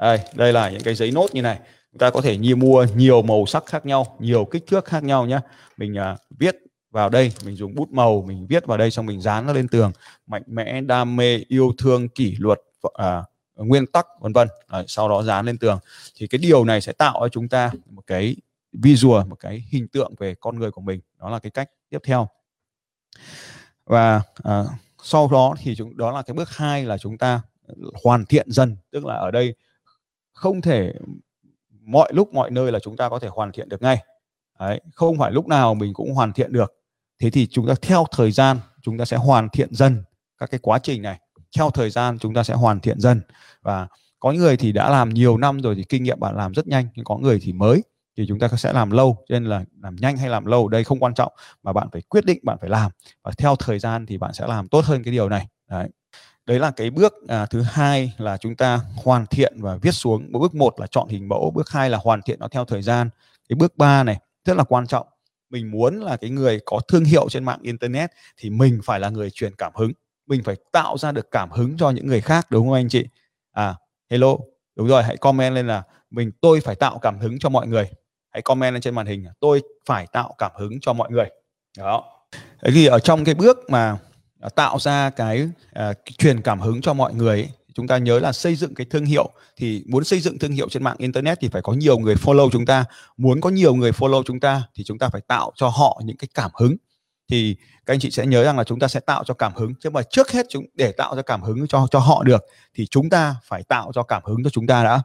Đây 0.00 0.18
đây 0.34 0.52
là 0.52 0.70
những 0.70 0.82
cái 0.82 0.94
giấy 0.94 1.10
nốt 1.10 1.26
như 1.32 1.42
này. 1.42 1.58
Chúng 1.92 1.98
ta 1.98 2.10
có 2.10 2.20
thể 2.20 2.36
như 2.36 2.56
mua 2.56 2.86
nhiều 2.96 3.22
màu 3.22 3.46
sắc 3.46 3.66
khác 3.66 3.86
nhau 3.86 4.16
nhiều 4.18 4.44
kích 4.44 4.64
thước 4.66 4.84
khác 4.84 5.04
nhau 5.04 5.26
nhé 5.26 5.40
mình 5.76 5.98
à, 5.98 6.16
viết 6.38 6.56
vào 6.94 7.08
đây 7.08 7.32
mình 7.44 7.56
dùng 7.56 7.74
bút 7.74 7.90
màu 7.90 8.22
mình 8.22 8.46
viết 8.46 8.66
vào 8.66 8.78
đây 8.78 8.90
xong 8.90 9.06
mình 9.06 9.20
dán 9.20 9.46
nó 9.46 9.52
lên 9.52 9.68
tường. 9.68 9.92
Mạnh 10.26 10.42
mẽ 10.46 10.80
đam 10.80 11.16
mê 11.16 11.38
yêu 11.48 11.72
thương 11.78 12.08
kỷ 12.08 12.36
luật 12.38 12.60
à, 12.94 13.24
nguyên 13.56 13.86
tắc 13.86 14.06
vân 14.20 14.32
vân. 14.32 14.48
Sau 14.86 15.08
đó 15.08 15.22
dán 15.22 15.46
lên 15.46 15.58
tường. 15.58 15.78
Thì 16.16 16.26
cái 16.26 16.38
điều 16.38 16.64
này 16.64 16.80
sẽ 16.80 16.92
tạo 16.92 17.16
cho 17.20 17.28
chúng 17.28 17.48
ta 17.48 17.72
một 17.86 18.02
cái 18.06 18.36
visual 18.72 19.26
một 19.26 19.36
cái 19.40 19.64
hình 19.70 19.88
tượng 19.88 20.14
về 20.18 20.34
con 20.34 20.58
người 20.58 20.70
của 20.70 20.80
mình. 20.80 21.00
Đó 21.18 21.30
là 21.30 21.38
cái 21.38 21.50
cách 21.50 21.70
tiếp 21.88 21.98
theo. 22.04 22.28
Và 23.84 24.22
à, 24.42 24.64
sau 25.02 25.28
đó 25.32 25.54
thì 25.58 25.74
chúng 25.76 25.96
đó 25.96 26.12
là 26.12 26.22
cái 26.22 26.34
bước 26.34 26.50
hai 26.50 26.84
là 26.84 26.98
chúng 26.98 27.18
ta 27.18 27.42
hoàn 28.04 28.26
thiện 28.26 28.50
dần. 28.50 28.76
Tức 28.90 29.04
là 29.04 29.14
ở 29.14 29.30
đây 29.30 29.54
không 30.32 30.60
thể 30.60 30.92
mọi 31.80 32.12
lúc 32.12 32.34
mọi 32.34 32.50
nơi 32.50 32.72
là 32.72 32.78
chúng 32.78 32.96
ta 32.96 33.08
có 33.08 33.18
thể 33.18 33.28
hoàn 33.28 33.52
thiện 33.52 33.68
được 33.68 33.82
ngay. 33.82 34.04
Đấy, 34.58 34.80
không 34.94 35.18
phải 35.18 35.32
lúc 35.32 35.48
nào 35.48 35.74
mình 35.74 35.94
cũng 35.94 36.14
hoàn 36.14 36.32
thiện 36.32 36.52
được 36.52 36.74
thế 37.18 37.30
thì 37.30 37.46
chúng 37.46 37.66
ta 37.66 37.74
theo 37.82 38.04
thời 38.12 38.30
gian 38.30 38.58
chúng 38.82 38.98
ta 38.98 39.04
sẽ 39.04 39.16
hoàn 39.16 39.48
thiện 39.48 39.74
dần 39.74 40.04
các 40.38 40.50
cái 40.50 40.60
quá 40.62 40.78
trình 40.78 41.02
này. 41.02 41.18
Theo 41.56 41.70
thời 41.70 41.90
gian 41.90 42.18
chúng 42.18 42.34
ta 42.34 42.42
sẽ 42.42 42.54
hoàn 42.54 42.80
thiện 42.80 43.00
dần. 43.00 43.20
Và 43.62 43.88
có 44.20 44.32
người 44.32 44.56
thì 44.56 44.72
đã 44.72 44.90
làm 44.90 45.08
nhiều 45.08 45.36
năm 45.36 45.60
rồi 45.60 45.74
thì 45.74 45.84
kinh 45.88 46.02
nghiệm 46.02 46.20
bạn 46.20 46.36
làm 46.36 46.52
rất 46.54 46.66
nhanh 46.66 46.88
nhưng 46.94 47.04
có 47.04 47.16
người 47.16 47.40
thì 47.42 47.52
mới. 47.52 47.82
Thì 48.16 48.24
chúng 48.28 48.38
ta 48.38 48.48
sẽ 48.48 48.72
làm 48.72 48.90
lâu 48.90 49.16
cho 49.28 49.32
nên 49.32 49.44
là 49.44 49.64
làm 49.82 49.96
nhanh 49.96 50.16
hay 50.16 50.28
làm 50.28 50.44
lâu 50.44 50.68
đây 50.68 50.84
không 50.84 51.00
quan 51.00 51.14
trọng 51.14 51.32
mà 51.62 51.72
bạn 51.72 51.88
phải 51.92 52.02
quyết 52.02 52.24
định 52.24 52.38
bạn 52.42 52.58
phải 52.60 52.70
làm. 52.70 52.90
Và 53.22 53.32
theo 53.38 53.56
thời 53.56 53.78
gian 53.78 54.06
thì 54.06 54.18
bạn 54.18 54.34
sẽ 54.34 54.46
làm 54.46 54.68
tốt 54.68 54.84
hơn 54.84 55.02
cái 55.04 55.12
điều 55.12 55.28
này. 55.28 55.46
Đấy. 55.70 55.88
Đấy 56.46 56.58
là 56.58 56.70
cái 56.70 56.90
bước 56.90 57.12
à, 57.28 57.46
thứ 57.46 57.62
hai 57.62 58.12
là 58.18 58.36
chúng 58.36 58.56
ta 58.56 58.80
hoàn 59.04 59.26
thiện 59.26 59.54
và 59.56 59.76
viết 59.82 59.92
xuống. 59.92 60.32
Bước 60.32 60.54
một 60.54 60.80
là 60.80 60.86
chọn 60.86 61.08
hình 61.08 61.28
mẫu 61.28 61.50
bước 61.54 61.70
hai 61.70 61.90
là 61.90 61.98
hoàn 61.98 62.22
thiện 62.22 62.38
nó 62.40 62.48
theo 62.48 62.64
thời 62.64 62.82
gian. 62.82 63.10
Cái 63.48 63.56
bước 63.56 63.76
ba 63.76 64.02
này 64.02 64.18
rất 64.44 64.56
là 64.56 64.64
quan 64.64 64.86
trọng 64.86 65.06
mình 65.54 65.70
muốn 65.70 66.00
là 66.00 66.16
cái 66.16 66.30
người 66.30 66.60
có 66.64 66.80
thương 66.88 67.04
hiệu 67.04 67.28
trên 67.28 67.44
mạng 67.44 67.58
internet 67.62 68.10
thì 68.36 68.50
mình 68.50 68.80
phải 68.84 69.00
là 69.00 69.08
người 69.08 69.30
truyền 69.30 69.54
cảm 69.54 69.72
hứng. 69.74 69.92
Mình 70.26 70.42
phải 70.42 70.56
tạo 70.72 70.98
ra 70.98 71.12
được 71.12 71.30
cảm 71.30 71.50
hứng 71.50 71.76
cho 71.76 71.90
những 71.90 72.06
người 72.06 72.20
khác 72.20 72.46
đúng 72.50 72.66
không 72.66 72.74
anh 72.74 72.88
chị? 72.88 73.04
À 73.52 73.74
hello 74.10 74.36
đúng 74.76 74.88
rồi 74.88 75.02
hãy 75.02 75.16
comment 75.16 75.54
lên 75.54 75.66
là 75.66 75.82
mình 76.10 76.30
tôi 76.40 76.60
phải 76.60 76.74
tạo 76.74 76.98
cảm 76.98 77.18
hứng 77.18 77.38
cho 77.38 77.48
mọi 77.48 77.66
người. 77.66 77.90
Hãy 78.30 78.42
comment 78.42 78.74
lên 78.74 78.82
trên 78.82 78.94
màn 78.94 79.06
hình 79.06 79.24
tôi 79.40 79.62
phải 79.86 80.06
tạo 80.12 80.34
cảm 80.38 80.52
hứng 80.58 80.80
cho 80.80 80.92
mọi 80.92 81.10
người. 81.10 81.26
Đó. 81.78 82.04
Thế 82.62 82.70
thì 82.74 82.86
ở 82.86 82.98
trong 82.98 83.24
cái 83.24 83.34
bước 83.34 83.58
mà 83.68 83.98
à, 84.40 84.48
tạo 84.48 84.78
ra 84.78 85.10
cái 85.10 85.48
uh, 85.78 85.96
truyền 86.18 86.42
cảm 86.42 86.60
hứng 86.60 86.80
cho 86.80 86.94
mọi 86.94 87.14
người 87.14 87.40
ấy, 87.40 87.48
chúng 87.74 87.86
ta 87.86 87.98
nhớ 87.98 88.18
là 88.18 88.32
xây 88.32 88.54
dựng 88.54 88.74
cái 88.74 88.86
thương 88.90 89.04
hiệu. 89.04 89.30
Thì 89.56 89.84
muốn 89.86 90.04
xây 90.04 90.20
dựng 90.20 90.38
thương 90.38 90.52
hiệu 90.52 90.68
trên 90.68 90.84
mạng 90.84 90.96
internet 90.98 91.38
thì 91.40 91.48
phải 91.48 91.62
có 91.62 91.72
nhiều 91.72 91.98
người 91.98 92.14
follow 92.14 92.50
chúng 92.50 92.66
ta. 92.66 92.84
Muốn 93.16 93.40
có 93.40 93.50
nhiều 93.50 93.74
người 93.74 93.90
follow 93.90 94.22
chúng 94.22 94.40
ta 94.40 94.62
thì 94.74 94.84
chúng 94.84 94.98
ta 94.98 95.08
phải 95.08 95.20
tạo 95.20 95.52
cho 95.54 95.68
họ 95.68 96.00
những 96.04 96.16
cái 96.16 96.28
cảm 96.34 96.50
hứng. 96.54 96.76
Thì 97.30 97.56
các 97.86 97.94
anh 97.94 98.00
chị 98.00 98.10
sẽ 98.10 98.26
nhớ 98.26 98.44
rằng 98.44 98.58
là 98.58 98.64
chúng 98.64 98.78
ta 98.78 98.88
sẽ 98.88 99.00
tạo 99.00 99.24
cho 99.24 99.34
cảm 99.34 99.52
hứng. 99.54 99.74
Chứ 99.80 99.90
mà 99.90 100.02
trước 100.02 100.32
hết 100.32 100.46
chúng, 100.48 100.64
để 100.74 100.92
tạo 100.92 101.16
ra 101.16 101.22
cảm 101.22 101.42
hứng 101.42 101.66
cho 101.66 101.86
cho 101.90 101.98
họ 101.98 102.22
được 102.22 102.44
thì 102.74 102.86
chúng 102.86 103.10
ta 103.10 103.36
phải 103.44 103.62
tạo 103.62 103.92
cho 103.94 104.02
cảm 104.02 104.22
hứng 104.24 104.44
cho 104.44 104.50
chúng 104.50 104.66
ta 104.66 104.84
đã. 104.84 105.02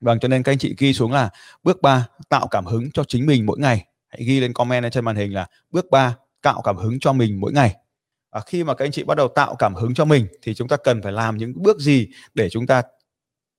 Vâng 0.00 0.18
cho 0.20 0.28
nên 0.28 0.42
các 0.42 0.52
anh 0.52 0.58
chị 0.58 0.74
ghi 0.78 0.94
xuống 0.94 1.12
là 1.12 1.30
bước 1.62 1.82
3 1.82 2.06
tạo 2.28 2.46
cảm 2.46 2.66
hứng 2.66 2.90
cho 2.90 3.04
chính 3.04 3.26
mình 3.26 3.46
mỗi 3.46 3.58
ngày. 3.58 3.84
Hãy 4.08 4.24
ghi 4.24 4.40
lên 4.40 4.52
comment 4.52 4.92
trên 4.92 5.04
màn 5.04 5.16
hình 5.16 5.34
là 5.34 5.46
bước 5.70 5.90
3 5.90 6.16
tạo 6.42 6.62
cảm 6.62 6.76
hứng 6.76 7.00
cho 7.00 7.12
mình 7.12 7.40
mỗi 7.40 7.52
ngày 7.52 7.74
à, 8.32 8.40
khi 8.46 8.64
mà 8.64 8.74
các 8.74 8.84
anh 8.84 8.92
chị 8.92 9.02
bắt 9.02 9.16
đầu 9.16 9.28
tạo 9.28 9.54
cảm 9.54 9.74
hứng 9.74 9.94
cho 9.94 10.04
mình 10.04 10.26
thì 10.42 10.54
chúng 10.54 10.68
ta 10.68 10.76
cần 10.76 11.02
phải 11.02 11.12
làm 11.12 11.36
những 11.36 11.52
bước 11.56 11.78
gì 11.78 12.08
để 12.34 12.48
chúng 12.50 12.66
ta 12.66 12.82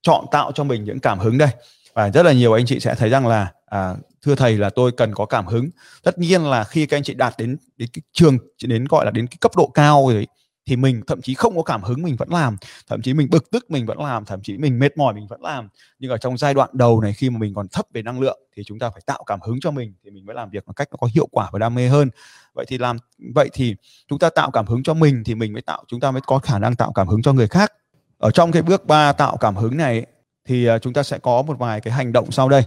chọn 0.02 0.26
tạo 0.32 0.52
cho 0.52 0.64
mình 0.64 0.84
những 0.84 1.00
cảm 1.00 1.20
hứng 1.20 1.38
đây? 1.38 1.50
Và 1.94 2.10
rất 2.10 2.26
là 2.26 2.32
nhiều 2.32 2.54
anh 2.54 2.66
chị 2.66 2.80
sẽ 2.80 2.96
thấy 2.96 3.10
rằng 3.10 3.28
là 3.28 3.52
à, 3.66 3.96
thưa 4.22 4.36
thầy 4.36 4.58
là 4.58 4.70
tôi 4.70 4.92
cần 4.92 5.14
có 5.16 5.26
cảm 5.26 5.48
hứng. 5.48 5.70
Tất 6.04 6.20
nhiên 6.20 6.44
là 6.44 6.64
khi 6.64 6.86
các 6.86 6.98
anh 6.98 7.04
chị 7.04 7.14
đạt 7.14 7.34
đến 7.38 7.58
đến 7.78 7.90
cái 7.94 8.02
trường 8.12 8.38
đến 8.64 8.86
gọi 8.86 9.06
là 9.06 9.12
đến 9.12 9.28
cái 9.28 9.38
cấp 9.42 9.52
độ 9.58 9.72
cao 9.74 10.08
rồi 10.10 10.28
thì 10.66 10.76
mình 10.76 11.02
thậm 11.08 11.22
chí 11.22 11.34
không 11.34 11.56
có 11.56 11.64
cảm 11.64 11.84
hứng 11.84 12.02
mình 12.02 12.16
vẫn 12.16 12.30
làm 12.30 12.58
thậm 12.88 13.02
chí 13.02 13.14
mình 13.14 13.28
bực 13.32 13.52
tức 13.52 13.72
mình 13.72 13.86
vẫn 13.86 14.00
làm 14.00 14.26
thậm 14.26 14.40
chí 14.44 14.58
mình 14.58 14.80
mệt 14.80 14.98
mỏi 14.98 15.14
mình 15.14 15.28
vẫn 15.28 15.42
làm. 15.42 15.70
Nhưng 16.00 16.12
ở 16.12 16.18
trong 16.18 16.38
giai 16.38 16.54
đoạn 16.54 16.70
đầu 16.74 17.02
này 17.02 17.14
khi 17.14 17.30
mà 17.30 17.38
mình 17.40 17.54
còn 17.54 17.68
thấp 17.68 17.86
về 17.94 18.02
năng 18.02 18.20
lượng 18.20 18.40
thì 18.56 18.64
chúng 18.64 18.80
ta 18.80 18.90
phải 18.90 19.02
tạo 19.06 19.24
cảm 19.24 19.40
hứng 19.42 19.60
cho 19.60 19.72
mình 19.72 19.94
thì 20.04 20.12
mình 20.12 20.26
mới 20.26 20.36
làm 20.36 20.50
việc 20.50 20.68
một 20.68 20.74
cách 20.76 20.88
nó 20.92 20.98
có 21.00 21.08
hiệu 21.14 21.28
quả 21.32 21.50
và 21.54 21.60
đam 21.60 21.76
mê 21.76 21.88
hơn. 21.88 22.10
Vậy 22.54 22.66
thì 22.68 22.78
làm 22.78 22.98
vậy 23.36 23.50
thì 23.54 23.76
chúng 24.08 24.20
ta 24.20 24.30
tạo 24.30 24.52
cảm 24.52 24.66
hứng 24.66 24.84
cho 24.84 24.94
mình 24.94 25.24
thì 25.26 25.36
mình 25.36 25.54
mới 25.54 25.62
tạo 25.62 25.84
chúng 25.88 26.00
ta 26.00 26.12
mới 26.12 26.22
có 26.26 26.40
khả 26.40 26.60
năng 26.60 26.76
tạo 26.76 26.92
cảm 26.92 27.08
hứng 27.08 27.22
cho 27.22 27.34
người 27.34 27.48
khác. 27.48 27.74
Ở 28.18 28.32
trong 28.32 28.52
cái 28.52 28.62
bước 28.62 28.86
3 28.86 29.12
tạo 29.12 29.38
cảm 29.38 29.56
hứng 29.56 29.78
này 29.78 30.06
thì 30.46 30.66
à, 30.66 30.80
chúng 30.80 30.94
ta 30.94 31.04
sẽ 31.04 31.18
có 31.18 31.42
một 31.42 31.60
vài 31.60 31.82
cái 31.82 31.94
hành 31.94 32.14
động 32.14 32.32
sau 32.32 32.50
đây. 32.50 32.64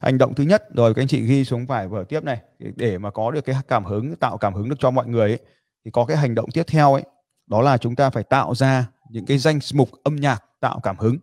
Hành 0.00 0.18
động 0.18 0.34
thứ 0.34 0.44
nhất 0.44 0.64
rồi 0.74 0.94
các 0.94 1.02
anh 1.02 1.08
chị 1.08 1.20
ghi 1.20 1.44
xuống 1.44 1.66
vải 1.66 1.88
vở 1.88 2.04
tiếp 2.08 2.24
này 2.24 2.38
để 2.76 2.98
mà 2.98 3.10
có 3.10 3.30
được 3.30 3.40
cái 3.40 3.56
cảm 3.68 3.84
hứng 3.84 4.16
tạo 4.16 4.38
cảm 4.38 4.54
hứng 4.54 4.68
được 4.68 4.76
cho 4.78 4.90
mọi 4.90 5.06
người 5.06 5.30
ấy, 5.30 5.38
thì 5.84 5.90
có 5.90 6.04
cái 6.04 6.16
hành 6.16 6.34
động 6.34 6.50
tiếp 6.50 6.62
theo 6.66 6.92
ấy 6.92 7.02
đó 7.50 7.62
là 7.62 7.78
chúng 7.78 7.96
ta 7.96 8.10
phải 8.10 8.22
tạo 8.22 8.54
ra 8.54 8.86
những 9.10 9.26
cái 9.26 9.38
danh 9.38 9.58
mục 9.74 9.90
âm 10.04 10.16
nhạc 10.16 10.44
tạo 10.60 10.80
cảm 10.82 10.98
hứng. 10.98 11.18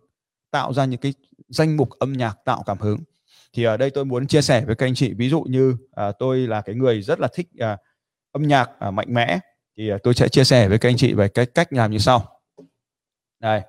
Tạo 0.50 0.72
ra 0.72 0.84
những 0.84 1.00
cái 1.00 1.14
danh 1.48 1.76
mục 1.76 1.90
âm 1.90 2.12
nhạc 2.12 2.38
tạo 2.44 2.62
cảm 2.66 2.78
hứng. 2.78 3.00
Thì 3.52 3.64
ở 3.64 3.76
đây 3.76 3.90
tôi 3.90 4.04
muốn 4.04 4.26
chia 4.26 4.42
sẻ 4.42 4.64
với 4.64 4.76
các 4.76 4.86
anh 4.86 4.94
chị 4.94 5.12
ví 5.14 5.28
dụ 5.28 5.42
như 5.42 5.76
à, 5.94 6.12
tôi 6.18 6.38
là 6.38 6.60
cái 6.60 6.74
người 6.74 7.02
rất 7.02 7.20
là 7.20 7.28
thích 7.34 7.48
à, 7.58 7.76
âm 8.32 8.42
nhạc 8.42 8.70
à, 8.78 8.90
mạnh 8.90 9.14
mẽ. 9.14 9.38
Thì 9.76 9.90
à, 9.90 9.98
tôi 10.02 10.14
sẽ 10.14 10.28
chia 10.28 10.44
sẻ 10.44 10.68
với 10.68 10.78
các 10.78 10.88
anh 10.88 10.96
chị 10.96 11.12
về 11.12 11.28
cái 11.28 11.46
cách 11.46 11.72
làm 11.72 11.90
như 11.90 11.98
sau. 11.98 12.40
Đây 13.40 13.62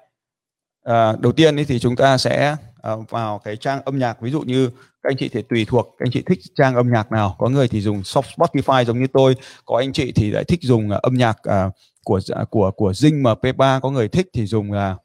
à, 0.84 1.16
đầu 1.20 1.32
tiên 1.32 1.66
thì 1.68 1.80
chúng 1.80 1.96
ta 1.96 2.18
sẽ 2.18 2.56
à, 2.82 2.96
vào 3.10 3.40
cái 3.40 3.58
trang 3.58 3.82
âm 3.86 4.00
nhạc. 4.00 4.22
Ví 4.22 4.32
dụ 4.32 4.42
như 4.42 4.70
các 5.04 5.10
anh 5.10 5.18
chị 5.18 5.30
thể 5.30 5.42
tùy 5.42 5.66
thuộc 5.66 5.96
các 5.98 6.06
anh 6.06 6.12
chị 6.12 6.24
thích 6.26 6.40
trang 6.56 6.76
âm 6.76 6.92
nhạc 6.92 7.12
nào. 7.12 7.36
Có 7.40 7.50
người 7.50 7.68
thì 7.68 7.82
dùng 7.82 8.02
Spotify 8.02 8.84
giống 8.86 9.00
như 9.00 9.08
tôi 9.14 9.36
có 9.66 9.78
anh 9.78 9.94
chị 9.94 10.12
thì 10.12 10.32
lại 10.32 10.44
thích 10.44 10.60
dùng 10.62 10.92
à, 10.92 11.00
âm 11.02 11.14
nhạc 11.14 11.38
à, 11.44 11.70
của 12.10 12.20
của 12.50 12.72
của 12.72 12.92
Zing 12.92 13.22
MP3 13.22 13.80
có 13.80 13.90
người 13.90 14.08
thích 14.08 14.30
thì 14.34 14.46
dùng 14.46 14.72
là 14.72 14.96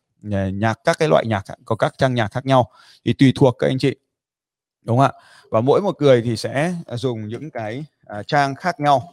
nhạc 0.53 0.79
các 0.85 0.99
cái 0.99 1.09
loại 1.09 1.27
nhạc 1.27 1.45
có 1.64 1.77
các 1.77 1.95
trang 1.99 2.14
nhạc 2.14 2.33
khác 2.33 2.47
nhau. 2.47 2.71
Thì 3.05 3.12
tùy 3.12 3.33
thuộc 3.37 3.57
các 3.59 3.67
anh 3.67 3.79
chị 3.79 3.97
đúng 4.83 4.99
không 4.99 5.07
ạ? 5.07 5.12
Và 5.51 5.61
mỗi 5.61 5.81
một 5.81 6.03
người 6.03 6.23
thì 6.23 6.37
sẽ 6.37 6.75
dùng 6.93 7.29
những 7.29 7.51
cái 7.51 7.85
à, 8.07 8.23
trang 8.23 8.55
khác 8.55 8.81
nhau. 8.81 9.12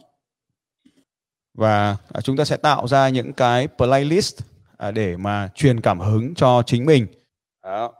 Và 1.54 1.96
à, 2.12 2.20
chúng 2.20 2.36
ta 2.36 2.44
sẽ 2.44 2.56
tạo 2.56 2.88
ra 2.88 3.08
những 3.08 3.32
cái 3.32 3.68
playlist 3.68 4.40
à, 4.76 4.90
để 4.90 5.16
mà 5.16 5.48
truyền 5.54 5.80
cảm 5.80 6.00
hứng 6.00 6.34
cho 6.34 6.62
chính 6.66 6.86
mình. 6.86 7.06
Đó. 7.62 7.92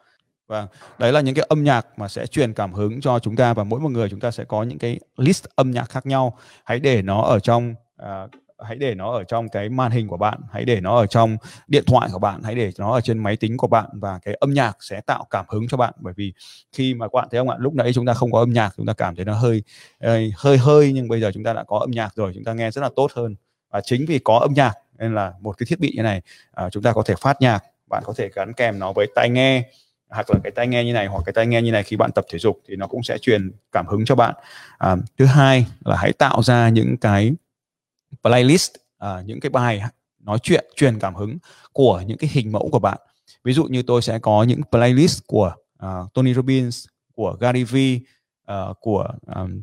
Và 0.46 0.66
đấy 0.98 1.12
là 1.12 1.20
những 1.20 1.34
cái 1.34 1.46
âm 1.48 1.64
nhạc 1.64 1.86
mà 1.96 2.08
sẽ 2.08 2.26
truyền 2.26 2.52
cảm 2.52 2.72
hứng 2.72 3.00
cho 3.00 3.18
chúng 3.18 3.36
ta 3.36 3.54
và 3.54 3.64
mỗi 3.64 3.80
một 3.80 3.88
người 3.88 4.08
chúng 4.10 4.20
ta 4.20 4.30
sẽ 4.30 4.44
có 4.44 4.62
những 4.62 4.78
cái 4.78 5.00
list 5.16 5.44
âm 5.54 5.70
nhạc 5.70 5.90
khác 5.90 6.06
nhau. 6.06 6.38
Hãy 6.64 6.80
để 6.80 7.02
nó 7.02 7.22
ở 7.22 7.38
trong 7.38 7.74
uh, 8.02 8.30
hãy 8.62 8.76
để 8.76 8.94
nó 8.94 9.12
ở 9.12 9.24
trong 9.24 9.48
cái 9.48 9.68
màn 9.68 9.92
hình 9.92 10.08
của 10.08 10.16
bạn, 10.16 10.40
hãy 10.52 10.64
để 10.64 10.80
nó 10.80 10.96
ở 10.96 11.06
trong 11.06 11.36
điện 11.68 11.84
thoại 11.86 12.08
của 12.12 12.18
bạn, 12.18 12.42
hãy 12.42 12.54
để 12.54 12.70
nó 12.78 12.92
ở 12.92 13.00
trên 13.00 13.18
máy 13.18 13.36
tính 13.36 13.56
của 13.56 13.66
bạn 13.66 13.86
và 13.92 14.18
cái 14.22 14.34
âm 14.34 14.54
nhạc 14.54 14.76
sẽ 14.80 15.00
tạo 15.00 15.26
cảm 15.30 15.44
hứng 15.48 15.68
cho 15.68 15.76
bạn 15.76 15.94
bởi 16.00 16.14
vì 16.16 16.32
khi 16.72 16.94
mà 16.94 17.06
các 17.06 17.14
bạn 17.14 17.28
thấy 17.30 17.40
không 17.40 17.50
ạ, 17.50 17.56
lúc 17.60 17.74
nãy 17.74 17.92
chúng 17.92 18.06
ta 18.06 18.14
không 18.14 18.32
có 18.32 18.38
âm 18.38 18.52
nhạc, 18.52 18.74
chúng 18.76 18.86
ta 18.86 18.92
cảm 18.92 19.16
thấy 19.16 19.24
nó 19.24 19.34
hơi 19.34 19.62
hơi 20.36 20.58
hơi 20.58 20.92
nhưng 20.94 21.08
bây 21.08 21.20
giờ 21.20 21.30
chúng 21.34 21.44
ta 21.44 21.52
đã 21.52 21.64
có 21.64 21.78
âm 21.78 21.90
nhạc 21.90 22.14
rồi, 22.14 22.32
chúng 22.34 22.44
ta 22.44 22.52
nghe 22.52 22.70
rất 22.70 22.82
là 22.82 22.90
tốt 22.96 23.10
hơn. 23.14 23.34
Và 23.70 23.80
chính 23.80 24.06
vì 24.06 24.18
có 24.18 24.38
âm 24.38 24.52
nhạc 24.54 24.72
nên 24.98 25.14
là 25.14 25.32
một 25.40 25.58
cái 25.58 25.66
thiết 25.70 25.80
bị 25.80 25.92
như 25.96 26.02
này 26.02 26.22
à, 26.52 26.70
chúng 26.70 26.82
ta 26.82 26.92
có 26.92 27.02
thể 27.06 27.14
phát 27.20 27.40
nhạc, 27.40 27.64
bạn 27.86 28.02
có 28.06 28.12
thể 28.16 28.28
gắn 28.34 28.52
kèm 28.52 28.78
nó 28.78 28.92
với 28.92 29.06
tai 29.14 29.30
nghe 29.30 29.64
hoặc 30.12 30.30
là 30.30 30.38
cái 30.44 30.52
tai 30.52 30.66
nghe 30.66 30.84
như 30.84 30.92
này 30.92 31.06
hoặc 31.06 31.22
cái 31.26 31.32
tai 31.32 31.46
nghe 31.46 31.62
như 31.62 31.72
này 31.72 31.82
khi 31.82 31.96
bạn 31.96 32.10
tập 32.12 32.24
thể 32.32 32.38
dục 32.38 32.60
thì 32.68 32.76
nó 32.76 32.86
cũng 32.86 33.02
sẽ 33.02 33.18
truyền 33.18 33.50
cảm 33.72 33.86
hứng 33.86 34.04
cho 34.04 34.14
bạn 34.14 34.34
à, 34.78 34.96
thứ 35.18 35.24
hai 35.24 35.66
là 35.84 35.96
hãy 35.96 36.12
tạo 36.12 36.42
ra 36.42 36.68
những 36.68 36.96
cái 36.96 37.32
playlist 38.22 38.70
à, 38.98 39.22
những 39.26 39.40
cái 39.40 39.50
bài 39.50 39.82
nói 40.20 40.38
chuyện 40.42 40.64
truyền 40.76 40.98
cảm 40.98 41.14
hứng 41.14 41.38
của 41.72 42.02
những 42.06 42.18
cái 42.18 42.30
hình 42.32 42.52
mẫu 42.52 42.68
của 42.72 42.78
bạn. 42.78 42.98
Ví 43.44 43.52
dụ 43.52 43.64
như 43.64 43.82
tôi 43.82 44.02
sẽ 44.02 44.18
có 44.18 44.42
những 44.42 44.60
playlist 44.70 45.26
của 45.26 45.54
uh, 45.84 46.14
Tony 46.14 46.34
Robbins 46.34 46.86
của 47.14 47.36
Gary 47.40 47.64
Vee 47.64 47.98
uh, 48.52 48.76
của 48.80 49.08
um, 49.36 49.62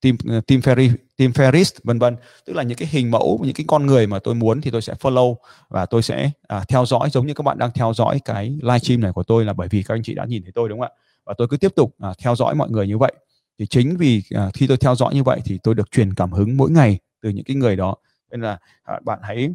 Tim 0.00 0.16
Tim 0.46 0.60
Ferris 0.60 0.90
Tim 1.16 1.30
Ferris 1.30 1.72
vân 1.84 1.98
vân. 1.98 2.16
Tức 2.46 2.52
là 2.52 2.62
những 2.62 2.78
cái 2.78 2.88
hình 2.92 3.10
mẫu 3.10 3.40
những 3.44 3.54
cái 3.54 3.64
con 3.68 3.86
người 3.86 4.06
mà 4.06 4.18
tôi 4.18 4.34
muốn 4.34 4.60
thì 4.60 4.70
tôi 4.70 4.82
sẽ 4.82 4.94
follow 4.94 5.36
và 5.68 5.86
tôi 5.86 6.02
sẽ 6.02 6.30
uh, 6.56 6.68
theo 6.68 6.86
dõi 6.86 7.10
giống 7.10 7.26
như 7.26 7.34
các 7.34 7.42
bạn 7.42 7.58
đang 7.58 7.70
theo 7.74 7.92
dõi 7.94 8.20
cái 8.24 8.58
live 8.62 8.78
stream 8.78 9.00
này 9.00 9.12
của 9.12 9.22
tôi 9.22 9.44
là 9.44 9.52
bởi 9.52 9.68
vì 9.68 9.82
các 9.82 9.94
anh 9.94 10.02
chị 10.02 10.14
đã 10.14 10.24
nhìn 10.24 10.42
thấy 10.42 10.52
tôi 10.54 10.68
đúng 10.68 10.80
không 10.80 10.88
ạ? 10.88 11.00
Và 11.26 11.34
tôi 11.38 11.48
cứ 11.48 11.56
tiếp 11.56 11.72
tục 11.76 11.96
uh, 12.10 12.18
theo 12.18 12.36
dõi 12.36 12.54
mọi 12.54 12.70
người 12.70 12.86
như 12.86 12.98
vậy. 12.98 13.12
Thì 13.58 13.66
chính 13.66 13.96
vì 13.96 14.22
uh, 14.34 14.54
khi 14.54 14.66
tôi 14.66 14.76
theo 14.76 14.94
dõi 14.94 15.14
như 15.14 15.22
vậy 15.22 15.40
thì 15.44 15.58
tôi 15.62 15.74
được 15.74 15.90
truyền 15.90 16.14
cảm 16.14 16.32
hứng 16.32 16.56
mỗi 16.56 16.70
ngày 16.70 16.98
từ 17.24 17.30
những 17.30 17.44
cái 17.44 17.56
người 17.56 17.76
đó. 17.76 17.96
Nên 18.30 18.40
là 18.40 18.58
à, 18.82 19.00
bạn 19.04 19.18
hãy 19.22 19.48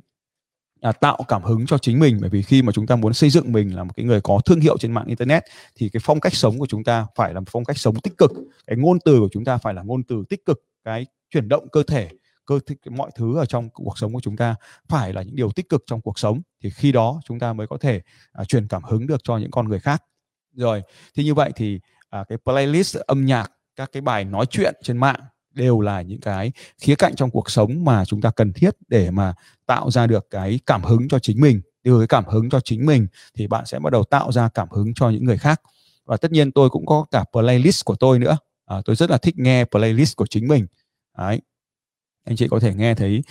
à, 0.82 0.91
tạo 0.91 1.19
cảm 1.27 1.43
hứng 1.43 1.65
cho 1.65 1.77
chính 1.77 1.99
mình 1.99 2.17
bởi 2.21 2.29
vì 2.29 2.41
khi 2.41 2.62
mà 2.62 2.71
chúng 2.71 2.88
ta 2.88 2.95
muốn 2.95 3.13
xây 3.13 3.29
dựng 3.29 3.51
mình 3.51 3.75
là 3.75 3.84
một 3.84 3.93
cái 3.95 4.05
người 4.05 4.21
có 4.21 4.39
thương 4.45 4.60
hiệu 4.60 4.77
trên 4.77 4.91
mạng 4.91 5.05
internet 5.08 5.43
thì 5.75 5.89
cái 5.89 6.01
phong 6.03 6.19
cách 6.19 6.34
sống 6.34 6.60
của 6.60 6.65
chúng 6.65 6.84
ta 6.84 7.05
phải 7.15 7.34
là 7.34 7.39
một 7.39 7.45
phong 7.51 7.65
cách 7.65 7.77
sống 7.77 7.99
tích 7.99 8.17
cực. 8.17 8.32
Cái 8.67 8.77
ngôn 8.77 8.97
từ 9.05 9.19
của 9.19 9.29
chúng 9.32 9.45
ta 9.45 9.58
phải 9.58 9.73
là 9.73 9.82
ngôn 9.82 10.03
từ 10.03 10.23
tích 10.29 10.45
cực 10.45 10.63
cái 10.84 11.05
chuyển 11.29 11.47
động 11.49 11.67
cơ 11.71 11.84
thể 11.84 12.10
cơ 12.45 12.60
mọi 12.89 13.12
thứ 13.15 13.38
ở 13.38 13.45
trong 13.45 13.69
cuộc 13.69 13.97
sống 13.97 14.13
của 14.13 14.21
chúng 14.21 14.38
ta 14.38 14.55
phải 14.88 15.13
là 15.13 15.21
những 15.21 15.36
điều 15.36 15.51
tích 15.51 15.69
cực 15.69 15.84
trong 15.88 16.01
cuộc 16.01 16.19
sống 16.19 16.41
thì 16.63 16.69
khi 16.69 16.91
đó 16.91 17.21
chúng 17.25 17.39
ta 17.39 17.53
mới 17.53 17.67
có 17.67 17.77
thể 17.77 18.01
à, 18.32 18.45
truyền 18.45 18.67
cảm 18.67 18.84
hứng 18.84 19.08
được 19.08 19.21
cho 19.23 19.38
những 19.38 19.51
con 19.51 19.69
người 19.69 19.79
khác. 19.79 20.03
Rồi 20.55 20.82
thì 21.15 21.23
như 21.23 21.34
vậy 21.34 21.51
thì 21.55 21.79
à, 22.10 22.23
cái 22.29 22.38
playlist 22.38 22.97
âm 22.97 23.25
nhạc 23.25 23.51
các 23.75 23.89
cái 23.91 24.01
bài 24.01 24.25
nói 24.25 24.45
chuyện 24.45 24.75
trên 24.84 24.97
mạng 24.97 25.19
đều 25.53 25.81
là 25.81 26.01
những 26.01 26.19
cái 26.19 26.51
khía 26.81 26.95
cạnh 26.95 27.15
trong 27.15 27.31
cuộc 27.31 27.51
sống 27.51 27.85
mà 27.85 28.05
chúng 28.05 28.21
ta 28.21 28.31
cần 28.31 28.53
thiết 28.53 28.75
để 28.88 29.12
mà 29.12 29.33
tạo 29.65 29.91
ra 29.91 30.07
được 30.07 30.27
cái 30.29 30.59
cảm 30.65 30.83
hứng 30.83 31.07
cho 31.07 31.19
chính 31.19 31.41
mình. 31.41 31.62
Từ 31.83 31.99
cái 31.99 32.07
cảm 32.07 32.25
hứng 32.25 32.49
cho 32.49 32.59
chính 32.59 32.85
mình 32.85 33.07
thì 33.35 33.47
bạn 33.47 33.65
sẽ 33.65 33.79
bắt 33.79 33.89
đầu 33.89 34.03
tạo 34.03 34.31
ra 34.31 34.49
cảm 34.49 34.67
hứng 34.71 34.93
cho 34.93 35.09
những 35.09 35.25
người 35.25 35.38
khác. 35.38 35.62
Và 36.05 36.17
tất 36.17 36.31
nhiên 36.31 36.51
tôi 36.51 36.69
cũng 36.69 36.85
có 36.85 37.05
cả 37.12 37.23
playlist 37.31 37.85
của 37.85 37.95
tôi 37.95 38.19
nữa. 38.19 38.38
À, 38.65 38.81
tôi 38.85 38.95
rất 38.95 39.09
là 39.09 39.17
thích 39.17 39.38
nghe 39.38 39.65
playlist 39.65 40.15
của 40.15 40.25
chính 40.25 40.47
mình. 40.47 40.67
Đấy. 41.17 41.41
anh 42.25 42.35
chị 42.35 42.47
có 42.47 42.59
thể 42.59 42.73
nghe 42.73 42.95
thấy 42.95 43.21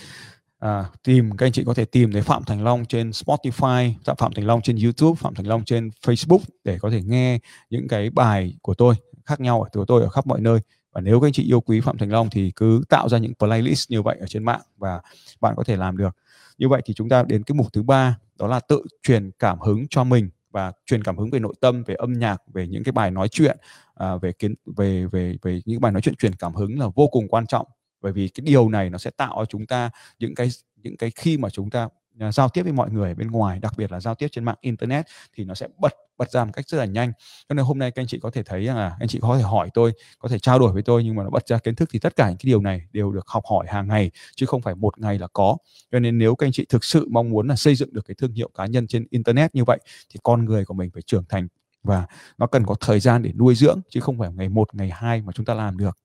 à, 0.59 0.85
tìm 1.03 1.37
các 1.37 1.45
anh 1.45 1.51
chị 1.51 1.63
có 1.65 1.73
thể 1.73 1.85
tìm 1.85 2.11
thấy 2.11 2.21
Phạm 2.21 2.43
Thành 2.43 2.63
Long 2.63 2.85
trên 2.85 3.09
Spotify, 3.09 3.93
Phạm 4.17 4.33
Thành 4.33 4.45
Long 4.45 4.61
trên 4.61 4.77
YouTube, 4.83 5.19
Phạm 5.19 5.35
Thành 5.35 5.47
Long 5.47 5.65
trên 5.65 5.89
Facebook 6.05 6.39
để 6.63 6.77
có 6.81 6.89
thể 6.89 7.01
nghe 7.01 7.39
những 7.69 7.87
cái 7.87 8.09
bài 8.09 8.53
của 8.61 8.73
tôi 8.73 8.95
khác 9.25 9.39
nhau 9.39 9.61
ở 9.61 9.69
của 9.73 9.85
tôi 9.85 10.01
ở 10.01 10.09
khắp 10.09 10.27
mọi 10.27 10.41
nơi 10.41 10.59
và 10.93 11.01
nếu 11.01 11.19
các 11.19 11.27
anh 11.27 11.33
chị 11.33 11.43
yêu 11.43 11.61
quý 11.61 11.81
Phạm 11.81 11.97
Thành 11.97 12.11
Long 12.11 12.29
thì 12.29 12.51
cứ 12.55 12.81
tạo 12.89 13.09
ra 13.09 13.17
những 13.17 13.33
playlist 13.39 13.91
như 13.91 14.01
vậy 14.01 14.17
ở 14.19 14.27
trên 14.27 14.43
mạng 14.43 14.61
và 14.77 15.01
bạn 15.41 15.53
có 15.57 15.63
thể 15.63 15.77
làm 15.77 15.97
được. 15.97 16.15
Như 16.57 16.69
vậy 16.69 16.81
thì 16.85 16.93
chúng 16.93 17.09
ta 17.09 17.23
đến 17.23 17.43
cái 17.43 17.55
mục 17.55 17.67
thứ 17.73 17.83
ba 17.83 18.17
đó 18.39 18.47
là 18.47 18.59
tự 18.59 18.83
truyền 19.03 19.31
cảm 19.39 19.59
hứng 19.59 19.87
cho 19.89 20.03
mình 20.03 20.29
và 20.51 20.71
truyền 20.85 21.03
cảm 21.03 21.17
hứng 21.17 21.29
về 21.29 21.39
nội 21.39 21.53
tâm 21.61 21.83
về 21.83 21.95
âm 21.95 22.13
nhạc 22.13 22.41
về 22.53 22.67
những 22.67 22.83
cái 22.83 22.91
bài 22.91 23.11
nói 23.11 23.27
chuyện 23.29 23.57
à, 23.95 24.15
về 24.15 24.31
kiến 24.31 24.55
về 24.77 25.05
về 25.05 25.35
về 25.41 25.61
những 25.65 25.81
bài 25.81 25.91
nói 25.91 26.01
chuyện 26.01 26.15
truyền 26.15 26.35
cảm 26.35 26.53
hứng 26.55 26.79
là 26.79 26.87
vô 26.95 27.07
cùng 27.07 27.27
quan 27.27 27.47
trọng. 27.47 27.67
Bởi 28.01 28.11
vì 28.11 28.27
cái 28.27 28.43
điều 28.45 28.69
này 28.69 28.89
nó 28.89 28.97
sẽ 28.97 29.11
tạo 29.11 29.33
cho 29.35 29.45
chúng 29.45 29.65
ta 29.65 29.89
những 30.19 30.35
cái 30.35 30.49
những 30.75 30.97
cái 30.97 31.11
khi 31.15 31.37
mà 31.37 31.49
chúng 31.49 31.69
ta 31.69 31.87
Ờ, 32.19 32.31
giao 32.31 32.49
tiếp 32.49 32.63
với 32.63 32.73
mọi 32.73 32.91
người 32.91 33.15
bên 33.15 33.31
ngoài, 33.31 33.59
đặc 33.59 33.73
biệt 33.77 33.91
là 33.91 33.99
giao 33.99 34.15
tiếp 34.15 34.27
trên 34.31 34.43
mạng 34.43 34.55
internet 34.61 35.05
thì 35.33 35.43
nó 35.43 35.53
sẽ 35.53 35.67
bật 35.77 35.93
bật 36.17 36.31
ra 36.31 36.45
một 36.45 36.51
cách 36.53 36.69
rất 36.69 36.77
là 36.77 36.85
nhanh. 36.85 37.11
Cho 37.49 37.53
nên 37.55 37.65
hôm 37.65 37.79
nay 37.79 37.91
các 37.91 38.01
anh 38.01 38.07
chị 38.07 38.19
có 38.21 38.31
thể 38.31 38.43
thấy 38.43 38.61
là 38.61 38.95
anh 38.99 39.07
chị 39.07 39.19
có 39.21 39.37
thể 39.37 39.43
hỏi 39.43 39.69
tôi, 39.73 39.91
có 40.19 40.29
thể 40.29 40.39
trao 40.39 40.59
đổi 40.59 40.73
với 40.73 40.83
tôi 40.83 41.03
nhưng 41.03 41.15
mà 41.15 41.23
nó 41.23 41.29
bật 41.29 41.47
ra 41.47 41.57
kiến 41.57 41.75
thức 41.75 41.89
thì 41.91 41.99
tất 41.99 42.15
cả 42.15 42.27
những 42.29 42.37
cái 42.37 42.47
điều 42.47 42.61
này 42.61 42.81
đều 42.91 43.11
được 43.11 43.27
học 43.27 43.43
hỏi 43.49 43.65
hàng 43.69 43.87
ngày, 43.87 44.11
chứ 44.35 44.45
không 44.45 44.61
phải 44.61 44.75
một 44.75 44.99
ngày 44.99 45.19
là 45.19 45.27
có. 45.33 45.57
Cho 45.91 45.99
nên 45.99 46.17
nếu 46.17 46.35
các 46.35 46.47
anh 46.47 46.51
chị 46.51 46.65
thực 46.69 46.83
sự 46.83 47.07
mong 47.11 47.29
muốn 47.29 47.47
là 47.47 47.55
xây 47.55 47.75
dựng 47.75 47.93
được 47.93 48.05
cái 48.07 48.15
thương 48.15 48.33
hiệu 48.33 48.49
cá 48.57 48.65
nhân 48.65 48.87
trên 48.87 49.07
internet 49.09 49.55
như 49.55 49.63
vậy 49.63 49.79
thì 50.09 50.19
con 50.23 50.45
người 50.45 50.65
của 50.65 50.73
mình 50.73 50.89
phải 50.93 51.01
trưởng 51.01 51.23
thành 51.29 51.47
và 51.83 52.05
nó 52.37 52.47
cần 52.47 52.65
có 52.65 52.75
thời 52.79 52.99
gian 52.99 53.21
để 53.21 53.31
nuôi 53.33 53.55
dưỡng, 53.55 53.81
chứ 53.89 53.99
không 53.99 54.19
phải 54.19 54.29
ngày 54.33 54.49
một, 54.49 54.75
ngày 54.75 54.89
hai 54.93 55.21
mà 55.21 55.33
chúng 55.33 55.45
ta 55.45 55.53
làm 55.53 55.77
được. 55.77 55.97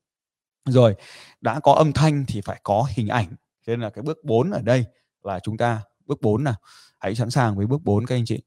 Rồi, 0.65 0.95
đã 1.41 1.61
có 1.61 1.73
âm 1.73 1.93
thanh 1.93 2.25
thì 2.29 2.41
phải 2.41 2.61
có 2.63 2.87
hình 2.91 3.09
ảnh. 3.09 3.29
Cho 3.67 3.71
nên 3.73 3.81
là 3.81 3.91
cái 3.91 4.03
bước 4.03 4.25
4 4.25 4.51
ở 4.51 4.63
đây 4.63 4.85
là 5.23 5.41
chúng 5.41 5.57
ta 5.57 5.83
bước 6.07 6.21
4 6.21 6.45
nào. 6.45 6.55
Hãy 6.99 7.15
sẵn 7.15 7.31
sàng 7.31 7.57
với 7.57 7.67
bước 7.67 7.83
4 7.85 8.07
các 8.07 8.15
anh 8.15 8.25
chị. 8.25 8.43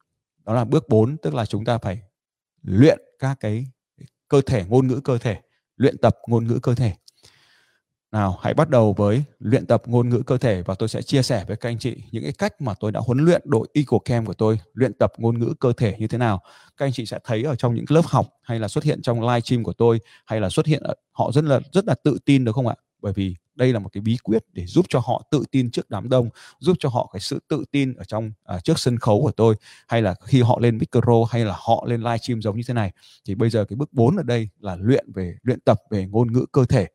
Đó 0.46 0.54
là 0.54 0.65
bước 0.65 0.89
4 0.89 1.17
tức 1.17 1.34
là 1.34 1.46
chúng 1.46 1.65
ta 1.65 1.78
phải 1.78 2.02
luyện 2.63 3.00
các 3.20 3.38
cái 3.39 3.65
cơ 4.28 4.41
thể, 4.46 4.65
ngôn 4.65 4.88
ngữ 4.88 5.00
cơ 5.04 5.17
thể, 5.17 5.41
luyện 5.78 5.98
tập 5.98 6.17
ngôn 6.28 6.48
ngữ 6.48 6.60
cơ 6.60 6.76
thể. 6.76 6.93
Nào, 8.12 8.39
hãy 8.41 8.54
bắt 8.54 8.70
đầu 8.70 8.93
với 8.93 9.24
luyện 9.39 9.65
tập 9.65 9.84
ngôn 9.86 10.10
ngữ 10.10 10.22
cơ 10.26 10.38
thể 10.38 10.62
và 10.62 10.76
tôi 10.76 10.89
sẽ 10.89 11.02
chia 11.02 11.24
sẻ 11.24 11.46
với 11.48 11.58
các 11.58 11.70
anh 11.70 11.80
chị 11.80 11.96
những 12.12 12.24
cái 12.24 12.32
cách 12.32 12.62
mà 12.62 12.74
tôi 12.80 12.91
đã 12.91 13.00
huấn 13.06 13.26
luyện 13.26 13.41
đội 13.46 13.67
Equal 13.74 14.00
Cam 14.06 14.26
của 14.26 14.34
tôi 14.34 14.60
luyện 14.74 14.93
tập 14.93 15.13
ngôn 15.17 15.39
ngữ 15.39 15.54
cơ 15.60 15.74
thể 15.74 15.96
như 16.00 16.08
thế 16.08 16.17
nào. 16.17 16.41
Các 16.78 16.86
anh 16.86 16.91
chị 16.93 17.06
sẽ 17.06 17.20
thấy 17.24 17.43
ở 17.43 17.56
trong 17.56 17.76
những 17.76 17.86
lớp 17.89 18.02
học 18.06 18.28
hay 18.43 18.60
là 18.60 18.67
xuất 18.67 18.84
hiện 18.84 19.02
trong 19.02 19.22
live 19.22 19.39
stream 19.39 19.63
của 19.63 19.74
tôi 19.74 20.00
hay 20.26 20.41
là 20.41 20.50
xuất 20.50 20.65
hiện 20.65 20.84
họ 21.12 21.32
rất 21.32 21.43
là 21.43 21.60
rất 21.72 21.86
là 21.86 21.96
tự 22.04 22.17
tin, 22.26 22.46
được 22.46 22.52
không 22.56 22.67
ạ? 22.67 22.76
Bởi 23.08 23.13
vì 23.13 23.36
đây 23.56 23.74
là 23.74 23.80
một 23.80 23.89
cái 23.93 24.02
bí 24.02 24.17
quyết 24.24 24.46
để 24.54 24.65
giúp 24.65 24.86
cho 24.89 25.00
họ 25.00 25.24
tự 25.32 25.43
tin 25.52 25.72
trước 25.72 25.89
đám 25.89 26.10
đông 26.10 26.30
giúp 26.60 26.78
cho 26.80 26.89
họ 26.89 27.10
cái 27.13 27.20
sự 27.20 27.39
tự 27.48 27.65
tin 27.72 27.93
ở 27.93 28.04
trong 28.04 28.32
uh, 28.56 28.63
trước 28.63 28.80
sân 28.80 28.98
khấu 28.98 29.22
của 29.22 29.32
tôi 29.32 29.56
hay 29.88 30.02
là 30.02 30.15
khi 30.26 30.41
họ 30.41 30.60
lên 30.60 30.78
micro 30.78 31.24
hay 31.30 31.46
là 31.46 31.56
họ 31.60 31.86
lên 31.88 32.02
live 32.02 32.17
stream 32.17 32.41
giống 32.41 32.58
như 32.58 32.63
thế 32.67 32.74
này. 32.74 32.91
Thì 33.26 33.36
bây 33.36 33.50
giờ 33.50 33.65
cái 33.65 33.76
bước 33.76 33.93
4 33.93 34.15
ở 34.15 34.24
đây 34.24 34.50
là 34.60 34.76
luyện 34.76 35.12
về 35.12 35.38
luyện 35.43 35.60
tập 35.60 35.82
về 35.89 36.06
ngôn 36.06 36.34
ngữ 36.34 36.46
cơ 36.52 36.65
thể. 36.65 36.88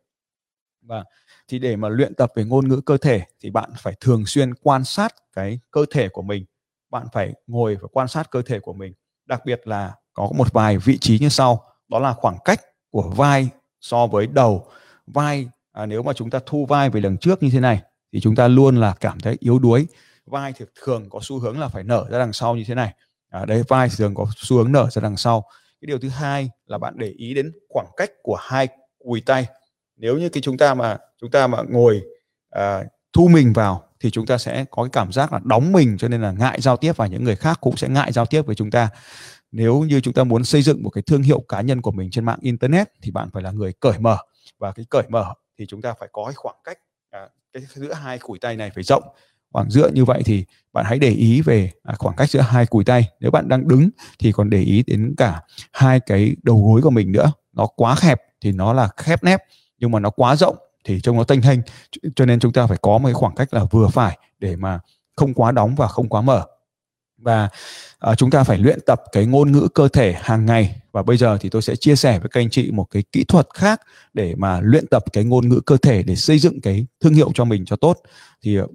Và 0.83 1.05
thì 1.49 1.59
để 1.59 1.77
mà 1.77 1.89
luyện 1.89 2.15
tập 2.15 2.33
về 2.35 2.45
ngôn 2.45 2.69
ngữ 2.69 2.81
cơ 2.81 2.97
thể 2.97 3.23
thì 3.41 3.51
bạn 3.51 3.71
phải 3.79 3.95
thường 4.01 4.27
xuyên 4.27 4.55
quan 4.55 4.85
sát 4.85 5.15
cái 5.33 5.61
cơ 5.71 5.85
thể 5.91 6.09
của 6.09 6.23
mình. 6.23 6.45
Bạn 6.91 7.07
phải 7.13 7.35
ngồi 7.47 7.77
và 7.77 7.89
quan 7.93 8.09
sát 8.09 8.31
cơ 8.31 8.43
thể 8.43 8.61
của 8.61 8.73
mình. 8.73 8.93
Đặc 9.27 9.47
biệt 9.47 9.61
là 9.65 9.95
có 10.15 10.31
một 10.37 10.53
vài 10.53 10.79
vị 10.79 10.99
trí 10.99 11.19
như 11.19 11.29
sau. 11.29 11.65
Đó 11.89 11.99
là 11.99 12.13
khoảng 12.13 12.37
cách 12.45 12.61
của 12.91 13.13
vai 13.17 13.49
so 13.81 14.07
với 14.07 14.27
đầu 14.27 14.67
vai 15.07 15.49
à, 15.73 15.87
nếu 15.87 16.03
mà 16.03 16.13
chúng 16.13 16.31
ta 16.31 16.41
thu 16.47 16.67
vai 16.67 16.91
về 16.91 17.01
đằng 17.01 17.19
trước 17.19 17.43
như 17.43 17.51
thế 17.53 17.61
này 17.61 17.83
thì 18.13 18.21
chúng 18.21 18.35
ta 18.35 18.49
luôn 18.49 18.77
là 18.77 18.95
cảm 19.01 19.21
thấy 19.21 19.37
yếu 19.41 19.59
đuối. 19.59 19.87
Vai 20.27 20.53
thì 20.53 20.65
thường 20.85 21.11
có 21.11 21.19
xu 21.23 21.39
hướng 21.39 21.61
là 21.61 21.69
phải 21.69 21.85
nở 21.85 22.07
ra 22.11 22.19
đằng 22.19 22.33
sau 22.33 22.57
như 22.57 22.65
thế 22.67 22.75
này. 22.75 22.95
À, 23.29 23.45
đấy 23.45 23.63
vai 23.69 23.89
thường 23.99 24.15
có 24.15 24.27
xu 24.37 24.57
hướng 24.57 24.73
nở 24.73 24.89
ra 24.91 25.03
đằng 25.03 25.17
sau. 25.17 25.45
Cái 25.81 25.87
điều 25.87 25.99
thứ 25.99 26.09
hai 26.09 26.51
là 26.67 26.79
bạn 26.79 26.95
để 26.97 27.13
ý 27.17 27.35
đến 27.35 27.53
khoảng 27.69 27.87
cách 27.97 28.11
của 28.23 28.37
hai 28.41 28.69
cùi 28.99 29.21
tay. 29.21 29.47
Nếu 29.97 30.19
như 30.19 30.29
cái 30.29 30.41
chúng 30.41 30.59
ta 30.59 30.75
mà 30.75 30.99
chúng 31.21 31.31
ta 31.31 31.47
mà 31.47 31.59
ngồi 31.69 32.03
à, 32.51 32.85
thu 33.13 33.29
mình 33.29 33.53
vào 33.53 33.89
thì 34.01 34.11
chúng 34.11 34.27
ta 34.27 34.39
sẽ 34.39 34.65
có 34.71 34.83
cái 34.83 34.91
cảm 34.93 35.13
giác 35.13 35.33
là 35.33 35.41
đóng 35.45 35.73
mình 35.73 35.99
cho 35.99 36.09
nên 36.09 36.23
là 36.23 36.33
ngại 36.33 36.61
giao 36.61 36.77
tiếp 36.77 36.93
và 36.97 37.07
những 37.07 37.25
người 37.25 37.37
khác 37.37 37.59
cũng 37.61 37.77
sẽ 37.77 37.89
ngại 37.89 38.13
giao 38.13 38.27
tiếp 38.27 38.43
với 38.43 38.55
chúng 38.55 38.71
ta. 38.71 38.89
Nếu 39.53 39.81
như 39.81 40.01
chúng 40.01 40.15
ta 40.15 40.25
muốn 40.25 40.45
xây 40.45 40.63
dựng 40.63 40.83
một 40.83 40.91
cái 40.91 41.03
thương 41.03 41.23
hiệu 41.23 41.41
cá 41.41 41.61
nhân 41.61 41.83
của 41.83 41.91
mình 41.91 42.11
trên 42.11 42.25
mạng 42.25 42.39
internet 42.41 42.89
thì 43.03 43.11
bạn 43.11 43.31
phải 43.33 43.43
là 43.43 43.51
người 43.51 43.73
cởi 43.81 43.99
mở. 43.99 44.17
Và 44.59 44.73
cái 44.73 44.87
cởi 44.91 45.05
mở 45.09 45.35
thì 45.59 45.67
chúng 45.67 45.83
ta 45.83 45.95
phải 46.01 46.09
có 46.13 46.25
cái 46.25 46.35
khoảng 46.35 46.57
cách 46.65 46.79
à, 47.11 47.29
cái 47.53 47.63
giữa 47.75 47.93
hai 47.93 48.19
cùi 48.19 48.39
tay 48.39 48.57
này 48.57 48.71
phải 48.75 48.85
rộng. 48.85 49.03
Khoảng 49.53 49.71
giữa 49.71 49.89
như 49.89 50.05
vậy 50.05 50.23
thì 50.25 50.45
bạn 50.73 50.85
hãy 50.89 50.99
để 50.99 51.11
ý 51.11 51.41
về 51.41 51.71
à, 51.83 51.95
khoảng 51.99 52.17
cách 52.17 52.31
giữa 52.31 52.41
hai 52.41 52.67
cùi 52.67 52.85
tay. 52.85 53.09
Nếu 53.21 53.31
bạn 53.31 53.49
đang 53.49 53.69
đứng 53.69 53.91
thì 54.19 54.33
còn 54.33 54.51
để 54.51 54.61
ý 54.61 54.83
đến 54.87 55.15
cả 55.17 55.43
hai 55.73 56.01
cái 56.01 56.37
đầu 56.43 56.63
gối 56.67 56.83
của 56.83 56.91
mình 56.91 57.13
nữa. 57.13 57.33
Nó 57.53 57.67
quá 57.67 57.97
hẹp 58.01 58.21
thì 58.41 58.53
nó 58.53 58.73
là 58.73 58.89
khép 58.97 59.25
nép 59.25 59.41
nhưng 59.79 59.91
mà 59.91 60.01
nó 60.01 60.11
quá 60.11 60.37
rộng 60.37 60.57
thì 60.85 61.01
trông 61.01 61.17
nó 61.17 61.25
tênh 61.25 61.43
thênh. 61.43 61.61
Cho 62.17 62.27
nên 62.27 62.41
chúng 62.41 62.53
ta 62.53 62.67
phải 62.67 62.79
có 62.83 62.99
một 62.99 63.07
cái 63.07 63.15
khoảng 63.15 63.35
cách 63.35 63.55
là 63.55 63.65
vừa 63.65 63.89
phải 63.89 64.19
để 64.39 64.57
mà 64.57 64.81
không 65.17 65.35
quá 65.35 65.53
đóng 65.53 65.75
và 65.75 65.89
không 65.89 66.09
quá 66.09 66.21
mở 66.21 66.47
và 67.23 67.49
uh, 68.11 68.19
chúng 68.19 68.31
ta 68.31 68.45
phải 68.45 68.59
luyện 68.59 68.79
tập 68.87 69.03
cái 69.13 69.27
ngôn 69.27 69.53
ngữ 69.53 69.69
cơ 69.75 69.89
thể 69.89 70.13
hàng 70.21 70.47
ngày. 70.47 70.77
Và 70.93 71.03
bây 71.03 71.17
giờ 71.17 71.39
thì 71.41 71.49
tôi 71.49 71.63
sẽ 71.63 71.77
chia 71.77 71.97
sẻ 71.97 72.19
với 72.19 72.29
các 72.29 72.41
anh 72.41 72.51
chị 72.51 72.71
một 72.71 72.87
cái 72.91 73.03
kỹ 73.13 73.25
thuật 73.25 73.49
khác 73.55 73.81
để 74.15 74.35
mà 74.35 74.61
luyện 74.61 74.87
tập 74.87 75.05
cái 75.13 75.25
ngôn 75.25 75.49
ngữ 75.49 75.61
cơ 75.67 75.77
thể 75.77 76.03
để 76.03 76.17
xây 76.17 76.39
dựng 76.39 76.61
cái 76.61 76.87
thương 77.01 77.15
hiệu 77.15 77.31
cho 77.35 77.45
mình 77.45 77.65
cho 77.65 77.77
tốt. 77.77 77.99
Thì 78.43 78.61
uh, 78.61 78.69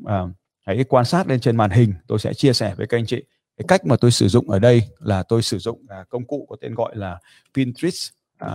hãy 0.66 0.84
quan 0.90 1.06
sát 1.06 1.28
lên 1.28 1.40
trên 1.40 1.58
màn 1.58 1.72
hình 1.72 1.94
tôi 2.08 2.20
sẽ 2.20 2.34
chia 2.34 2.54
sẻ 2.54 2.74
với 2.78 2.88
các 2.88 2.98
anh 2.98 3.06
chị. 3.06 3.24
Cái 3.58 3.66
cách 3.68 3.86
mà 3.86 3.96
tôi 3.96 4.12
sử 4.12 4.28
dụng 4.28 4.50
ở 4.50 4.60
đây 4.60 4.84
là 5.00 5.24
tôi 5.24 5.42
sử 5.42 5.60
dụng 5.60 5.82
uh, 6.02 6.10
công 6.10 6.28
cụ 6.28 6.48
có 6.50 6.56
tên 6.62 6.76
gọi 6.76 6.96
là 6.96 7.20
Pinterest. 7.54 8.12
Uh, 8.46 8.52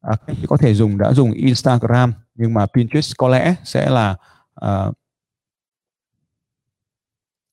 à, 0.00 0.16
các 0.26 0.36
có 0.48 0.56
thể 0.56 0.74
dùng 0.74 0.98
đã 0.98 1.12
dùng 1.12 1.32
Instagram 1.32 2.12
nhưng 2.34 2.54
mà 2.54 2.66
Pinterest 2.66 3.12
có 3.16 3.28
lẽ 3.28 3.54
sẽ 3.64 3.90
là 3.90 4.16
ờ, 4.54 4.92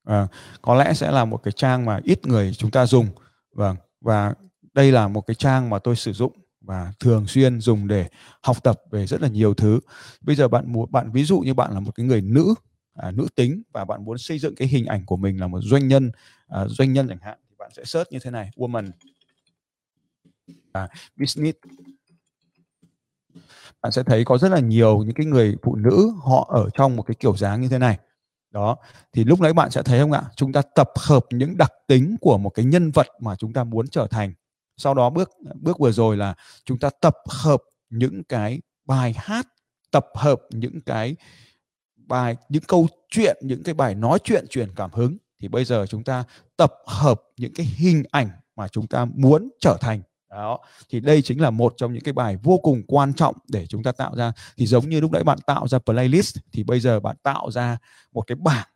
uh, 0.09 0.29
có 0.61 0.75
lẽ 0.75 0.93
sẽ 0.93 1.11
là 1.11 1.25
một 1.25 1.43
cái 1.43 1.51
trang 1.51 1.85
mà 1.85 1.99
ít 2.03 2.27
người 2.27 2.53
chúng 2.53 2.71
ta 2.71 2.85
dùng. 2.85 3.07
Vâng 3.53 3.75
và 4.01 4.33
đây 4.73 4.91
là 4.91 5.07
một 5.07 5.21
cái 5.21 5.35
trang 5.35 5.69
mà 5.69 5.79
tôi 5.79 5.95
sử 5.95 6.13
dụng 6.13 6.31
và 6.61 6.93
thường 6.99 7.27
xuyên 7.27 7.61
dùng 7.61 7.87
để 7.87 8.07
học 8.43 8.63
tập 8.63 8.81
về 8.91 9.07
rất 9.07 9.21
là 9.21 9.27
nhiều 9.27 9.53
thứ. 9.53 9.79
Bây 10.21 10.35
giờ 10.35 10.47
bạn 10.47 10.73
muốn 10.73 10.91
bạn 10.91 11.11
ví 11.11 11.23
dụ 11.23 11.39
như 11.39 11.53
bạn 11.53 11.73
là 11.73 11.79
một 11.79 11.91
cái 11.95 12.05
người 12.05 12.21
nữ 12.21 12.53
à, 12.93 13.11
nữ 13.11 13.27
tính 13.35 13.61
và 13.73 13.85
bạn 13.85 14.05
muốn 14.05 14.17
xây 14.17 14.39
dựng 14.39 14.55
cái 14.55 14.67
hình 14.67 14.85
ảnh 14.85 15.05
của 15.05 15.17
mình 15.17 15.39
là 15.39 15.47
một 15.47 15.59
doanh 15.61 15.87
nhân 15.87 16.11
à, 16.47 16.67
doanh 16.67 16.93
nhân 16.93 17.07
chẳng 17.07 17.17
hạn 17.21 17.39
thì 17.49 17.55
bạn 17.59 17.71
sẽ 17.75 17.85
search 17.85 18.11
như 18.11 18.19
thế 18.19 18.31
này 18.31 18.49
woman. 18.55 18.91
À, 20.71 20.87
business 21.15 21.57
bạn 23.81 23.91
sẽ 23.91 24.03
thấy 24.03 24.25
có 24.25 24.37
rất 24.37 24.49
là 24.49 24.59
nhiều 24.59 25.03
những 25.03 25.15
cái 25.15 25.25
người 25.25 25.55
phụ 25.63 25.75
nữ 25.75 26.11
họ 26.23 26.49
ở 26.49 26.69
trong 26.73 26.95
một 26.95 27.03
cái 27.03 27.15
kiểu 27.15 27.37
dáng 27.37 27.61
như 27.61 27.69
thế 27.69 27.77
này 27.77 27.97
đó, 28.51 28.77
thì 29.13 29.23
lúc 29.23 29.41
đấy 29.41 29.53
bạn 29.53 29.71
sẽ 29.71 29.83
thấy 29.83 29.99
không 29.99 30.11
ạ? 30.11 30.23
Chúng 30.35 30.53
ta 30.53 30.61
tập 30.75 30.89
hợp 30.95 31.25
những 31.29 31.57
đặc 31.57 31.71
tính 31.87 32.15
của 32.21 32.37
một 32.37 32.49
cái 32.49 32.65
nhân 32.65 32.91
vật 32.91 33.07
mà 33.19 33.35
chúng 33.35 33.53
ta 33.53 33.63
muốn 33.63 33.87
trở 33.87 34.07
thành. 34.07 34.33
Sau 34.77 34.93
đó 34.93 35.09
bước 35.09 35.31
bước 35.61 35.79
vừa 35.79 35.91
rồi 35.91 36.17
là 36.17 36.35
chúng 36.65 36.79
ta 36.79 36.89
tập 37.01 37.15
hợp 37.29 37.63
những 37.89 38.23
cái 38.23 38.61
bài 38.85 39.13
hát, 39.17 39.47
tập 39.91 40.05
hợp 40.15 40.41
những 40.49 40.81
cái 40.81 41.15
bài, 41.95 42.35
những 42.49 42.63
câu 42.67 42.87
chuyện, 43.09 43.37
những 43.41 43.63
cái 43.63 43.73
bài 43.73 43.95
nói 43.95 44.19
chuyện 44.23 44.47
truyền 44.49 44.69
cảm 44.75 44.91
hứng. 44.93 45.17
Thì 45.41 45.47
bây 45.47 45.65
giờ 45.65 45.85
chúng 45.89 46.03
ta 46.03 46.23
tập 46.57 46.73
hợp 46.87 47.21
những 47.37 47.53
cái 47.53 47.65
hình 47.65 48.03
ảnh 48.11 48.29
mà 48.55 48.67
chúng 48.67 48.87
ta 48.87 49.05
muốn 49.05 49.49
trở 49.59 49.77
thành 49.81 50.01
đó 50.29 50.59
thì 50.89 50.99
đây 50.99 51.21
chính 51.21 51.41
là 51.41 51.49
một 51.49 51.73
trong 51.77 51.93
những 51.93 52.03
cái 52.03 52.13
bài 52.13 52.37
vô 52.43 52.57
cùng 52.57 52.83
quan 52.87 53.13
trọng 53.13 53.35
để 53.47 53.67
chúng 53.67 53.83
ta 53.83 53.91
tạo 53.91 54.15
ra. 54.15 54.31
Thì 54.57 54.65
giống 54.65 54.89
như 54.89 54.99
lúc 54.99 55.11
nãy 55.11 55.23
bạn 55.23 55.37
tạo 55.45 55.67
ra 55.67 55.79
playlist 55.79 56.37
thì 56.51 56.63
bây 56.63 56.79
giờ 56.79 56.99
bạn 56.99 57.15
tạo 57.23 57.51
ra 57.51 57.77
một 58.11 58.21
cái 58.21 58.35
bảng 58.35 58.67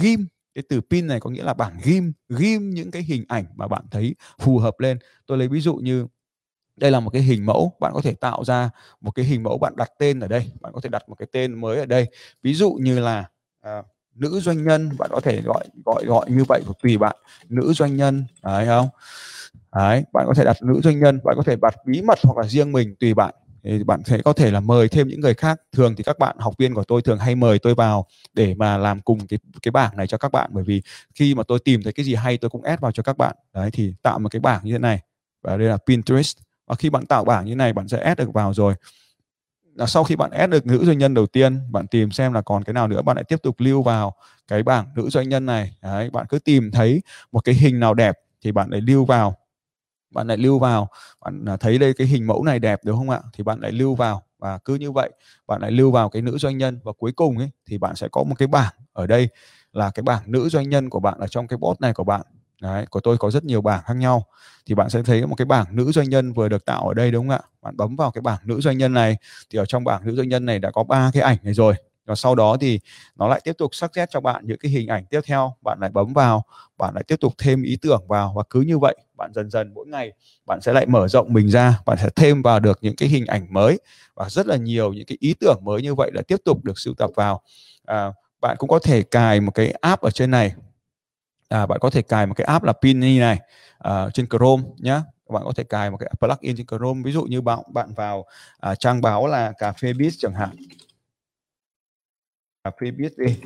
ghim. 0.00 0.26
Cái 0.54 0.64
từ 0.68 0.80
pin 0.80 1.06
này 1.06 1.20
có 1.20 1.30
nghĩa 1.30 1.42
là 1.42 1.54
bảng 1.54 1.80
ghim 1.84 2.12
ghim 2.28 2.70
những 2.70 2.90
cái 2.90 3.02
hình 3.02 3.24
ảnh 3.28 3.44
mà 3.54 3.68
bạn 3.68 3.84
thấy 3.90 4.14
phù 4.38 4.58
hợp 4.58 4.80
lên. 4.80 4.98
Tôi 5.26 5.38
lấy 5.38 5.48
ví 5.48 5.60
dụ 5.60 5.74
như 5.74 6.06
đây 6.76 6.90
là 6.90 7.00
một 7.00 7.10
cái 7.10 7.22
hình 7.22 7.46
mẫu. 7.46 7.72
Bạn 7.80 7.92
có 7.94 8.00
thể 8.00 8.14
tạo 8.14 8.44
ra 8.44 8.70
một 9.00 9.10
cái 9.10 9.24
hình 9.24 9.42
mẫu 9.42 9.58
bạn 9.58 9.76
đặt 9.76 9.90
tên 9.98 10.20
ở 10.20 10.28
đây. 10.28 10.50
Bạn 10.60 10.72
có 10.72 10.80
thể 10.80 10.88
đặt 10.88 11.08
một 11.08 11.14
cái 11.14 11.28
tên 11.32 11.60
mới 11.60 11.78
ở 11.78 11.86
đây. 11.86 12.06
Ví 12.42 12.54
dụ 12.54 12.72
như 12.80 12.98
là 13.00 13.24
à, 13.60 13.82
nữ 14.14 14.40
doanh 14.40 14.64
nhân 14.64 14.90
bạn 14.98 15.10
có 15.12 15.20
thể 15.20 15.42
gọi 15.42 15.64
gọi 15.84 16.04
gọi 16.04 16.30
như 16.30 16.44
vậy 16.48 16.62
tùy 16.82 16.98
bạn. 16.98 17.16
Nữ 17.48 17.72
doanh 17.72 17.96
nhân 17.96 18.24
đấy 18.42 18.66
không? 18.66 18.88
Đấy, 19.76 20.04
bạn 20.12 20.24
có 20.26 20.34
thể 20.34 20.44
đặt 20.44 20.62
nữ 20.62 20.80
doanh 20.84 21.00
nhân, 21.00 21.20
bạn 21.24 21.36
có 21.36 21.42
thể 21.42 21.56
đặt 21.62 21.74
bí 21.86 22.02
mật 22.02 22.18
hoặc 22.22 22.36
là 22.36 22.48
riêng 22.48 22.72
mình 22.72 22.94
tùy 23.00 23.14
bạn. 23.14 23.34
Thì 23.64 23.84
bạn 23.84 24.02
sẽ 24.04 24.18
có 24.24 24.32
thể 24.32 24.50
là 24.50 24.60
mời 24.60 24.88
thêm 24.88 25.08
những 25.08 25.20
người 25.20 25.34
khác. 25.34 25.60
Thường 25.72 25.94
thì 25.96 26.04
các 26.04 26.18
bạn, 26.18 26.36
học 26.38 26.54
viên 26.58 26.74
của 26.74 26.84
tôi 26.84 27.02
thường 27.02 27.18
hay 27.18 27.34
mời 27.34 27.58
tôi 27.58 27.74
vào 27.74 28.06
để 28.34 28.54
mà 28.54 28.76
làm 28.76 29.00
cùng 29.00 29.26
cái 29.26 29.38
cái 29.62 29.72
bảng 29.72 29.96
này 29.96 30.06
cho 30.06 30.18
các 30.18 30.32
bạn. 30.32 30.50
Bởi 30.52 30.64
vì 30.64 30.82
khi 31.14 31.34
mà 31.34 31.42
tôi 31.42 31.58
tìm 31.58 31.82
thấy 31.82 31.92
cái 31.92 32.04
gì 32.04 32.14
hay, 32.14 32.38
tôi 32.38 32.50
cũng 32.50 32.62
add 32.62 32.80
vào 32.82 32.92
cho 32.92 33.02
các 33.02 33.18
bạn. 33.18 33.36
Đấy, 33.54 33.70
thì 33.72 33.94
tạo 34.02 34.18
một 34.18 34.28
cái 34.28 34.40
bảng 34.40 34.60
như 34.64 34.72
thế 34.72 34.78
này. 34.78 35.00
Và 35.42 35.56
đây 35.56 35.68
là 35.68 35.76
Pinterest. 35.86 36.38
Và 36.66 36.74
khi 36.74 36.90
bạn 36.90 37.06
tạo 37.06 37.24
bảng 37.24 37.44
như 37.44 37.54
này, 37.54 37.72
bạn 37.72 37.88
sẽ 37.88 37.98
add 37.98 38.18
được 38.18 38.32
vào 38.32 38.54
rồi. 38.54 38.74
Là 39.74 39.86
sau 39.86 40.04
khi 40.04 40.16
bạn 40.16 40.30
add 40.30 40.52
được 40.52 40.66
nữ 40.66 40.84
doanh 40.84 40.98
nhân 40.98 41.14
đầu 41.14 41.26
tiên, 41.26 41.58
bạn 41.70 41.86
tìm 41.86 42.10
xem 42.10 42.32
là 42.32 42.42
còn 42.42 42.64
cái 42.64 42.74
nào 42.74 42.88
nữa, 42.88 43.02
bạn 43.02 43.16
lại 43.16 43.24
tiếp 43.24 43.42
tục 43.42 43.56
lưu 43.58 43.82
vào 43.82 44.14
cái 44.48 44.62
bảng 44.62 44.86
nữ 44.96 45.10
doanh 45.10 45.28
nhân 45.28 45.46
này. 45.46 45.76
Đấy, 45.82 46.10
bạn 46.10 46.26
cứ 46.28 46.38
tìm 46.38 46.70
thấy 46.70 47.02
một 47.32 47.40
cái 47.44 47.54
hình 47.54 47.80
nào 47.80 47.94
đẹp 47.94 48.18
thì 48.44 48.52
bạn 48.52 48.70
lại 48.70 48.80
lưu 48.80 49.04
vào 49.04 49.36
bạn 50.14 50.26
lại 50.26 50.36
lưu 50.36 50.58
vào. 50.58 50.88
Bạn 51.24 51.44
à, 51.44 51.56
thấy 51.56 51.78
đây 51.78 51.94
cái 51.94 52.06
hình 52.06 52.26
mẫu 52.26 52.44
này 52.44 52.58
đẹp 52.58 52.80
đúng 52.84 52.96
không 52.98 53.10
ạ? 53.10 53.20
Thì 53.32 53.44
bạn 53.44 53.60
lại 53.60 53.72
lưu 53.72 53.94
vào 53.94 54.22
và 54.38 54.58
cứ 54.58 54.74
như 54.74 54.92
vậy 54.92 55.10
bạn 55.46 55.60
lại 55.62 55.70
lưu 55.70 55.90
vào 55.90 56.08
cái 56.08 56.22
nữ 56.22 56.38
doanh 56.38 56.58
nhân. 56.58 56.80
Và 56.84 56.92
cuối 56.98 57.12
cùng 57.12 57.38
ấy 57.38 57.50
thì 57.66 57.78
bạn 57.78 57.96
sẽ 57.96 58.08
có 58.12 58.24
một 58.24 58.34
cái 58.38 58.48
bảng 58.48 58.72
ở 58.92 59.06
đây 59.06 59.28
là 59.72 59.90
cái 59.90 60.02
bảng 60.02 60.22
nữ 60.26 60.48
doanh 60.48 60.70
nhân 60.70 60.90
của 60.90 61.00
bạn 61.00 61.18
ở 61.18 61.26
trong 61.26 61.46
cái 61.46 61.56
bot 61.56 61.80
này 61.80 61.94
của 61.94 62.04
bạn. 62.04 62.20
Đấy, 62.62 62.86
của 62.90 63.00
tôi 63.00 63.18
có 63.18 63.30
rất 63.30 63.44
nhiều 63.44 63.60
bảng 63.60 63.82
khác 63.84 63.94
nhau. 63.94 64.24
Thì 64.66 64.74
bạn 64.74 64.90
sẽ 64.90 65.02
thấy 65.02 65.26
một 65.26 65.34
cái 65.34 65.44
bảng 65.44 65.76
nữ 65.76 65.92
doanh 65.92 66.10
nhân 66.10 66.32
vừa 66.32 66.48
được 66.48 66.64
tạo 66.64 66.88
ở 66.88 66.94
đây 66.94 67.10
đúng 67.10 67.28
không 67.28 67.36
ạ? 67.36 67.40
Bạn 67.62 67.76
bấm 67.76 67.96
vào 67.96 68.10
cái 68.10 68.22
bảng 68.22 68.38
nữ 68.44 68.60
doanh 68.60 68.78
nhân 68.78 68.92
này. 68.94 69.16
Thì 69.50 69.58
ở 69.58 69.64
trong 69.66 69.84
bảng 69.84 70.06
nữ 70.06 70.16
doanh 70.16 70.28
nhân 70.28 70.46
này 70.46 70.58
đã 70.58 70.70
có 70.70 70.84
ba 70.84 71.10
cái 71.14 71.22
ảnh 71.22 71.36
này 71.42 71.54
rồi. 71.54 71.74
Và 72.06 72.14
sau 72.14 72.34
đó 72.34 72.56
thì 72.60 72.80
nó 73.16 73.28
lại 73.28 73.40
tiếp 73.44 73.52
tục 73.58 73.74
suggest 73.74 74.10
cho 74.10 74.20
bạn 74.20 74.46
những 74.46 74.58
cái 74.58 74.72
hình 74.72 74.88
ảnh 74.88 75.04
tiếp 75.10 75.20
theo. 75.26 75.54
Bạn 75.64 75.78
lại 75.80 75.90
bấm 75.90 76.12
vào 76.12 76.42
bạn 76.78 76.94
lại 76.94 77.04
tiếp 77.08 77.16
tục 77.20 77.32
thêm 77.38 77.62
ý 77.62 77.76
tưởng 77.82 78.02
vào 78.08 78.32
và 78.36 78.42
cứ 78.50 78.60
như 78.60 78.78
vậy 78.78 78.96
bạn 79.22 79.32
dần 79.34 79.50
dần 79.50 79.74
mỗi 79.74 79.86
ngày 79.86 80.12
bạn 80.46 80.60
sẽ 80.60 80.72
lại 80.72 80.86
mở 80.86 81.08
rộng 81.08 81.32
mình 81.32 81.48
ra 81.50 81.78
bạn 81.86 81.98
sẽ 81.98 82.08
thêm 82.16 82.42
vào 82.42 82.60
được 82.60 82.78
những 82.82 82.96
cái 82.96 83.08
hình 83.08 83.26
ảnh 83.26 83.46
mới 83.50 83.80
và 84.14 84.28
rất 84.28 84.46
là 84.46 84.56
nhiều 84.56 84.92
những 84.92 85.06
cái 85.06 85.16
ý 85.20 85.34
tưởng 85.40 85.58
mới 85.62 85.82
như 85.82 85.94
vậy 85.94 86.10
là 86.14 86.22
tiếp 86.22 86.36
tục 86.44 86.64
được 86.64 86.78
sưu 86.78 86.94
tập 86.94 87.10
vào. 87.16 87.42
À, 87.84 88.12
bạn 88.40 88.56
cũng 88.58 88.68
có 88.68 88.78
thể 88.78 89.02
cài 89.02 89.40
một 89.40 89.50
cái 89.54 89.70
app 89.80 90.02
ở 90.02 90.10
trên 90.10 90.30
này. 90.30 90.54
À, 91.48 91.66
bạn 91.66 91.78
có 91.80 91.90
thể 91.90 92.02
cài 92.02 92.26
một 92.26 92.34
cái 92.34 92.44
app 92.44 92.64
là 92.64 92.72
Pini 92.72 93.18
này 93.18 93.40
à, 93.78 94.08
trên 94.14 94.26
Chrome 94.28 94.62
nhé 94.78 95.00
bạn 95.28 95.42
có 95.44 95.52
thể 95.56 95.64
cài 95.64 95.90
một 95.90 95.96
cái 95.96 96.10
plugin 96.20 96.56
trên 96.56 96.66
Chrome 96.66 97.02
ví 97.04 97.12
dụ 97.12 97.22
như 97.22 97.40
bạn 97.40 97.58
bạn 97.72 97.94
vào 97.94 98.24
à, 98.60 98.74
trang 98.74 99.00
báo 99.00 99.26
là 99.26 99.52
cà 99.58 99.72
phê 99.72 99.92
biz 99.92 100.10
chẳng 100.18 100.34
hạn. 100.34 100.50
Cà 102.64 102.70
phê 102.80 102.90
biz 102.90 103.10
đi. 103.16 103.36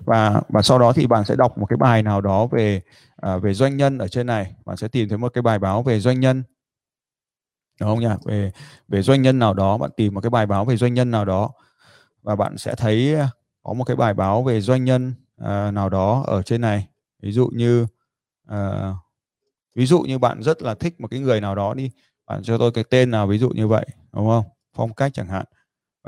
Và 0.00 0.42
và 0.48 0.62
sau 0.62 0.78
đó 0.78 0.92
thì 0.92 1.06
bạn 1.06 1.24
sẽ 1.24 1.36
đọc 1.36 1.58
một 1.58 1.66
cái 1.66 1.76
bài 1.76 2.02
nào 2.02 2.20
đó 2.20 2.46
về 2.46 2.80
à, 3.22 3.36
về 3.36 3.54
doanh 3.54 3.76
nhân 3.76 3.98
ở 3.98 4.08
trên 4.08 4.26
này. 4.26 4.54
Bạn 4.64 4.76
sẽ 4.76 4.88
tìm 4.88 5.08
thấy 5.08 5.18
một 5.18 5.28
cái 5.28 5.42
bài 5.42 5.58
báo 5.58 5.82
về 5.82 6.00
doanh 6.00 6.20
nhân. 6.20 6.42
Đúng 7.80 7.88
không 7.88 8.00
nhỉ? 8.00 8.08
Về 8.24 8.52
về 8.88 9.02
doanh 9.02 9.22
nhân 9.22 9.38
nào 9.38 9.54
đó 9.54 9.78
bạn 9.78 9.90
tìm 9.96 10.14
một 10.14 10.20
cái 10.20 10.30
bài 10.30 10.46
báo 10.46 10.64
về 10.64 10.76
doanh 10.76 10.94
nhân 10.94 11.10
nào 11.10 11.24
đó 11.24 11.52
và 12.22 12.36
bạn 12.36 12.58
sẽ 12.58 12.74
thấy 12.74 13.14
à, 13.14 13.30
có 13.62 13.72
một 13.72 13.84
cái 13.84 13.96
bài 13.96 14.14
báo 14.14 14.42
về 14.42 14.60
doanh 14.60 14.84
nhân 14.84 15.14
uh, 15.40 15.74
nào 15.74 15.88
đó 15.88 16.24
ở 16.26 16.42
trên 16.42 16.60
này. 16.60 16.88
Ví 17.22 17.32
dụ 17.32 17.50
như 17.52 17.86
uh, 18.52 18.96
ví 19.74 19.86
dụ 19.86 20.00
như 20.00 20.18
bạn 20.18 20.42
rất 20.42 20.62
là 20.62 20.74
thích 20.74 21.00
một 21.00 21.08
cái 21.10 21.20
người 21.20 21.40
nào 21.40 21.54
đó 21.54 21.74
đi 21.74 21.90
bạn 22.26 22.42
cho 22.42 22.58
tôi 22.58 22.72
cái 22.72 22.84
tên 22.90 23.10
nào 23.10 23.26
ví 23.26 23.38
dụ 23.38 23.50
như 23.50 23.68
vậy 23.68 23.86
đúng 24.12 24.26
không? 24.26 24.44
Phong 24.74 24.94
cách 24.94 25.14
chẳng 25.14 25.28
hạn. 25.28 25.44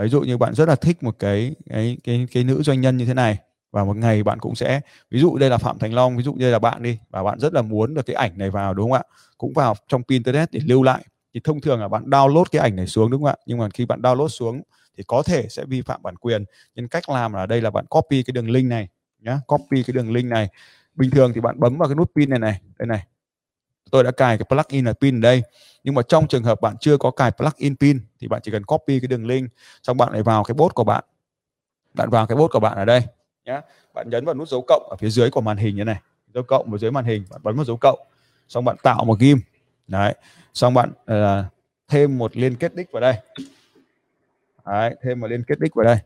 Ví 0.01 0.09
dụ 0.09 0.21
như 0.21 0.39
bạn 0.39 0.55
rất 0.55 0.69
là 0.69 0.77
thích 0.77 1.03
một 1.03 1.17
cái 1.19 1.55
cái 1.71 1.99
cái 2.05 2.27
cái 2.33 2.45
nữ 2.45 2.63
doanh 2.63 2.81
nhân 2.81 2.97
như 2.97 3.07
thế 3.07 3.15
này 3.15 3.39
và 3.75 3.85
một 3.85 3.97
ngày 3.97 4.23
bạn 4.23 4.39
cũng 4.39 4.55
sẽ, 4.55 4.81
ví 5.11 5.21
dụ 5.21 5.37
đây 5.37 5.51
là 5.51 5.59
phạm 5.59 5.79
thành 5.79 5.95
long, 5.95 6.17
ví 6.17 6.23
dụ 6.23 6.35
đây 6.39 6.51
là 6.51 6.59
bạn 6.59 6.83
đi, 6.83 6.99
và 7.11 7.23
bạn 7.23 7.39
rất 7.41 7.55
là 7.55 7.63
muốn 7.63 7.95
được 7.95 8.07
cái 8.07 8.17
ảnh 8.17 8.39
này 8.39 8.51
vào, 8.51 8.75
đúng 8.75 8.91
không 8.91 9.01
ạ? 9.01 9.03
Cũng 9.39 9.53
vào 9.53 9.75
trong 9.89 10.03
pinterest 10.03 10.51
để 10.51 10.61
lưu 10.65 10.83
lại. 10.83 11.05
Thì 11.35 11.41
thông 11.45 11.61
thường 11.61 11.81
là 11.81 11.89
bạn 11.89 12.05
download 12.05 12.45
cái 12.53 12.63
ảnh 12.63 12.77
này 12.77 12.87
xuống, 12.87 13.11
đúng 13.11 13.23
không 13.23 13.31
ạ? 13.31 13.37
Nhưng 13.47 13.59
mà 13.59 13.69
khi 13.75 13.87
bạn 13.87 14.03
download 14.03 14.29
xuống 14.29 14.63
thì 14.97 15.05
có 15.07 15.23
thể 15.23 15.49
sẽ 15.49 15.65
vi 15.65 15.83
phạm 15.83 16.03
bản 16.03 16.17
quyền. 16.17 16.45
Nên 16.75 16.89
cách 16.89 17.09
làm 17.09 17.33
là 17.33 17.47
đây 17.47 17.61
là 17.61 17.71
bạn 17.71 17.87
copy 17.87 18.23
cái 18.23 18.33
đường 18.33 18.51
link 18.51 18.69
này, 18.69 18.89
nhá, 19.19 19.39
copy 19.47 19.83
cái 19.83 19.95
đường 19.95 20.13
link 20.13 20.31
này. 20.31 20.49
Bình 20.95 21.11
thường 21.11 21.33
thì 21.35 21.41
bạn 21.41 21.61
bấm 21.61 21.79
vào 21.79 21.89
cái 21.89 21.97
nút 21.97 22.11
pin 22.17 22.31
này 22.31 22.39
này, 22.39 22.61
đây 22.79 22.87
này. 22.87 23.07
Tôi 23.91 24.05
đã 24.05 24.11
cài 24.11 24.39
cái 24.39 24.47
plugin 24.49 24.85
là 24.85 24.93
pin 24.93 25.17
ở 25.17 25.21
đây. 25.21 25.43
Nhưng 25.85 25.95
mà 25.95 26.03
trong 26.03 26.29
trường 26.29 26.45
hợp 26.45 26.61
bạn 26.61 26.77
chưa 26.81 26.97
có 26.97 27.11
cài 27.11 27.31
plugin 27.31 27.77
pin 27.77 28.01
thì 28.21 28.29
bạn 28.29 28.41
chỉ 28.45 28.51
cần 28.51 28.65
copy 28.65 29.01
cái 29.01 29.09
đường 29.09 29.27
link, 29.27 29.51
xong 29.83 29.97
bạn 29.97 30.13
lại 30.13 30.23
vào 30.23 30.45
cái 30.45 30.55
bot 30.55 30.75
của 30.75 30.85
bạn. 30.85 31.05
Bạn 31.95 32.11
vào 32.11 32.27
cái 32.27 32.37
bot 32.37 32.51
của 32.51 32.61
bạn 32.61 32.77
ở 32.77 32.85
đây 32.85 33.03
nhé 33.45 33.61
bạn 33.95 34.11
nhấn 34.11 34.25
vào 34.25 34.35
nút 34.35 34.49
dấu 34.49 34.63
cộng 34.63 34.89
ở 34.91 34.97
phía 34.97 35.11
dưới 35.11 35.31
của 35.31 35.41
màn 35.41 35.57
hình 35.57 35.77
như 35.77 35.85
này. 35.85 36.01
Dấu 36.35 36.43
cộng 36.43 36.73
ở 36.73 36.79
dưới 36.79 36.91
màn 36.91 37.05
hình 37.05 37.25
bạn 37.31 37.41
bấm 37.43 37.57
vào 37.57 37.65
dấu 37.65 37.77
cộng 37.77 37.99
xong 38.49 38.65
bạn 38.65 38.77
tạo 38.83 39.05
một 39.05 39.19
ghim. 39.19 39.39
Đấy 39.87 40.15
xong 40.55 40.75
bạn 40.75 40.91
uh, 40.91 41.45
thêm 41.89 42.19
một 42.19 42.37
liên 42.37 42.57
kết 42.57 42.75
đích 42.75 42.93
vào 42.93 43.01
đây. 43.01 43.15
Đấy, 44.67 44.97
thêm 45.03 45.21
một 45.21 45.27
liên 45.27 45.45
kết 45.45 45.61
đích 45.61 45.75
vào 45.75 45.85
đây. 45.85 45.99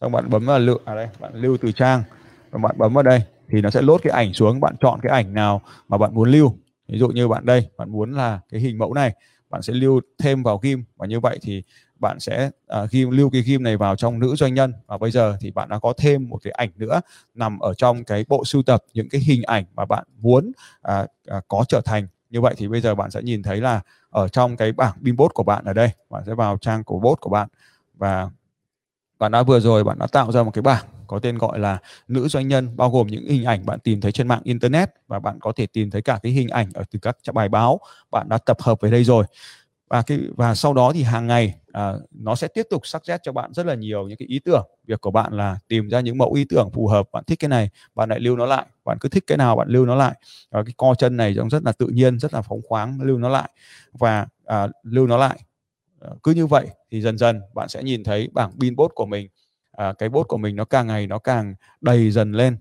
Xong 0.00 0.12
bạn 0.12 0.30
bấm 0.30 0.46
vào 0.46 0.58
lưu 0.58 0.78
à 0.84 0.94
đây 0.94 1.08
bạn 1.20 1.34
lưu 1.34 1.56
từ 1.60 1.72
trang 1.72 2.02
và 2.50 2.58
bạn 2.58 2.78
bấm 2.78 2.94
vào 2.94 3.02
đây 3.02 3.22
thì 3.48 3.60
nó 3.60 3.70
sẽ 3.70 3.82
lốt 3.82 4.02
cái 4.02 4.12
ảnh 4.12 4.32
xuống. 4.34 4.60
Bạn 4.60 4.74
chọn 4.80 5.00
cái 5.02 5.12
ảnh 5.12 5.34
nào 5.34 5.62
mà 5.88 5.98
bạn 5.98 6.14
muốn 6.14 6.30
lưu. 6.30 6.56
Ví 6.88 6.98
dụ 6.98 7.08
như 7.08 7.28
bạn 7.28 7.46
đây 7.46 7.68
bạn 7.76 7.90
muốn 7.90 8.12
là 8.12 8.40
cái 8.48 8.60
hình 8.60 8.78
mẫu 8.78 8.94
này 8.94 9.14
bạn 9.50 9.62
sẽ 9.62 9.72
lưu 9.72 10.00
thêm 10.18 10.42
vào 10.42 10.58
ghim. 10.58 10.84
Và 10.96 11.06
như 11.06 11.20
vậy 11.20 11.38
thì 11.42 11.62
bạn 12.02 12.20
sẽ 12.20 12.50
à, 12.66 12.80
uh, 12.80 12.90
ghim 12.90 13.10
lưu 13.10 13.30
cái 13.30 13.42
ghim 13.42 13.62
này 13.62 13.76
vào 13.76 13.96
trong 13.96 14.18
nữ 14.18 14.34
doanh 14.36 14.54
nhân. 14.54 14.72
Và 14.86 14.98
bây 14.98 15.10
giờ 15.10 15.36
thì 15.40 15.50
bạn 15.50 15.68
đã 15.68 15.78
có 15.78 15.92
thêm 15.98 16.28
một 16.28 16.38
cái 16.42 16.50
ảnh 16.50 16.70
nữa 16.76 17.00
nằm 17.34 17.58
ở 17.58 17.74
trong 17.74 18.04
cái 18.04 18.24
bộ 18.28 18.44
sưu 18.44 18.62
tập 18.62 18.84
những 18.94 19.08
cái 19.08 19.20
hình 19.20 19.42
ảnh 19.42 19.64
mà 19.74 19.84
bạn 19.84 20.04
muốn 20.18 20.52
uh, 20.88 21.06
uh, 21.36 21.44
có 21.48 21.64
trở 21.68 21.80
thành. 21.80 22.06
Như 22.30 22.40
vậy 22.40 22.54
thì 22.56 22.68
bây 22.68 22.80
giờ 22.80 22.94
bạn 22.94 23.10
sẽ 23.10 23.22
nhìn 23.22 23.42
thấy 23.42 23.60
là 23.60 23.80
ở 24.10 24.28
trong 24.28 24.56
cái 24.56 24.72
bảng 24.72 24.94
bimbot 25.00 25.34
của 25.34 25.42
bạn 25.42 25.64
ở 25.64 25.72
đây 25.72 25.88
bạn 26.10 26.22
sẽ 26.26 26.34
vào 26.34 26.58
trang 26.60 26.84
của 26.84 26.98
bot 26.98 27.20
của 27.20 27.30
bạn. 27.30 27.48
Và 27.94 28.30
bạn 29.18 29.32
đã 29.32 29.42
vừa 29.42 29.60
rồi 29.60 29.84
bạn 29.84 29.98
đã 29.98 30.06
tạo 30.06 30.32
ra 30.32 30.42
một 30.42 30.50
cái 30.50 30.62
bảng 30.62 30.84
có 31.12 31.18
tên 31.18 31.38
gọi 31.38 31.58
là 31.58 31.78
nữ 32.08 32.28
doanh 32.28 32.48
nhân 32.48 32.76
bao 32.76 32.90
gồm 32.90 33.06
những 33.06 33.28
hình 33.28 33.44
ảnh 33.44 33.66
bạn 33.66 33.78
tìm 33.80 34.00
thấy 34.00 34.12
trên 34.12 34.28
mạng 34.28 34.40
internet 34.44 34.90
và 35.08 35.18
bạn 35.18 35.40
có 35.40 35.52
thể 35.56 35.66
tìm 35.66 35.90
thấy 35.90 36.02
cả 36.02 36.18
cái 36.22 36.32
hình 36.32 36.48
ảnh 36.48 36.68
ở 36.74 36.84
từ 36.90 36.98
các 36.98 37.16
bài 37.34 37.48
báo 37.48 37.80
bạn 38.10 38.28
đã 38.28 38.38
tập 38.38 38.56
hợp 38.60 38.80
về 38.80 38.90
đây 38.90 39.04
rồi 39.04 39.24
và 39.92 40.02
cái 40.02 40.18
và 40.36 40.54
sau 40.54 40.74
đó 40.74 40.92
thì 40.94 41.02
hàng 41.02 41.26
ngày 41.26 41.54
à, 41.72 41.92
nó 42.10 42.34
sẽ 42.34 42.48
tiếp 42.48 42.66
tục 42.70 42.86
sắc 42.86 43.02
cho 43.22 43.32
bạn 43.32 43.52
rất 43.52 43.66
là 43.66 43.74
nhiều 43.74 44.08
những 44.08 44.16
cái 44.16 44.28
ý 44.28 44.38
tưởng. 44.38 44.66
Việc 44.86 45.00
của 45.00 45.10
bạn 45.10 45.32
là 45.32 45.58
tìm 45.68 45.88
ra 45.88 46.00
những 46.00 46.18
mẫu 46.18 46.32
ý 46.32 46.44
tưởng 46.48 46.70
phù 46.70 46.88
hợp 46.88 47.08
bạn 47.12 47.24
thích 47.26 47.38
cái 47.38 47.48
này 47.48 47.70
bạn 47.94 48.08
lại 48.08 48.20
lưu 48.20 48.36
nó 48.36 48.46
lại. 48.46 48.66
Bạn 48.84 48.98
cứ 49.00 49.08
thích 49.08 49.24
cái 49.26 49.38
nào 49.38 49.56
bạn 49.56 49.68
lưu 49.68 49.86
nó 49.86 49.94
lại. 49.94 50.14
Và 50.50 50.62
cái 50.64 50.74
co 50.76 50.94
chân 50.94 51.16
này 51.16 51.34
trông 51.36 51.50
rất 51.50 51.62
là 51.64 51.72
tự 51.72 51.86
nhiên 51.86 52.18
rất 52.18 52.34
là 52.34 52.42
phóng 52.42 52.60
khoáng 52.68 52.98
lưu 53.02 53.18
nó 53.18 53.28
lại. 53.28 53.50
Và 53.92 54.26
à, 54.44 54.68
lưu 54.82 55.06
nó 55.06 55.16
lại. 55.16 55.38
À, 56.00 56.10
cứ 56.22 56.32
như 56.32 56.46
vậy 56.46 56.66
thì 56.90 57.00
dần 57.00 57.18
dần 57.18 57.40
bạn 57.54 57.68
sẽ 57.68 57.82
nhìn 57.82 58.04
thấy 58.04 58.28
bảng 58.32 58.50
pin 58.60 58.76
bot 58.76 58.90
của 58.94 59.06
mình 59.06 59.28
à, 59.72 59.92
cái 59.98 60.08
bot 60.08 60.28
của 60.28 60.38
mình 60.38 60.56
nó 60.56 60.64
càng 60.64 60.86
ngày 60.86 61.06
nó 61.06 61.18
càng 61.18 61.54
đầy 61.80 62.10
dần 62.10 62.32
lên. 62.32 62.56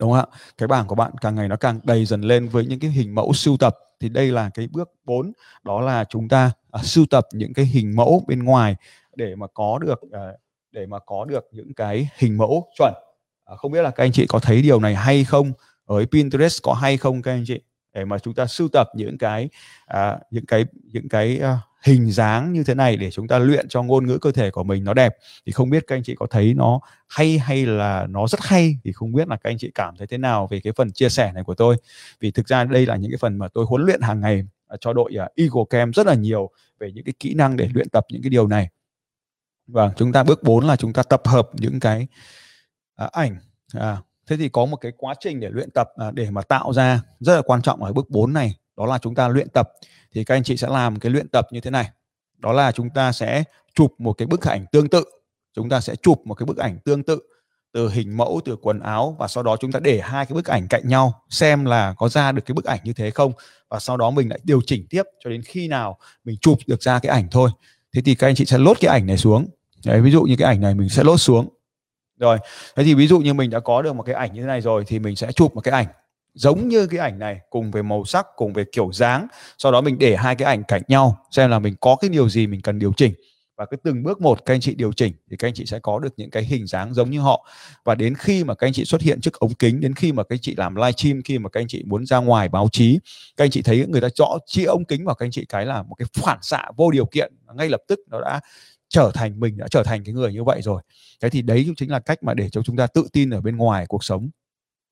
Đúng 0.00 0.12
không 0.12 0.30
ạ? 0.30 0.38
Cái 0.58 0.68
bảng 0.68 0.86
của 0.86 0.94
bạn 0.94 1.12
càng 1.20 1.34
ngày 1.34 1.48
nó 1.48 1.56
càng 1.56 1.80
đầy 1.84 2.04
dần 2.04 2.20
lên 2.20 2.48
với 2.48 2.66
những 2.66 2.80
cái 2.80 2.90
hình 2.90 3.14
mẫu 3.14 3.32
sưu 3.32 3.56
tập 3.56 3.76
thì 4.00 4.08
đây 4.08 4.32
là 4.32 4.50
cái 4.54 4.68
bước 4.72 4.90
4 5.04 5.32
đó 5.62 5.80
là 5.80 6.04
chúng 6.04 6.28
ta 6.28 6.52
à, 6.70 6.82
sưu 6.82 7.06
tập 7.10 7.26
những 7.32 7.54
cái 7.54 7.64
hình 7.64 7.96
mẫu 7.96 8.24
bên 8.28 8.44
ngoài 8.44 8.76
để 9.16 9.34
mà 9.34 9.46
có 9.54 9.78
được 9.78 10.00
à, 10.12 10.20
để 10.72 10.86
mà 10.86 10.98
có 10.98 11.24
được 11.24 11.48
những 11.52 11.74
cái 11.74 12.08
hình 12.16 12.38
mẫu 12.38 12.68
chuẩn. 12.78 12.94
À, 13.44 13.56
không 13.56 13.72
biết 13.72 13.82
là 13.82 13.90
các 13.90 14.04
anh 14.04 14.12
chị 14.12 14.26
có 14.26 14.38
thấy 14.38 14.62
điều 14.62 14.80
này 14.80 14.94
hay 14.94 15.24
không? 15.24 15.52
Ở 15.84 16.04
Pinterest 16.12 16.62
có 16.62 16.72
hay 16.72 16.96
không 16.96 17.22
các 17.22 17.32
anh 17.32 17.44
chị? 17.46 17.60
Để 17.92 18.04
mà 18.04 18.18
chúng 18.18 18.34
ta 18.34 18.46
sưu 18.46 18.68
tập 18.68 18.88
những 18.94 19.18
cái 19.18 19.48
à, 19.86 20.18
những 20.30 20.46
cái 20.46 20.64
những 20.82 21.08
cái 21.08 21.40
uh, 21.40 21.58
hình 21.82 22.10
dáng 22.10 22.52
như 22.52 22.64
thế 22.64 22.74
này 22.74 22.96
để 22.96 23.10
chúng 23.10 23.28
ta 23.28 23.38
luyện 23.38 23.68
cho 23.68 23.82
ngôn 23.82 24.06
ngữ 24.06 24.18
cơ 24.18 24.32
thể 24.32 24.50
của 24.50 24.62
mình 24.64 24.84
nó 24.84 24.94
đẹp. 24.94 25.16
Thì 25.46 25.52
không 25.52 25.70
biết 25.70 25.84
các 25.86 25.96
anh 25.96 26.02
chị 26.02 26.14
có 26.14 26.26
thấy 26.30 26.54
nó 26.54 26.80
hay 27.08 27.38
hay 27.38 27.66
là 27.66 28.06
nó 28.10 28.26
rất 28.26 28.40
hay 28.42 28.78
thì 28.84 28.92
không 28.92 29.12
biết 29.12 29.28
là 29.28 29.36
các 29.36 29.50
anh 29.50 29.58
chị 29.58 29.70
cảm 29.74 29.96
thấy 29.96 30.06
thế 30.06 30.18
nào 30.18 30.46
về 30.46 30.60
cái 30.60 30.72
phần 30.76 30.92
chia 30.92 31.08
sẻ 31.08 31.32
này 31.32 31.44
của 31.44 31.54
tôi. 31.54 31.76
Vì 32.20 32.30
thực 32.30 32.48
ra 32.48 32.64
đây 32.64 32.86
là 32.86 32.96
những 32.96 33.10
cái 33.10 33.18
phần 33.18 33.38
mà 33.38 33.48
tôi 33.48 33.64
huấn 33.64 33.82
luyện 33.82 34.00
hàng 34.00 34.20
ngày 34.20 34.44
à, 34.68 34.76
cho 34.80 34.92
đội 34.92 35.12
à, 35.18 35.28
Eagle 35.36 35.64
Camp 35.70 35.94
rất 35.94 36.06
là 36.06 36.14
nhiều 36.14 36.50
về 36.78 36.92
những 36.92 37.04
cái 37.04 37.14
kỹ 37.18 37.34
năng 37.34 37.56
để 37.56 37.68
luyện 37.74 37.88
tập 37.88 38.04
những 38.10 38.22
cái 38.22 38.30
điều 38.30 38.46
này. 38.46 38.68
Và 39.66 39.92
chúng 39.96 40.12
ta 40.12 40.24
bước 40.24 40.42
4 40.42 40.66
là 40.66 40.76
chúng 40.76 40.92
ta 40.92 41.02
tập 41.02 41.22
hợp 41.24 41.48
những 41.52 41.80
cái 41.80 42.06
à, 42.96 43.08
ảnh 43.12 43.36
à, 43.74 43.96
thế 44.26 44.36
thì 44.36 44.48
có 44.48 44.66
một 44.66 44.76
cái 44.76 44.92
quá 44.96 45.14
trình 45.20 45.40
để 45.40 45.50
luyện 45.50 45.70
tập 45.70 45.88
à, 45.96 46.10
để 46.10 46.30
mà 46.30 46.42
tạo 46.42 46.72
ra 46.72 47.02
rất 47.20 47.36
là 47.36 47.42
quan 47.42 47.62
trọng 47.62 47.82
ở 47.84 47.92
bước 47.92 48.10
4 48.10 48.32
này 48.32 48.56
đó 48.76 48.86
là 48.86 48.98
chúng 48.98 49.14
ta 49.14 49.28
luyện 49.28 49.48
tập. 49.48 49.68
Thì 50.14 50.24
các 50.24 50.34
anh 50.34 50.42
chị 50.42 50.56
sẽ 50.56 50.68
làm 50.68 50.98
cái 50.98 51.12
luyện 51.12 51.28
tập 51.28 51.46
như 51.50 51.60
thế 51.60 51.70
này. 51.70 51.90
Đó 52.38 52.52
là 52.52 52.72
chúng 52.72 52.90
ta 52.90 53.12
sẽ 53.12 53.44
chụp 53.74 53.94
một 53.98 54.12
cái 54.12 54.26
bức 54.26 54.42
ảnh 54.42 54.66
tương 54.72 54.88
tự. 54.88 55.04
Chúng 55.54 55.68
ta 55.68 55.80
sẽ 55.80 55.94
chụp 55.96 56.22
một 56.24 56.34
cái 56.34 56.46
bức 56.46 56.56
ảnh 56.56 56.78
tương 56.84 57.02
tự 57.02 57.20
từ 57.72 57.88
hình 57.88 58.16
mẫu 58.16 58.40
từ 58.44 58.56
quần 58.56 58.80
áo 58.80 59.16
và 59.18 59.28
sau 59.28 59.42
đó 59.42 59.56
chúng 59.60 59.72
ta 59.72 59.80
để 59.80 60.00
hai 60.00 60.26
cái 60.26 60.34
bức 60.34 60.46
ảnh 60.46 60.68
cạnh 60.68 60.88
nhau 60.88 61.22
xem 61.30 61.64
là 61.64 61.94
có 61.98 62.08
ra 62.08 62.32
được 62.32 62.42
cái 62.46 62.52
bức 62.54 62.64
ảnh 62.64 62.80
như 62.84 62.92
thế 62.92 63.10
không. 63.10 63.32
Và 63.68 63.78
sau 63.78 63.96
đó 63.96 64.10
mình 64.10 64.28
lại 64.28 64.40
điều 64.44 64.60
chỉnh 64.66 64.86
tiếp 64.90 65.02
cho 65.24 65.30
đến 65.30 65.42
khi 65.42 65.68
nào 65.68 65.98
mình 66.24 66.36
chụp 66.40 66.58
được 66.66 66.82
ra 66.82 66.98
cái 66.98 67.12
ảnh 67.12 67.28
thôi. 67.30 67.50
Thế 67.92 68.02
thì 68.04 68.14
các 68.14 68.26
anh 68.26 68.34
chị 68.34 68.44
sẽ 68.44 68.58
lốt 68.58 68.76
cái 68.80 68.90
ảnh 68.90 69.06
này 69.06 69.16
xuống. 69.16 69.46
Đấy, 69.84 70.00
ví 70.00 70.10
dụ 70.10 70.22
như 70.22 70.36
cái 70.38 70.48
ảnh 70.48 70.60
này 70.60 70.74
mình 70.74 70.88
sẽ 70.88 71.04
lốt 71.04 71.20
xuống. 71.20 71.48
Rồi 72.18 72.38
thế 72.76 72.84
thì 72.84 72.94
ví 72.94 73.06
dụ 73.06 73.18
như 73.18 73.34
mình 73.34 73.50
đã 73.50 73.60
có 73.60 73.82
được 73.82 73.92
một 73.92 74.02
cái 74.02 74.14
ảnh 74.14 74.34
như 74.34 74.40
thế 74.40 74.46
này 74.46 74.60
rồi 74.60 74.84
thì 74.86 74.98
mình 74.98 75.16
sẽ 75.16 75.32
chụp 75.32 75.54
một 75.54 75.60
cái 75.60 75.72
ảnh 75.72 75.86
giống 76.36 76.68
như 76.68 76.86
cái 76.86 77.00
ảnh 77.00 77.18
này, 77.18 77.40
cùng 77.50 77.70
về 77.70 77.82
màu 77.82 78.04
sắc, 78.04 78.26
cùng 78.36 78.52
về 78.52 78.64
kiểu 78.72 78.92
dáng. 78.92 79.26
Sau 79.58 79.72
đó 79.72 79.80
mình 79.80 79.98
để 79.98 80.16
hai 80.16 80.34
cái 80.34 80.46
ảnh 80.46 80.62
cạnh 80.68 80.82
nhau, 80.88 81.18
xem 81.30 81.50
là 81.50 81.58
mình 81.58 81.74
có 81.80 81.96
cái 81.96 82.10
điều 82.10 82.28
gì 82.28 82.46
mình 82.46 82.60
cần 82.60 82.78
điều 82.78 82.92
chỉnh. 82.96 83.14
Và 83.56 83.66
cứ 83.66 83.76
từng 83.76 84.02
bước 84.02 84.20
một 84.20 84.44
các 84.44 84.54
anh 84.54 84.60
chị 84.60 84.74
điều 84.74 84.92
chỉnh 84.92 85.12
thì 85.30 85.36
các 85.36 85.48
anh 85.48 85.54
chị 85.54 85.66
sẽ 85.66 85.78
có 85.78 85.98
được 85.98 86.14
những 86.16 86.30
cái 86.30 86.44
hình 86.44 86.66
dáng 86.66 86.94
giống 86.94 87.10
như 87.10 87.20
họ. 87.20 87.48
Và 87.84 87.94
đến 87.94 88.14
khi 88.14 88.44
mà 88.44 88.54
các 88.54 88.66
anh 88.66 88.72
chị 88.72 88.84
xuất 88.84 89.00
hiện 89.00 89.20
trước 89.20 89.38
ống 89.38 89.54
kính, 89.54 89.80
đến 89.80 89.94
khi 89.94 90.12
mà 90.12 90.22
các 90.22 90.34
anh 90.34 90.40
chị 90.40 90.54
làm 90.56 90.74
live 90.74 90.92
stream, 90.92 91.22
khi 91.24 91.38
mà 91.38 91.48
các 91.48 91.60
anh 91.60 91.68
chị 91.68 91.82
muốn 91.86 92.06
ra 92.06 92.18
ngoài 92.18 92.48
báo 92.48 92.68
chí, 92.72 92.98
các 93.36 93.44
anh 93.44 93.50
chị 93.50 93.62
thấy 93.62 93.86
người 93.88 94.00
ta 94.00 94.08
rõ 94.14 94.38
chia 94.46 94.64
ống 94.64 94.84
kính 94.84 95.04
vào 95.04 95.14
các 95.14 95.26
anh 95.26 95.30
chị 95.30 95.44
cái 95.48 95.66
là 95.66 95.82
một 95.82 95.94
cái 95.98 96.06
phản 96.22 96.38
xạ 96.42 96.64
vô 96.76 96.90
điều 96.90 97.06
kiện. 97.06 97.32
Ngay 97.54 97.68
lập 97.68 97.80
tức 97.88 98.00
nó 98.10 98.20
đã 98.20 98.40
trở 98.88 99.10
thành 99.14 99.40
mình, 99.40 99.56
đã 99.56 99.68
trở 99.70 99.82
thành 99.82 100.04
cái 100.04 100.14
người 100.14 100.32
như 100.32 100.44
vậy 100.44 100.62
rồi. 100.62 100.82
Thế 101.22 101.30
thì 101.30 101.42
đấy 101.42 101.70
chính 101.76 101.90
là 101.90 102.00
cách 102.00 102.22
mà 102.22 102.34
để 102.34 102.48
cho 102.50 102.62
chúng 102.62 102.76
ta 102.76 102.86
tự 102.86 103.08
tin 103.12 103.30
ở 103.30 103.40
bên 103.40 103.56
ngoài 103.56 103.86
cuộc 103.88 104.04
sống 104.04 104.30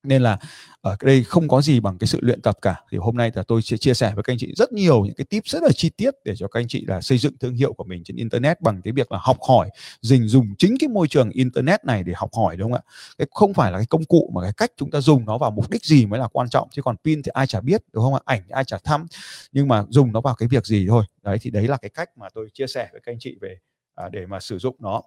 nên 0.05 0.23
là 0.23 0.39
ở 0.81 0.97
đây 1.03 1.25
không 1.25 1.49
có 1.49 1.63
gì 1.63 1.81
bằng 1.81 1.99
cái 1.99 2.07
sự 2.07 2.19
luyện 2.23 2.43
tập 2.43 2.59
cả. 2.63 2.81
Thì 2.91 2.99
hôm 2.99 3.17
nay 3.17 3.31
là 3.35 3.43
tôi 3.43 3.63
sẽ 3.63 3.77
chia 3.77 3.95
sẻ 3.95 4.13
với 4.15 4.23
các 4.23 4.33
anh 4.33 4.39
chị 4.39 4.53
rất 4.57 4.73
nhiều 4.73 5.05
những 5.05 5.15
cái 5.15 5.25
tip 5.25 5.47
rất 5.47 5.63
là 5.63 5.69
chi 5.77 5.91
tiết 5.91 6.15
để 6.25 6.35
cho 6.37 6.49
các 6.49 6.61
anh 6.61 6.69
chị 6.69 6.85
là 6.87 7.01
xây 7.01 7.19
dựng 7.19 7.39
thương 7.39 7.55
hiệu 7.55 7.73
của 7.73 7.85
mình 7.85 8.05
trên 8.05 8.17
internet 8.17 8.61
bằng 8.61 8.83
cái 8.83 8.93
việc 8.93 9.13
là 9.13 9.19
học 9.23 9.37
hỏi 9.49 9.71
dình 10.03 10.29
dùng 10.29 10.55
chính 10.59 10.77
cái 10.81 10.89
môi 10.89 11.09
trường 11.09 11.31
internet 11.31 11.85
này 11.85 12.03
để 12.03 12.13
học 12.17 12.31
hỏi 12.37 12.57
đúng 12.57 12.73
không 12.73 12.81
ạ? 12.87 12.93
Cái 13.19 13.27
không 13.31 13.55
phải 13.55 13.73
là 13.73 13.79
cái 13.79 13.87
công 13.87 14.05
cụ 14.05 14.31
mà 14.35 14.43
cái 14.43 14.53
cách 14.57 14.71
chúng 14.77 14.91
ta 14.91 15.01
dùng 15.01 15.25
nó 15.25 15.39
vào 15.39 15.51
mục 15.51 15.71
đích 15.71 15.85
gì 15.85 16.07
mới 16.07 16.21
là 16.21 16.29
quan 16.33 16.49
trọng 16.49 16.69
chứ 16.73 16.83
còn 16.83 16.97
pin 17.05 17.23
thì 17.23 17.31
ai 17.35 17.47
chả 17.47 17.61
biết 17.61 17.83
đúng 17.93 18.05
không 18.05 18.15
ạ? 18.15 18.21
Ảnh 18.25 18.43
thì 18.45 18.51
ai 18.51 18.65
chả 18.65 18.79
thăm 18.85 19.07
nhưng 19.53 19.69
mà 19.69 19.85
dùng 19.89 20.13
nó 20.13 20.21
vào 20.21 20.35
cái 20.35 20.49
việc 20.49 20.67
gì 20.67 20.87
thôi. 20.89 21.05
Đấy 21.23 21.39
thì 21.41 21.51
đấy 21.51 21.69
là 21.69 21.77
cái 21.77 21.91
cách 21.91 22.09
mà 22.17 22.29
tôi 22.35 22.49
chia 22.55 22.67
sẻ 22.67 22.89
với 22.93 23.01
các 23.05 23.13
anh 23.13 23.19
chị 23.21 23.37
về 23.41 23.57
à, 23.95 24.09
để 24.13 24.27
mà 24.27 24.41
sử 24.41 24.59
dụng 24.59 24.77
nó 24.79 25.03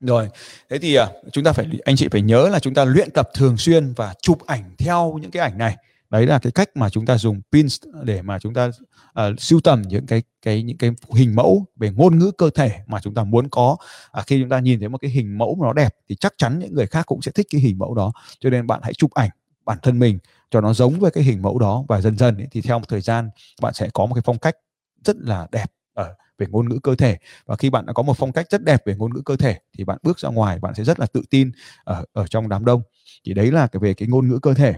rồi, 0.00 0.28
thế 0.70 0.78
thì 0.78 0.94
à, 0.94 1.08
chúng 1.32 1.44
ta 1.44 1.52
phải 1.52 1.66
anh 1.84 1.96
chị 1.96 2.08
phải 2.10 2.22
nhớ 2.22 2.48
là 2.48 2.58
chúng 2.58 2.74
ta 2.74 2.84
luyện 2.84 3.10
tập 3.10 3.28
thường 3.34 3.56
xuyên 3.56 3.92
và 3.92 4.14
chụp 4.22 4.38
ảnh 4.46 4.74
theo 4.78 5.18
những 5.22 5.30
cái 5.30 5.42
ảnh 5.42 5.58
này. 5.58 5.76
Đấy 6.10 6.26
là 6.26 6.38
cái 6.38 6.52
cách 6.52 6.68
mà 6.74 6.90
chúng 6.90 7.06
ta 7.06 7.18
dùng 7.18 7.40
pins 7.52 7.80
để 8.02 8.22
mà 8.22 8.38
chúng 8.38 8.54
ta 8.54 8.66
uh, 8.66 9.40
sưu 9.40 9.60
tầm 9.60 9.82
những 9.82 10.06
cái 10.06 10.22
cái 10.42 10.62
những 10.62 10.78
cái 10.78 10.90
hình 11.14 11.34
mẫu 11.34 11.64
về 11.76 11.90
ngôn 11.90 12.18
ngữ 12.18 12.30
cơ 12.38 12.50
thể 12.50 12.72
mà 12.86 13.00
chúng 13.00 13.14
ta 13.14 13.24
muốn 13.24 13.48
có. 13.48 13.76
À, 14.12 14.22
khi 14.26 14.40
chúng 14.40 14.48
ta 14.48 14.58
nhìn 14.58 14.80
thấy 14.80 14.88
một 14.88 14.98
cái 14.98 15.10
hình 15.10 15.38
mẫu 15.38 15.54
mà 15.54 15.66
nó 15.66 15.72
đẹp 15.72 15.94
thì 16.08 16.16
chắc 16.20 16.34
chắn 16.38 16.58
những 16.58 16.74
người 16.74 16.86
khác 16.86 17.06
cũng 17.06 17.22
sẽ 17.22 17.32
thích 17.32 17.46
cái 17.50 17.60
hình 17.60 17.78
mẫu 17.78 17.94
đó. 17.94 18.12
Cho 18.40 18.50
nên 18.50 18.66
bạn 18.66 18.80
hãy 18.82 18.94
chụp 18.94 19.10
ảnh 19.14 19.30
bản 19.64 19.78
thân 19.82 19.98
mình 19.98 20.18
cho 20.50 20.60
nó 20.60 20.74
giống 20.74 21.00
với 21.00 21.10
cái 21.10 21.24
hình 21.24 21.42
mẫu 21.42 21.58
đó 21.58 21.84
và 21.88 22.00
dần 22.00 22.18
dần 22.18 22.36
ấy, 22.36 22.46
thì 22.50 22.60
theo 22.60 22.78
một 22.78 22.88
thời 22.88 23.00
gian 23.00 23.30
bạn 23.60 23.74
sẽ 23.74 23.88
có 23.94 24.06
một 24.06 24.14
cái 24.14 24.22
phong 24.24 24.38
cách 24.38 24.56
rất 25.04 25.16
là 25.16 25.46
đẹp 25.52 25.66
ở 25.96 26.14
về 26.38 26.46
ngôn 26.50 26.68
ngữ 26.68 26.78
cơ 26.82 26.94
thể. 26.94 27.18
Và 27.46 27.56
khi 27.56 27.70
bạn 27.70 27.86
đã 27.86 27.92
có 27.92 28.02
một 28.02 28.14
phong 28.18 28.32
cách 28.32 28.46
rất 28.50 28.62
đẹp 28.62 28.82
về 28.86 28.94
ngôn 28.94 29.14
ngữ 29.14 29.22
cơ 29.24 29.36
thể 29.36 29.58
thì 29.78 29.84
bạn 29.84 29.98
bước 30.02 30.18
ra 30.18 30.28
ngoài 30.28 30.58
bạn 30.58 30.74
sẽ 30.74 30.84
rất 30.84 31.00
là 31.00 31.06
tự 31.06 31.22
tin 31.30 31.50
ở 31.84 32.04
ở 32.12 32.26
trong 32.26 32.48
đám 32.48 32.64
đông. 32.64 32.82
Thì 33.24 33.34
đấy 33.34 33.52
là 33.52 33.66
cái 33.66 33.80
về 33.80 33.94
cái 33.94 34.08
ngôn 34.08 34.28
ngữ 34.28 34.38
cơ 34.42 34.54
thể. 34.54 34.74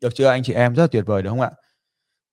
Được 0.00 0.14
chưa 0.14 0.28
anh 0.28 0.42
chị 0.42 0.52
em? 0.52 0.74
Rất 0.74 0.82
là 0.82 0.86
tuyệt 0.86 1.06
vời 1.06 1.22
đúng 1.22 1.32
không 1.32 1.40
ạ? 1.40 1.50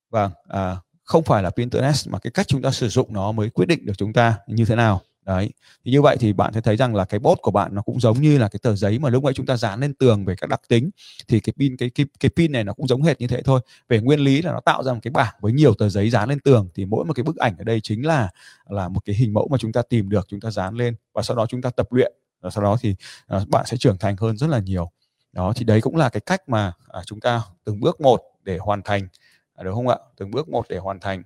Vâng 0.10 0.32
à, 0.50 0.76
không 1.04 1.24
phải 1.24 1.44
là 1.44 1.50
Pinterest 1.50 2.10
mà 2.10 2.20
cái 2.20 2.32
cách 2.32 2.48
chúng 2.48 2.62
ta 2.62 2.72
sử 2.72 2.90
dụng 2.90 3.14
nó 3.14 3.32
mới 3.32 3.50
quyết 3.50 3.66
định 3.66 3.86
được 3.86 3.94
chúng 3.98 4.14
ta 4.14 4.38
như 4.48 4.66
thế 4.66 4.76
nào 4.76 5.02
đấy 5.28 5.50
thì 5.86 5.92
như 5.92 6.02
vậy 6.02 6.18
thì 6.20 6.34
bạn 6.34 6.54
sẽ 6.54 6.62
thấy 6.62 6.78
rằng 6.78 6.96
là 6.96 7.06
cái 7.06 7.20
bot 7.20 7.38
của 7.42 7.52
bạn 7.52 7.76
nó 7.76 7.82
cũng 7.82 8.00
giống 8.00 8.22
như 8.22 8.38
là 8.38 8.50
cái 8.50 8.60
tờ 8.64 8.76
giấy 8.76 9.00
mà 9.00 9.10
lúc 9.10 9.24
nãy 9.24 9.34
chúng 9.34 9.46
ta 9.46 9.58
dán 9.58 9.80
lên 9.80 9.94
tường 9.94 10.26
về 10.26 10.36
các 10.36 10.50
đặc 10.50 10.62
tính 10.68 10.90
thì 11.28 11.40
cái 11.40 11.54
pin 11.60 11.78
cái 11.78 11.90
cái 11.90 12.06
cái 12.20 12.30
pin 12.36 12.52
này 12.52 12.64
nó 12.64 12.74
cũng 12.74 12.88
giống 12.88 13.04
hệt 13.04 13.22
như 13.22 13.28
thế 13.28 13.42
thôi. 13.42 13.62
Về 13.90 14.00
nguyên 14.00 14.20
lý 14.20 14.42
là 14.42 14.52
nó 14.52 14.60
tạo 14.60 14.84
ra 14.84 14.94
một 14.94 15.00
cái 15.04 15.12
bảng 15.12 15.34
với 15.42 15.52
nhiều 15.52 15.74
tờ 15.74 15.90
giấy 15.90 16.10
dán 16.10 16.30
lên 16.30 16.40
tường 16.40 16.70
thì 16.76 16.86
mỗi 16.86 17.06
một 17.06 17.14
cái 17.14 17.24
bức 17.24 17.38
ảnh 17.38 17.58
ở 17.58 17.64
đây 17.64 17.80
chính 17.82 18.06
là 18.06 18.30
là 18.70 18.88
một 18.88 19.00
cái 19.06 19.16
hình 19.16 19.34
mẫu 19.34 19.48
mà 19.48 19.58
chúng 19.58 19.72
ta 19.72 19.82
tìm 19.82 20.10
được 20.10 20.26
chúng 20.30 20.40
ta 20.40 20.52
dán 20.52 20.76
lên 20.76 20.96
và 21.14 21.22
sau 21.22 21.38
đó 21.38 21.46
chúng 21.50 21.62
ta 21.62 21.70
tập 21.70 21.88
luyện 21.94 22.14
và 22.42 22.50
sau 22.50 22.64
đó 22.64 22.78
thì 22.82 22.96
uh, 23.36 23.48
bạn 23.50 23.66
sẽ 23.66 23.78
trưởng 23.78 23.98
thành 23.98 24.16
hơn 24.20 24.38
rất 24.38 24.48
là 24.48 24.60
nhiều. 24.60 24.92
Đó 25.32 25.54
thì 25.56 25.66
đấy 25.66 25.82
cũng 25.82 25.96
là 25.96 26.10
cái 26.10 26.22
cách 26.22 26.50
mà 26.50 26.74
uh, 27.00 27.06
chúng 27.06 27.20
ta 27.20 27.42
từng 27.64 27.80
bước 27.80 28.02
một 28.02 28.22
để 28.44 28.58
hoàn 28.58 28.82
thành. 28.82 29.08
À, 29.56 29.64
Đúng 29.64 29.76
không 29.76 29.88
ạ? 29.88 29.98
Từng 30.18 30.32
bước 30.32 30.50
một 30.50 30.66
để 30.70 30.78
hoàn 30.78 31.00
thành 31.00 31.24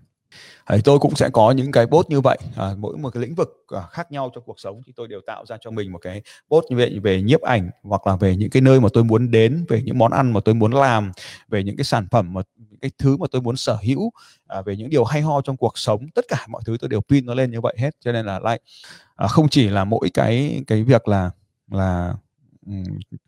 thì 0.70 0.82
tôi 0.84 1.00
cũng 1.00 1.16
sẽ 1.16 1.30
có 1.30 1.52
những 1.52 1.72
cái 1.72 1.86
bốt 1.86 2.10
như 2.10 2.22
vậy. 2.22 2.38
À, 2.56 2.70
mỗi 2.78 2.98
một 2.98 3.10
cái 3.10 3.22
lĩnh 3.22 3.36
vực 3.36 3.66
à, 3.68 3.82
khác 3.92 4.12
nhau 4.12 4.32
trong 4.36 4.44
cuộc 4.46 4.60
sống 4.60 4.82
thì 4.86 4.94
tôi 4.96 5.08
đều 5.08 5.22
tạo 5.28 5.46
ra 5.46 5.58
cho 5.62 5.72
mình 5.72 5.92
một 5.92 6.00
cái 6.02 6.22
bốt 6.50 6.66
như 6.70 6.78
vậy 6.78 7.00
về 7.00 7.22
nhiếp 7.22 7.42
ảnh 7.42 7.70
hoặc 7.84 8.08
là 8.08 8.16
về 8.16 8.36
những 8.36 8.50
cái 8.50 8.62
nơi 8.62 8.80
mà 8.80 8.90
tôi 8.94 9.04
muốn 9.04 9.32
đến 9.32 9.66
về 9.70 9.82
những 9.86 9.98
món 9.98 10.12
ăn 10.12 10.34
mà 10.34 10.40
tôi 10.46 10.56
muốn 10.56 10.74
làm 10.74 11.12
về 11.48 11.64
những 11.64 11.78
cái 11.78 11.86
sản 11.86 12.08
phẩm 12.12 12.34
mà 12.34 12.42
cái 12.82 12.92
thứ 12.98 13.18
mà 13.18 13.28
tôi 13.32 13.42
muốn 13.42 13.56
sở 13.56 13.78
hữu 13.84 14.12
à, 14.48 14.62
về 14.62 14.76
những 14.76 14.90
điều 14.90 15.04
hay 15.04 15.22
ho 15.22 15.42
trong 15.42 15.58
cuộc 15.58 15.78
sống. 15.78 16.08
Tất 16.16 16.26
cả 16.28 16.46
mọi 16.50 16.62
thứ 16.66 16.78
tôi 16.80 16.90
đều 16.90 17.02
pin 17.02 17.26
nó 17.26 17.34
lên 17.34 17.52
như 17.52 17.62
vậy 17.62 17.76
hết. 17.78 17.96
Cho 18.00 18.12
nên 18.12 18.26
là 18.26 18.40
lại 18.40 18.60
à, 19.16 19.28
không 19.28 19.50
chỉ 19.50 19.70
là 19.70 19.86
mỗi 19.86 20.10
cái 20.14 20.64
cái 20.68 20.84
việc 20.84 21.08
là 21.08 21.32
là 21.72 22.14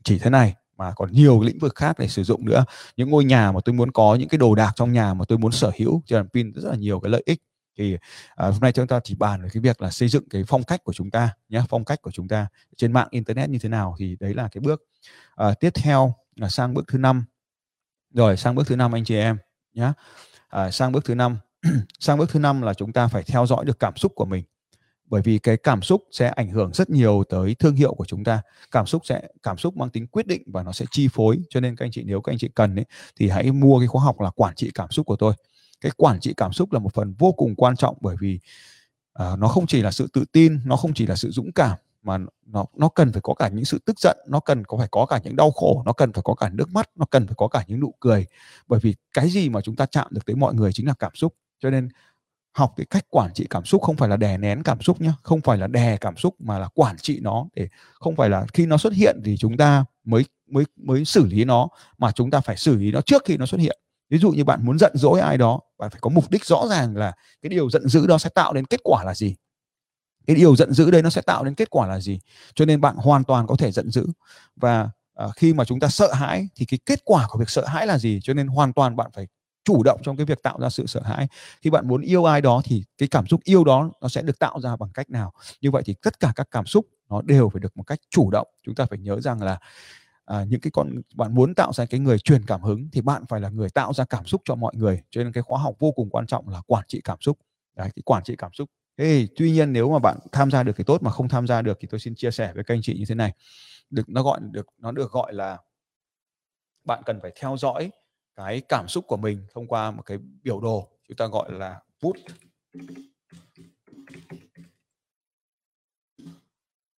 chỉ 0.03 0.19
thế 0.19 0.29
này 0.29 0.53
mà 0.83 0.93
còn 0.95 1.11
nhiều 1.11 1.41
lĩnh 1.41 1.59
vực 1.59 1.75
khác 1.75 1.99
để 1.99 2.07
sử 2.07 2.23
dụng 2.23 2.45
nữa. 2.45 2.65
Những 2.97 3.09
ngôi 3.09 3.25
nhà 3.25 3.51
mà 3.51 3.59
tôi 3.65 3.73
muốn 3.73 3.91
có 3.91 4.15
những 4.15 4.29
cái 4.29 4.37
đồ 4.37 4.55
đạc 4.55 4.71
trong 4.75 4.93
nhà 4.93 5.13
mà 5.13 5.25
tôi 5.27 5.37
muốn 5.37 5.51
sở 5.51 5.71
hữu 5.79 6.01
cho 6.05 6.17
nên 6.17 6.29
pin 6.29 6.51
rất 6.51 6.69
là 6.69 6.75
nhiều 6.75 6.99
cái 6.99 7.09
lợi 7.11 7.23
ích. 7.25 7.41
Thì 7.77 7.97
à, 8.35 8.47
hôm 8.47 8.59
nay 8.61 8.71
chúng 8.71 8.87
ta 8.87 8.99
chỉ 9.03 9.15
bàn 9.15 9.41
về 9.43 9.49
cái 9.53 9.61
việc 9.61 9.81
là 9.81 9.89
xây 9.89 10.09
dựng 10.09 10.29
cái 10.29 10.43
phong 10.47 10.63
cách 10.63 10.83
của 10.83 10.93
chúng 10.93 11.11
ta 11.11 11.29
nhé 11.49 11.61
phong 11.69 11.85
cách 11.85 12.01
của 12.01 12.11
chúng 12.11 12.27
ta 12.27 12.47
trên 12.77 12.93
mạng 12.93 13.07
internet 13.11 13.49
như 13.49 13.59
thế 13.59 13.69
nào 13.69 13.95
thì 13.99 14.17
đấy 14.19 14.33
là 14.33 14.47
cái 14.51 14.61
bước. 14.61 14.83
À, 15.35 15.53
tiếp 15.59 15.69
theo 15.75 16.15
là 16.35 16.49
sang 16.49 16.73
bước 16.73 16.87
thứ 16.87 16.97
năm. 16.97 17.25
Rồi 18.13 18.37
sang 18.37 18.55
bước 18.55 18.67
thứ 18.67 18.75
năm 18.75 18.95
anh 18.95 19.05
chị 19.05 19.15
em 19.15 19.37
nhé 19.73 19.91
à, 20.49 20.71
sang 20.71 20.91
bước 20.91 21.05
thứ 21.05 21.15
năm. 21.15 21.37
Sang 21.99 22.17
bước 22.17 22.29
thứ 22.29 22.39
năm 22.39 22.61
là 22.61 22.73
chúng 22.73 22.93
ta 22.93 23.07
phải 23.07 23.23
theo 23.23 23.45
dõi 23.45 23.65
được 23.65 23.79
cảm 23.79 23.95
xúc 23.95 24.11
của 24.15 24.25
mình 24.25 24.43
bởi 25.05 25.21
vì 25.21 25.39
cái 25.39 25.57
cảm 25.57 25.81
xúc 25.81 26.03
sẽ 26.11 26.27
ảnh 26.27 26.49
hưởng 26.49 26.71
rất 26.73 26.89
nhiều 26.89 27.23
tới 27.29 27.55
thương 27.59 27.75
hiệu 27.75 27.93
của 27.93 28.05
chúng 28.05 28.23
ta. 28.23 28.41
Cảm 28.71 28.85
xúc 28.85 29.01
sẽ 29.05 29.21
cảm 29.43 29.57
xúc 29.57 29.77
mang 29.77 29.89
tính 29.89 30.07
quyết 30.07 30.27
định 30.27 30.43
và 30.45 30.63
nó 30.63 30.71
sẽ 30.71 30.85
chi 30.91 31.07
phối. 31.07 31.39
Cho 31.49 31.59
nên 31.59 31.75
các 31.75 31.85
anh 31.85 31.91
chị 31.91 32.03
nếu 32.05 32.21
các 32.21 32.31
anh 32.31 32.37
chị 32.37 32.49
cần 32.55 32.75
ấy, 32.75 32.85
thì 33.15 33.29
hãy 33.29 33.51
mua 33.51 33.79
cái 33.79 33.87
khóa 33.87 34.03
học 34.03 34.21
là 34.21 34.29
quản 34.29 34.55
trị 34.55 34.71
cảm 34.73 34.91
xúc 34.91 35.05
của 35.05 35.15
tôi. 35.15 35.33
Cái 35.81 35.91
quản 35.97 36.19
trị 36.19 36.33
cảm 36.37 36.53
xúc 36.53 36.73
là 36.73 36.79
một 36.79 36.93
phần 36.93 37.13
vô 37.19 37.31
cùng 37.31 37.55
quan 37.55 37.75
trọng 37.75 37.97
bởi 38.01 38.15
vì 38.19 38.39
uh, 39.19 39.39
nó 39.39 39.47
không 39.47 39.67
chỉ 39.67 39.81
là 39.81 39.91
sự 39.91 40.07
tự 40.13 40.25
tin 40.31 40.59
nó 40.65 40.75
không 40.75 40.93
chỉ 40.93 41.07
là 41.07 41.15
sự 41.15 41.31
dũng 41.31 41.51
cảm 41.51 41.77
mà 42.03 42.17
nó 42.45 42.65
nó 42.77 42.89
cần 42.89 43.11
phải 43.11 43.21
có 43.21 43.33
cả 43.33 43.49
những 43.49 43.65
sự 43.65 43.79
tức 43.85 43.99
giận 43.99 44.17
nó 44.27 44.39
cần 44.39 44.65
có 44.65 44.77
phải 44.77 44.87
có 44.91 45.05
cả 45.05 45.19
những 45.23 45.35
đau 45.35 45.51
khổ 45.51 45.83
nó 45.85 45.93
cần 45.93 46.13
phải 46.13 46.23
có 46.23 46.35
cả 46.35 46.49
nước 46.49 46.69
mắt 46.69 46.89
nó 46.95 47.05
cần 47.05 47.27
phải 47.27 47.35
có 47.37 47.47
cả 47.47 47.63
những 47.67 47.79
nụ 47.79 47.93
cười. 47.99 48.25
Bởi 48.67 48.79
vì 48.79 48.95
cái 49.13 49.29
gì 49.29 49.49
mà 49.49 49.61
chúng 49.61 49.75
ta 49.75 49.85
chạm 49.85 50.07
được 50.11 50.25
tới 50.25 50.35
mọi 50.35 50.53
người 50.53 50.73
chính 50.73 50.87
là 50.87 50.93
cảm 50.99 51.11
xúc. 51.15 51.35
Cho 51.59 51.69
nên 51.69 51.89
học 52.53 52.73
cái 52.77 52.85
cách 52.89 53.05
quản 53.09 53.33
trị 53.33 53.47
cảm 53.49 53.65
xúc 53.65 53.81
không 53.81 53.95
phải 53.95 54.09
là 54.09 54.17
đè 54.17 54.37
nén 54.37 54.63
cảm 54.63 54.81
xúc 54.81 55.01
nhé 55.01 55.11
không 55.23 55.41
phải 55.41 55.57
là 55.57 55.67
đè 55.67 55.97
cảm 55.97 56.17
xúc 56.17 56.35
mà 56.39 56.59
là 56.59 56.67
quản 56.73 56.97
trị 56.97 57.19
nó 57.21 57.45
để 57.55 57.67
không 57.93 58.15
phải 58.15 58.29
là 58.29 58.45
khi 58.53 58.65
nó 58.65 58.77
xuất 58.77 58.93
hiện 58.93 59.21
thì 59.25 59.37
chúng 59.37 59.57
ta 59.57 59.85
mới 60.03 60.25
mới 60.47 60.65
mới 60.75 61.05
xử 61.05 61.25
lý 61.25 61.43
nó 61.45 61.67
mà 61.97 62.11
chúng 62.11 62.31
ta 62.31 62.41
phải 62.41 62.57
xử 62.57 62.75
lý 62.75 62.91
nó 62.91 63.01
trước 63.01 63.23
khi 63.25 63.37
nó 63.37 63.45
xuất 63.45 63.61
hiện. 63.61 63.79
Ví 64.09 64.17
dụ 64.17 64.31
như 64.31 64.43
bạn 64.43 64.65
muốn 64.65 64.79
giận 64.79 64.91
dỗi 64.95 65.19
ai 65.19 65.37
đó 65.37 65.59
bạn 65.77 65.89
phải 65.89 65.99
có 66.01 66.09
mục 66.09 66.31
đích 66.31 66.45
rõ 66.45 66.67
ràng 66.69 66.95
là 66.97 67.13
cái 67.41 67.49
điều 67.49 67.69
giận 67.69 67.87
dữ 67.87 68.07
đó 68.07 68.17
sẽ 68.17 68.29
tạo 68.29 68.53
đến 68.53 68.65
kết 68.65 68.79
quả 68.83 69.03
là 69.03 69.15
gì. 69.15 69.35
Cái 70.27 70.35
điều 70.35 70.55
giận 70.55 70.73
dữ 70.73 70.91
đấy 70.91 71.01
nó 71.01 71.09
sẽ 71.09 71.21
tạo 71.21 71.43
đến 71.43 71.55
kết 71.55 71.69
quả 71.69 71.87
là 71.87 71.99
gì. 71.99 72.19
Cho 72.55 72.65
nên 72.65 72.81
bạn 72.81 72.95
hoàn 72.95 73.23
toàn 73.23 73.47
có 73.47 73.55
thể 73.55 73.71
giận 73.71 73.91
dữ 73.91 74.07
và 74.55 74.89
à, 75.15 75.27
khi 75.35 75.53
mà 75.53 75.65
chúng 75.65 75.79
ta 75.79 75.87
sợ 75.87 76.13
hãi 76.13 76.47
thì 76.55 76.65
cái 76.65 76.79
kết 76.85 76.99
quả 77.05 77.27
của 77.29 77.39
việc 77.39 77.49
sợ 77.49 77.65
hãi 77.67 77.87
là 77.87 77.97
gì? 77.97 78.19
Cho 78.23 78.33
nên 78.33 78.47
hoàn 78.47 78.73
toàn 78.73 78.95
bạn 78.95 79.11
phải 79.13 79.27
chủ 79.63 79.83
động 79.83 79.99
trong 80.03 80.17
cái 80.17 80.25
việc 80.25 80.43
tạo 80.43 80.59
ra 80.59 80.69
sự 80.69 80.85
sợ 80.85 81.01
hãi. 81.01 81.27
Khi 81.61 81.69
bạn 81.69 81.87
muốn 81.87 82.01
yêu 82.01 82.25
ai 82.25 82.41
đó 82.41 82.61
thì 82.65 82.83
cái 82.97 83.07
cảm 83.07 83.27
xúc 83.27 83.39
yêu 83.43 83.63
đó 83.63 83.91
nó 84.01 84.07
sẽ 84.07 84.21
được 84.21 84.39
tạo 84.39 84.61
ra 84.61 84.75
bằng 84.75 84.89
cách 84.93 85.09
nào? 85.09 85.33
Như 85.61 85.71
vậy 85.71 85.83
thì 85.85 85.95
tất 86.01 86.19
cả 86.19 86.33
các 86.35 86.47
cảm 86.51 86.65
xúc 86.65 86.87
nó 87.09 87.21
đều 87.21 87.49
phải 87.49 87.59
được 87.59 87.77
một 87.77 87.83
cách 87.83 87.99
chủ 88.09 88.29
động. 88.31 88.47
Chúng 88.63 88.75
ta 88.75 88.85
phải 88.85 88.99
nhớ 88.99 89.21
rằng 89.21 89.43
là 89.43 89.59
à, 90.25 90.43
những 90.49 90.59
cái 90.59 90.71
con 90.71 91.01
bạn 91.15 91.35
muốn 91.35 91.55
tạo 91.55 91.73
ra 91.73 91.85
cái 91.85 91.99
người 91.99 92.19
truyền 92.19 92.45
cảm 92.45 92.61
hứng 92.61 92.89
thì 92.91 93.01
bạn 93.01 93.23
phải 93.29 93.41
là 93.41 93.49
người 93.49 93.69
tạo 93.69 93.93
ra 93.93 94.05
cảm 94.05 94.25
xúc 94.25 94.41
cho 94.45 94.55
mọi 94.55 94.73
người. 94.75 95.01
Cho 95.09 95.23
nên 95.23 95.33
cái 95.33 95.43
khóa 95.43 95.59
học 95.59 95.75
vô 95.79 95.91
cùng 95.91 96.09
quan 96.09 96.27
trọng 96.27 96.49
là 96.49 96.61
quản 96.67 96.83
trị 96.87 97.01
cảm 97.03 97.17
xúc. 97.21 97.37
Đấy, 97.75 97.89
cái 97.95 98.03
quản 98.05 98.23
trị 98.23 98.35
cảm 98.37 98.53
xúc. 98.53 98.69
Hey, 98.97 99.27
tuy 99.35 99.51
nhiên 99.51 99.73
nếu 99.73 99.91
mà 99.91 99.99
bạn 99.99 100.17
tham 100.31 100.51
gia 100.51 100.63
được 100.63 100.73
thì 100.77 100.83
tốt 100.83 101.03
mà 101.03 101.11
không 101.11 101.29
tham 101.29 101.47
gia 101.47 101.61
được 101.61 101.77
thì 101.81 101.87
tôi 101.91 101.99
xin 101.99 102.15
chia 102.15 102.31
sẻ 102.31 102.51
với 102.55 102.63
các 102.63 102.73
anh 102.73 102.81
chị 102.81 102.95
như 102.99 103.05
thế 103.07 103.15
này. 103.15 103.33
Được 103.89 104.09
nó 104.09 104.23
gọi 104.23 104.39
được 104.51 104.67
nó 104.77 104.91
được 104.91 105.11
gọi 105.11 105.33
là 105.33 105.57
bạn 106.83 107.03
cần 107.05 107.19
phải 107.21 107.31
theo 107.39 107.57
dõi 107.57 107.91
cái 108.35 108.61
cảm 108.69 108.87
xúc 108.87 109.05
của 109.07 109.17
mình 109.17 109.45
thông 109.53 109.67
qua 109.67 109.91
một 109.91 110.03
cái 110.05 110.17
biểu 110.43 110.59
đồ 110.59 110.89
chúng 111.07 111.17
ta 111.17 111.27
gọi 111.27 111.51
là 111.51 111.81
put 112.01 112.15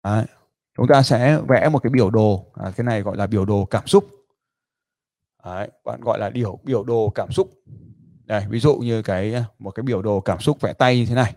Đấy. 0.04 0.26
chúng 0.78 0.88
ta 0.88 1.04
sẽ 1.04 1.40
vẽ 1.48 1.70
một 1.70 1.80
cái 1.80 1.90
biểu 1.90 2.10
đồ 2.10 2.46
à, 2.54 2.72
cái 2.76 2.84
này 2.84 3.02
gọi 3.02 3.18
là 3.18 3.28
biểu 3.28 3.46
đồ 3.46 3.66
cảm 3.66 3.88
xúc. 3.88 4.06
Đấy, 5.46 5.70
bạn 5.86 6.02
gọi 6.02 6.20
là 6.20 6.30
biểu 6.30 6.60
biểu 6.64 6.84
đồ 6.84 7.10
cảm 7.16 7.32
xúc. 7.32 7.50
Đây 8.26 8.46
ví 8.50 8.60
dụ 8.60 8.76
như 8.78 9.02
cái 9.02 9.34
à, 9.34 9.46
một 9.60 9.72
cái 9.72 9.84
biểu 9.84 10.02
đồ 10.02 10.20
cảm 10.20 10.40
xúc 10.40 10.62
vẽ 10.62 10.74
tay 10.74 10.98
như 10.98 11.06
thế 11.06 11.16
này. 11.16 11.36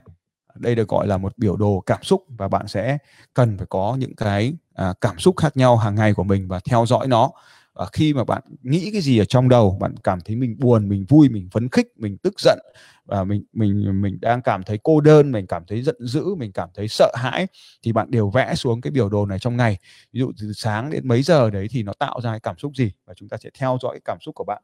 Đây 0.55 0.74
được 0.74 0.88
gọi 0.88 1.07
là 1.07 1.18
một 1.18 1.38
biểu 1.38 1.57
đồ 1.57 1.82
cảm 1.86 2.03
xúc 2.03 2.24
và 2.28 2.49
bạn 2.49 2.68
sẽ 2.68 2.99
cần 3.34 3.59
phải 3.59 3.66
có 3.70 3.97
những 3.99 4.16
cái 4.16 4.55
à, 4.74 4.94
cảm 5.01 5.18
xúc 5.18 5.36
khác 5.36 5.57
nhau 5.57 5.76
hàng 5.76 5.94
ngày 5.94 6.14
của 6.14 6.24
mình 6.24 6.49
và 6.49 6.61
theo 6.61 6.86
dõi 6.86 7.07
nó 7.07 7.30
và 7.77 7.87
khi 7.93 8.14
mà 8.14 8.24
bạn 8.24 8.43
nghĩ 8.62 8.91
cái 8.93 9.01
gì 9.03 9.18
ở 9.18 9.24
trong 9.24 9.49
đầu, 9.49 9.79
bạn 9.81 9.95
cảm 10.05 10.18
thấy 10.24 10.37
mình 10.37 10.57
buồn, 10.59 10.89
mình 10.89 11.05
vui, 11.09 11.29
mình 11.29 11.49
phấn 11.53 11.68
khích, 11.68 11.87
mình 11.97 12.16
tức 12.22 12.41
giận, 12.41 12.59
và 13.07 13.24
mình 13.24 13.45
mình 13.53 14.03
mình 14.03 14.18
đang 14.20 14.43
cảm 14.43 14.62
thấy 14.62 14.79
cô 14.83 15.01
đơn, 15.01 15.33
mình 15.33 15.47
cảm 15.47 15.62
thấy 15.68 15.83
giận 15.83 15.97
dữ, 16.01 16.35
mình 16.39 16.53
cảm 16.53 16.68
thấy 16.74 16.89
sợ 16.89 17.12
hãi, 17.16 17.47
thì 17.83 17.93
bạn 17.93 18.11
đều 18.11 18.31
vẽ 18.31 18.55
xuống 18.55 18.81
cái 18.81 18.91
biểu 18.91 19.09
đồ 19.09 19.27
này 19.27 19.39
trong 19.39 19.57
ngày. 19.57 19.79
Ví 20.12 20.20
dụ 20.20 20.33
từ 20.41 20.53
sáng 20.53 20.91
đến 20.91 21.09
mấy 21.09 21.22
giờ 21.22 21.51
đấy 21.51 21.66
thì 21.70 21.83
nó 21.83 21.93
tạo 21.99 22.20
ra 22.22 22.31
cái 22.31 22.41
cảm 22.41 22.59
xúc 22.59 22.72
gì? 22.77 22.93
Và 23.07 23.14
chúng 23.14 23.29
ta 23.29 23.37
sẽ 23.45 23.51
theo 23.59 23.79
dõi 23.83 24.01
cảm 24.05 24.18
xúc 24.20 24.35
của 24.35 24.45
bạn 24.45 24.62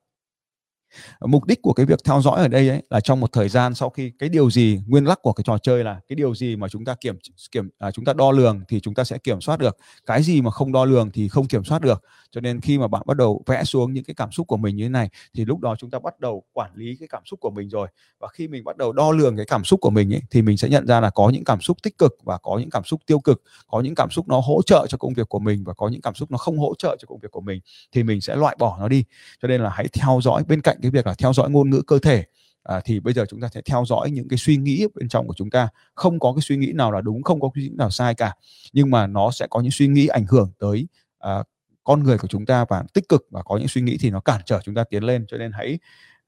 mục 1.20 1.44
đích 1.44 1.62
của 1.62 1.72
cái 1.72 1.86
việc 1.86 1.98
theo 2.04 2.20
dõi 2.20 2.40
ở 2.40 2.48
đây 2.48 2.68
ấy 2.68 2.82
là 2.90 3.00
trong 3.00 3.20
một 3.20 3.32
thời 3.32 3.48
gian 3.48 3.74
sau 3.74 3.90
khi 3.90 4.12
cái 4.18 4.28
điều 4.28 4.50
gì 4.50 4.80
nguyên 4.86 5.04
lắc 5.04 5.18
của 5.22 5.32
cái 5.32 5.44
trò 5.44 5.58
chơi 5.58 5.84
là 5.84 6.00
cái 6.08 6.16
điều 6.16 6.34
gì 6.34 6.56
mà 6.56 6.68
chúng 6.68 6.84
ta 6.84 6.94
kiểm 7.00 7.18
kiểm 7.52 7.68
à, 7.78 7.90
chúng 7.90 8.04
ta 8.04 8.12
đo 8.12 8.30
lường 8.30 8.60
thì 8.68 8.80
chúng 8.80 8.94
ta 8.94 9.04
sẽ 9.04 9.18
kiểm 9.18 9.40
soát 9.40 9.58
được. 9.58 9.76
Cái 10.06 10.22
gì 10.22 10.40
mà 10.42 10.50
không 10.50 10.72
đo 10.72 10.84
lường 10.84 11.10
thì 11.10 11.28
không 11.28 11.46
kiểm 11.46 11.64
soát 11.64 11.82
được. 11.82 12.02
Cho 12.30 12.40
nên 12.40 12.60
khi 12.60 12.78
mà 12.78 12.88
bạn 12.88 13.02
bắt 13.06 13.16
đầu 13.16 13.42
vẽ 13.46 13.64
xuống 13.64 13.92
những 13.92 14.04
cái 14.04 14.14
cảm 14.14 14.32
xúc 14.32 14.46
của 14.46 14.56
mình 14.56 14.76
như 14.76 14.84
thế 14.84 14.88
này 14.88 15.08
thì 15.34 15.44
lúc 15.44 15.60
đó 15.60 15.76
chúng 15.78 15.90
ta 15.90 15.98
bắt 15.98 16.20
đầu 16.20 16.42
quản 16.52 16.70
lý 16.74 16.96
cái 17.00 17.08
cảm 17.08 17.22
xúc 17.24 17.40
của 17.40 17.50
mình 17.50 17.68
rồi. 17.68 17.88
Và 18.20 18.28
khi 18.28 18.48
mình 18.48 18.64
bắt 18.64 18.76
đầu 18.76 18.92
đo 18.92 19.12
lường 19.12 19.36
cái 19.36 19.46
cảm 19.46 19.64
xúc 19.64 19.80
của 19.80 19.90
mình 19.90 20.14
ấy, 20.14 20.22
thì 20.30 20.42
mình 20.42 20.56
sẽ 20.56 20.68
nhận 20.68 20.86
ra 20.86 21.00
là 21.00 21.10
có 21.10 21.30
những 21.30 21.44
cảm 21.44 21.60
xúc 21.60 21.76
tích 21.82 21.98
cực 21.98 22.16
và 22.24 22.38
có 22.38 22.58
những 22.58 22.70
cảm 22.70 22.84
xúc 22.84 23.00
tiêu 23.06 23.20
cực. 23.20 23.42
Có 23.66 23.80
những 23.80 23.94
cảm 23.94 24.10
xúc 24.10 24.28
nó 24.28 24.40
hỗ 24.40 24.62
trợ 24.62 24.86
cho 24.88 24.98
công 24.98 25.14
việc 25.14 25.28
của 25.28 25.38
mình 25.38 25.64
và 25.64 25.72
có 25.74 25.88
những 25.88 26.00
cảm 26.00 26.14
xúc 26.14 26.30
nó 26.30 26.38
không 26.38 26.58
hỗ 26.58 26.74
trợ 26.74 26.96
cho 27.00 27.06
công 27.06 27.18
việc 27.18 27.30
của 27.30 27.40
mình 27.40 27.60
thì 27.92 28.02
mình 28.02 28.20
sẽ 28.20 28.36
loại 28.36 28.56
bỏ 28.58 28.76
nó 28.80 28.88
đi. 28.88 29.04
Cho 29.42 29.48
nên 29.48 29.60
là 29.60 29.70
hãy 29.70 29.88
theo 29.92 30.20
dõi 30.22 30.44
bên 30.48 30.60
cạnh 30.60 30.76
cái 30.82 30.90
việc 30.90 31.06
là 31.06 31.14
theo 31.14 31.32
dõi 31.32 31.50
ngôn 31.50 31.70
ngữ 31.70 31.82
cơ 31.86 31.98
thể 31.98 32.24
à, 32.62 32.80
thì 32.84 33.00
bây 33.00 33.14
giờ 33.14 33.24
chúng 33.28 33.40
ta 33.40 33.48
sẽ 33.54 33.60
theo 33.64 33.84
dõi 33.86 34.10
những 34.10 34.28
cái 34.28 34.38
suy 34.38 34.56
nghĩ 34.56 34.86
bên 34.94 35.08
trong 35.08 35.26
của 35.26 35.34
chúng 35.36 35.50
ta. 35.50 35.68
Không 35.94 36.18
có 36.18 36.32
cái 36.32 36.42
suy 36.42 36.56
nghĩ 36.56 36.72
nào 36.72 36.92
là 36.92 37.00
đúng 37.00 37.22
không 37.22 37.40
có 37.40 37.50
cái 37.54 37.62
suy 37.62 37.68
nghĩ 37.68 37.74
nào 37.76 37.90
sai 37.90 38.14
cả. 38.14 38.34
Nhưng 38.72 38.90
mà 38.90 39.06
nó 39.06 39.30
sẽ 39.30 39.46
có 39.50 39.60
những 39.60 39.70
suy 39.70 39.86
nghĩ 39.86 40.06
ảnh 40.06 40.26
hưởng 40.28 40.52
tới 40.58 40.88
à, 41.18 41.42
con 41.84 42.02
người 42.02 42.18
của 42.18 42.28
chúng 42.28 42.46
ta 42.46 42.64
và 42.68 42.84
tích 42.94 43.08
cực 43.08 43.26
và 43.30 43.42
có 43.42 43.56
những 43.56 43.68
suy 43.68 43.80
nghĩ 43.80 43.96
thì 44.00 44.10
nó 44.10 44.20
cản 44.20 44.40
trở 44.46 44.60
chúng 44.64 44.74
ta 44.74 44.84
tiến 44.84 45.04
lên. 45.04 45.24
Cho 45.28 45.38
nên 45.38 45.52
hãy 45.52 45.78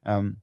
um, 0.06 0.34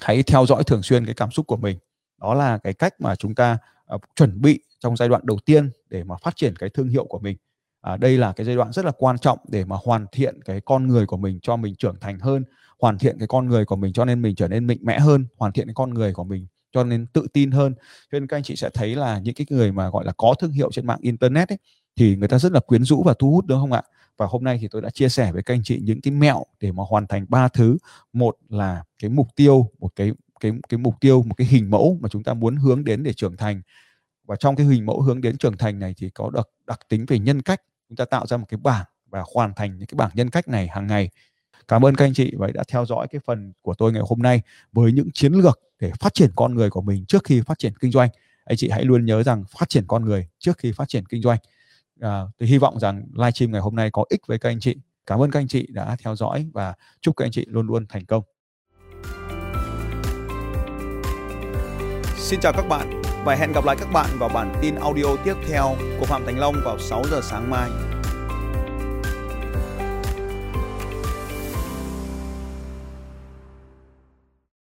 hãy 0.00 0.22
theo 0.22 0.46
dõi 0.46 0.64
thường 0.64 0.82
xuyên 0.82 1.06
cái 1.06 1.14
cảm 1.14 1.30
xúc 1.30 1.46
của 1.46 1.56
mình. 1.56 1.78
Đó 2.20 2.34
là 2.34 2.58
cái 2.58 2.74
cách 2.74 3.00
mà 3.00 3.16
chúng 3.16 3.34
ta 3.34 3.58
uh, 3.94 4.00
chuẩn 4.16 4.40
bị 4.40 4.60
trong 4.80 4.96
giai 4.96 5.08
đoạn 5.08 5.22
đầu 5.24 5.38
tiên 5.44 5.70
để 5.88 6.04
mà 6.04 6.16
phát 6.22 6.36
triển 6.36 6.56
cái 6.56 6.68
thương 6.70 6.88
hiệu 6.88 7.04
của 7.04 7.18
mình. 7.18 7.36
À, 7.80 7.96
đây 7.96 8.18
là 8.18 8.32
cái 8.32 8.46
giai 8.46 8.56
đoạn 8.56 8.72
rất 8.72 8.84
là 8.84 8.92
quan 8.98 9.18
trọng 9.18 9.38
để 9.48 9.64
mà 9.64 9.76
hoàn 9.84 10.06
thiện 10.12 10.42
cái 10.42 10.60
con 10.60 10.88
người 10.88 11.06
của 11.06 11.16
mình 11.16 11.38
cho 11.42 11.56
mình 11.56 11.74
trưởng 11.74 11.96
thành 12.00 12.18
hơn 12.18 12.44
hoàn 12.82 12.98
thiện 12.98 13.18
cái 13.18 13.28
con 13.28 13.46
người 13.46 13.64
của 13.64 13.76
mình 13.76 13.92
cho 13.92 14.04
nên 14.04 14.22
mình 14.22 14.34
trở 14.34 14.48
nên 14.48 14.66
mạnh 14.66 14.78
mẽ 14.82 14.98
hơn 14.98 15.26
hoàn 15.36 15.52
thiện 15.52 15.66
cái 15.66 15.74
con 15.74 15.94
người 15.94 16.12
của 16.12 16.24
mình 16.24 16.46
cho 16.72 16.84
nên 16.84 17.06
tự 17.06 17.26
tin 17.32 17.50
hơn. 17.50 17.74
Cho 18.12 18.18
nên 18.18 18.26
các 18.26 18.36
anh 18.36 18.42
chị 18.42 18.56
sẽ 18.56 18.70
thấy 18.74 18.94
là 18.94 19.18
những 19.18 19.34
cái 19.34 19.46
người 19.50 19.72
mà 19.72 19.90
gọi 19.90 20.04
là 20.04 20.12
có 20.16 20.34
thương 20.40 20.52
hiệu 20.52 20.70
trên 20.72 20.86
mạng 20.86 20.98
internet 21.02 21.48
ấy, 21.48 21.58
thì 21.96 22.16
người 22.16 22.28
ta 22.28 22.38
rất 22.38 22.52
là 22.52 22.60
quyến 22.60 22.84
rũ 22.84 23.02
và 23.02 23.14
thu 23.18 23.30
hút 23.30 23.46
đúng 23.46 23.60
không 23.60 23.72
ạ? 23.72 23.82
Và 24.16 24.26
hôm 24.26 24.44
nay 24.44 24.58
thì 24.60 24.68
tôi 24.70 24.82
đã 24.82 24.90
chia 24.90 25.08
sẻ 25.08 25.32
với 25.32 25.42
các 25.42 25.54
anh 25.54 25.62
chị 25.64 25.80
những 25.82 26.00
cái 26.00 26.12
mẹo 26.12 26.44
để 26.60 26.72
mà 26.72 26.82
hoàn 26.88 27.06
thành 27.06 27.26
ba 27.28 27.48
thứ. 27.48 27.76
Một 28.12 28.36
là 28.48 28.84
cái 29.02 29.10
mục 29.10 29.28
tiêu 29.36 29.70
một 29.78 29.88
cái 29.96 30.12
cái 30.40 30.52
cái 30.68 30.78
mục 30.78 30.94
tiêu 31.00 31.22
một 31.22 31.34
cái 31.34 31.46
hình 31.46 31.70
mẫu 31.70 31.98
mà 32.00 32.08
chúng 32.08 32.22
ta 32.22 32.34
muốn 32.34 32.56
hướng 32.56 32.84
đến 32.84 33.02
để 33.02 33.12
trưởng 33.12 33.36
thành. 33.36 33.62
Và 34.26 34.36
trong 34.36 34.56
cái 34.56 34.66
hình 34.66 34.86
mẫu 34.86 35.00
hướng 35.00 35.20
đến 35.20 35.38
trưởng 35.38 35.56
thành 35.56 35.78
này 35.78 35.94
thì 35.98 36.10
có 36.10 36.30
đặc 36.30 36.46
đặc 36.66 36.80
tính 36.88 37.06
về 37.08 37.18
nhân 37.18 37.42
cách. 37.42 37.60
Chúng 37.88 37.96
ta 37.96 38.04
tạo 38.04 38.26
ra 38.26 38.36
một 38.36 38.46
cái 38.48 38.58
bảng 38.62 38.84
và 39.10 39.24
hoàn 39.34 39.54
thành 39.54 39.78
những 39.78 39.86
cái 39.86 39.96
bảng 39.96 40.10
nhân 40.14 40.30
cách 40.30 40.48
này 40.48 40.68
hàng 40.68 40.86
ngày 40.86 41.10
cảm 41.68 41.84
ơn 41.84 41.94
các 41.94 42.04
anh 42.04 42.14
chị 42.14 42.32
và 42.38 42.48
đã 42.54 42.62
theo 42.68 42.86
dõi 42.86 43.06
cái 43.10 43.20
phần 43.26 43.52
của 43.62 43.74
tôi 43.74 43.92
ngày 43.92 44.02
hôm 44.08 44.18
nay 44.18 44.42
với 44.72 44.92
những 44.92 45.08
chiến 45.14 45.32
lược 45.32 45.60
để 45.80 45.92
phát 46.00 46.14
triển 46.14 46.30
con 46.36 46.54
người 46.54 46.70
của 46.70 46.82
mình 46.82 47.04
trước 47.08 47.24
khi 47.24 47.40
phát 47.40 47.58
triển 47.58 47.72
kinh 47.80 47.90
doanh. 47.90 48.08
Anh 48.44 48.56
chị 48.56 48.68
hãy 48.70 48.84
luôn 48.84 49.04
nhớ 49.04 49.22
rằng 49.22 49.44
phát 49.58 49.68
triển 49.68 49.84
con 49.86 50.04
người 50.04 50.28
trước 50.38 50.58
khi 50.58 50.72
phát 50.72 50.88
triển 50.88 51.06
kinh 51.06 51.22
doanh. 51.22 51.38
À, 52.00 52.22
tôi 52.38 52.48
hy 52.48 52.58
vọng 52.58 52.78
rằng 52.78 53.02
livestream 53.12 53.52
ngày 53.52 53.60
hôm 53.60 53.76
nay 53.76 53.90
có 53.90 54.04
ích 54.08 54.20
với 54.26 54.38
các 54.38 54.48
anh 54.48 54.60
chị. 54.60 54.76
Cảm 55.06 55.22
ơn 55.22 55.30
các 55.30 55.40
anh 55.40 55.48
chị 55.48 55.66
đã 55.70 55.96
theo 56.04 56.16
dõi 56.16 56.46
và 56.52 56.74
chúc 57.00 57.16
các 57.16 57.24
anh 57.24 57.30
chị 57.30 57.44
luôn 57.48 57.66
luôn 57.66 57.86
thành 57.88 58.06
công. 58.06 58.22
Xin 62.16 62.40
chào 62.40 62.52
các 62.52 62.68
bạn 62.68 63.02
và 63.24 63.34
hẹn 63.34 63.52
gặp 63.52 63.64
lại 63.64 63.76
các 63.80 63.88
bạn 63.92 64.18
vào 64.18 64.28
bản 64.28 64.54
tin 64.62 64.74
audio 64.74 65.16
tiếp 65.24 65.34
theo 65.48 65.76
của 66.00 66.06
Phạm 66.06 66.26
Thành 66.26 66.38
Long 66.38 66.54
vào 66.64 66.78
6 66.78 67.02
giờ 67.10 67.20
sáng 67.22 67.50
mai. 67.50 67.70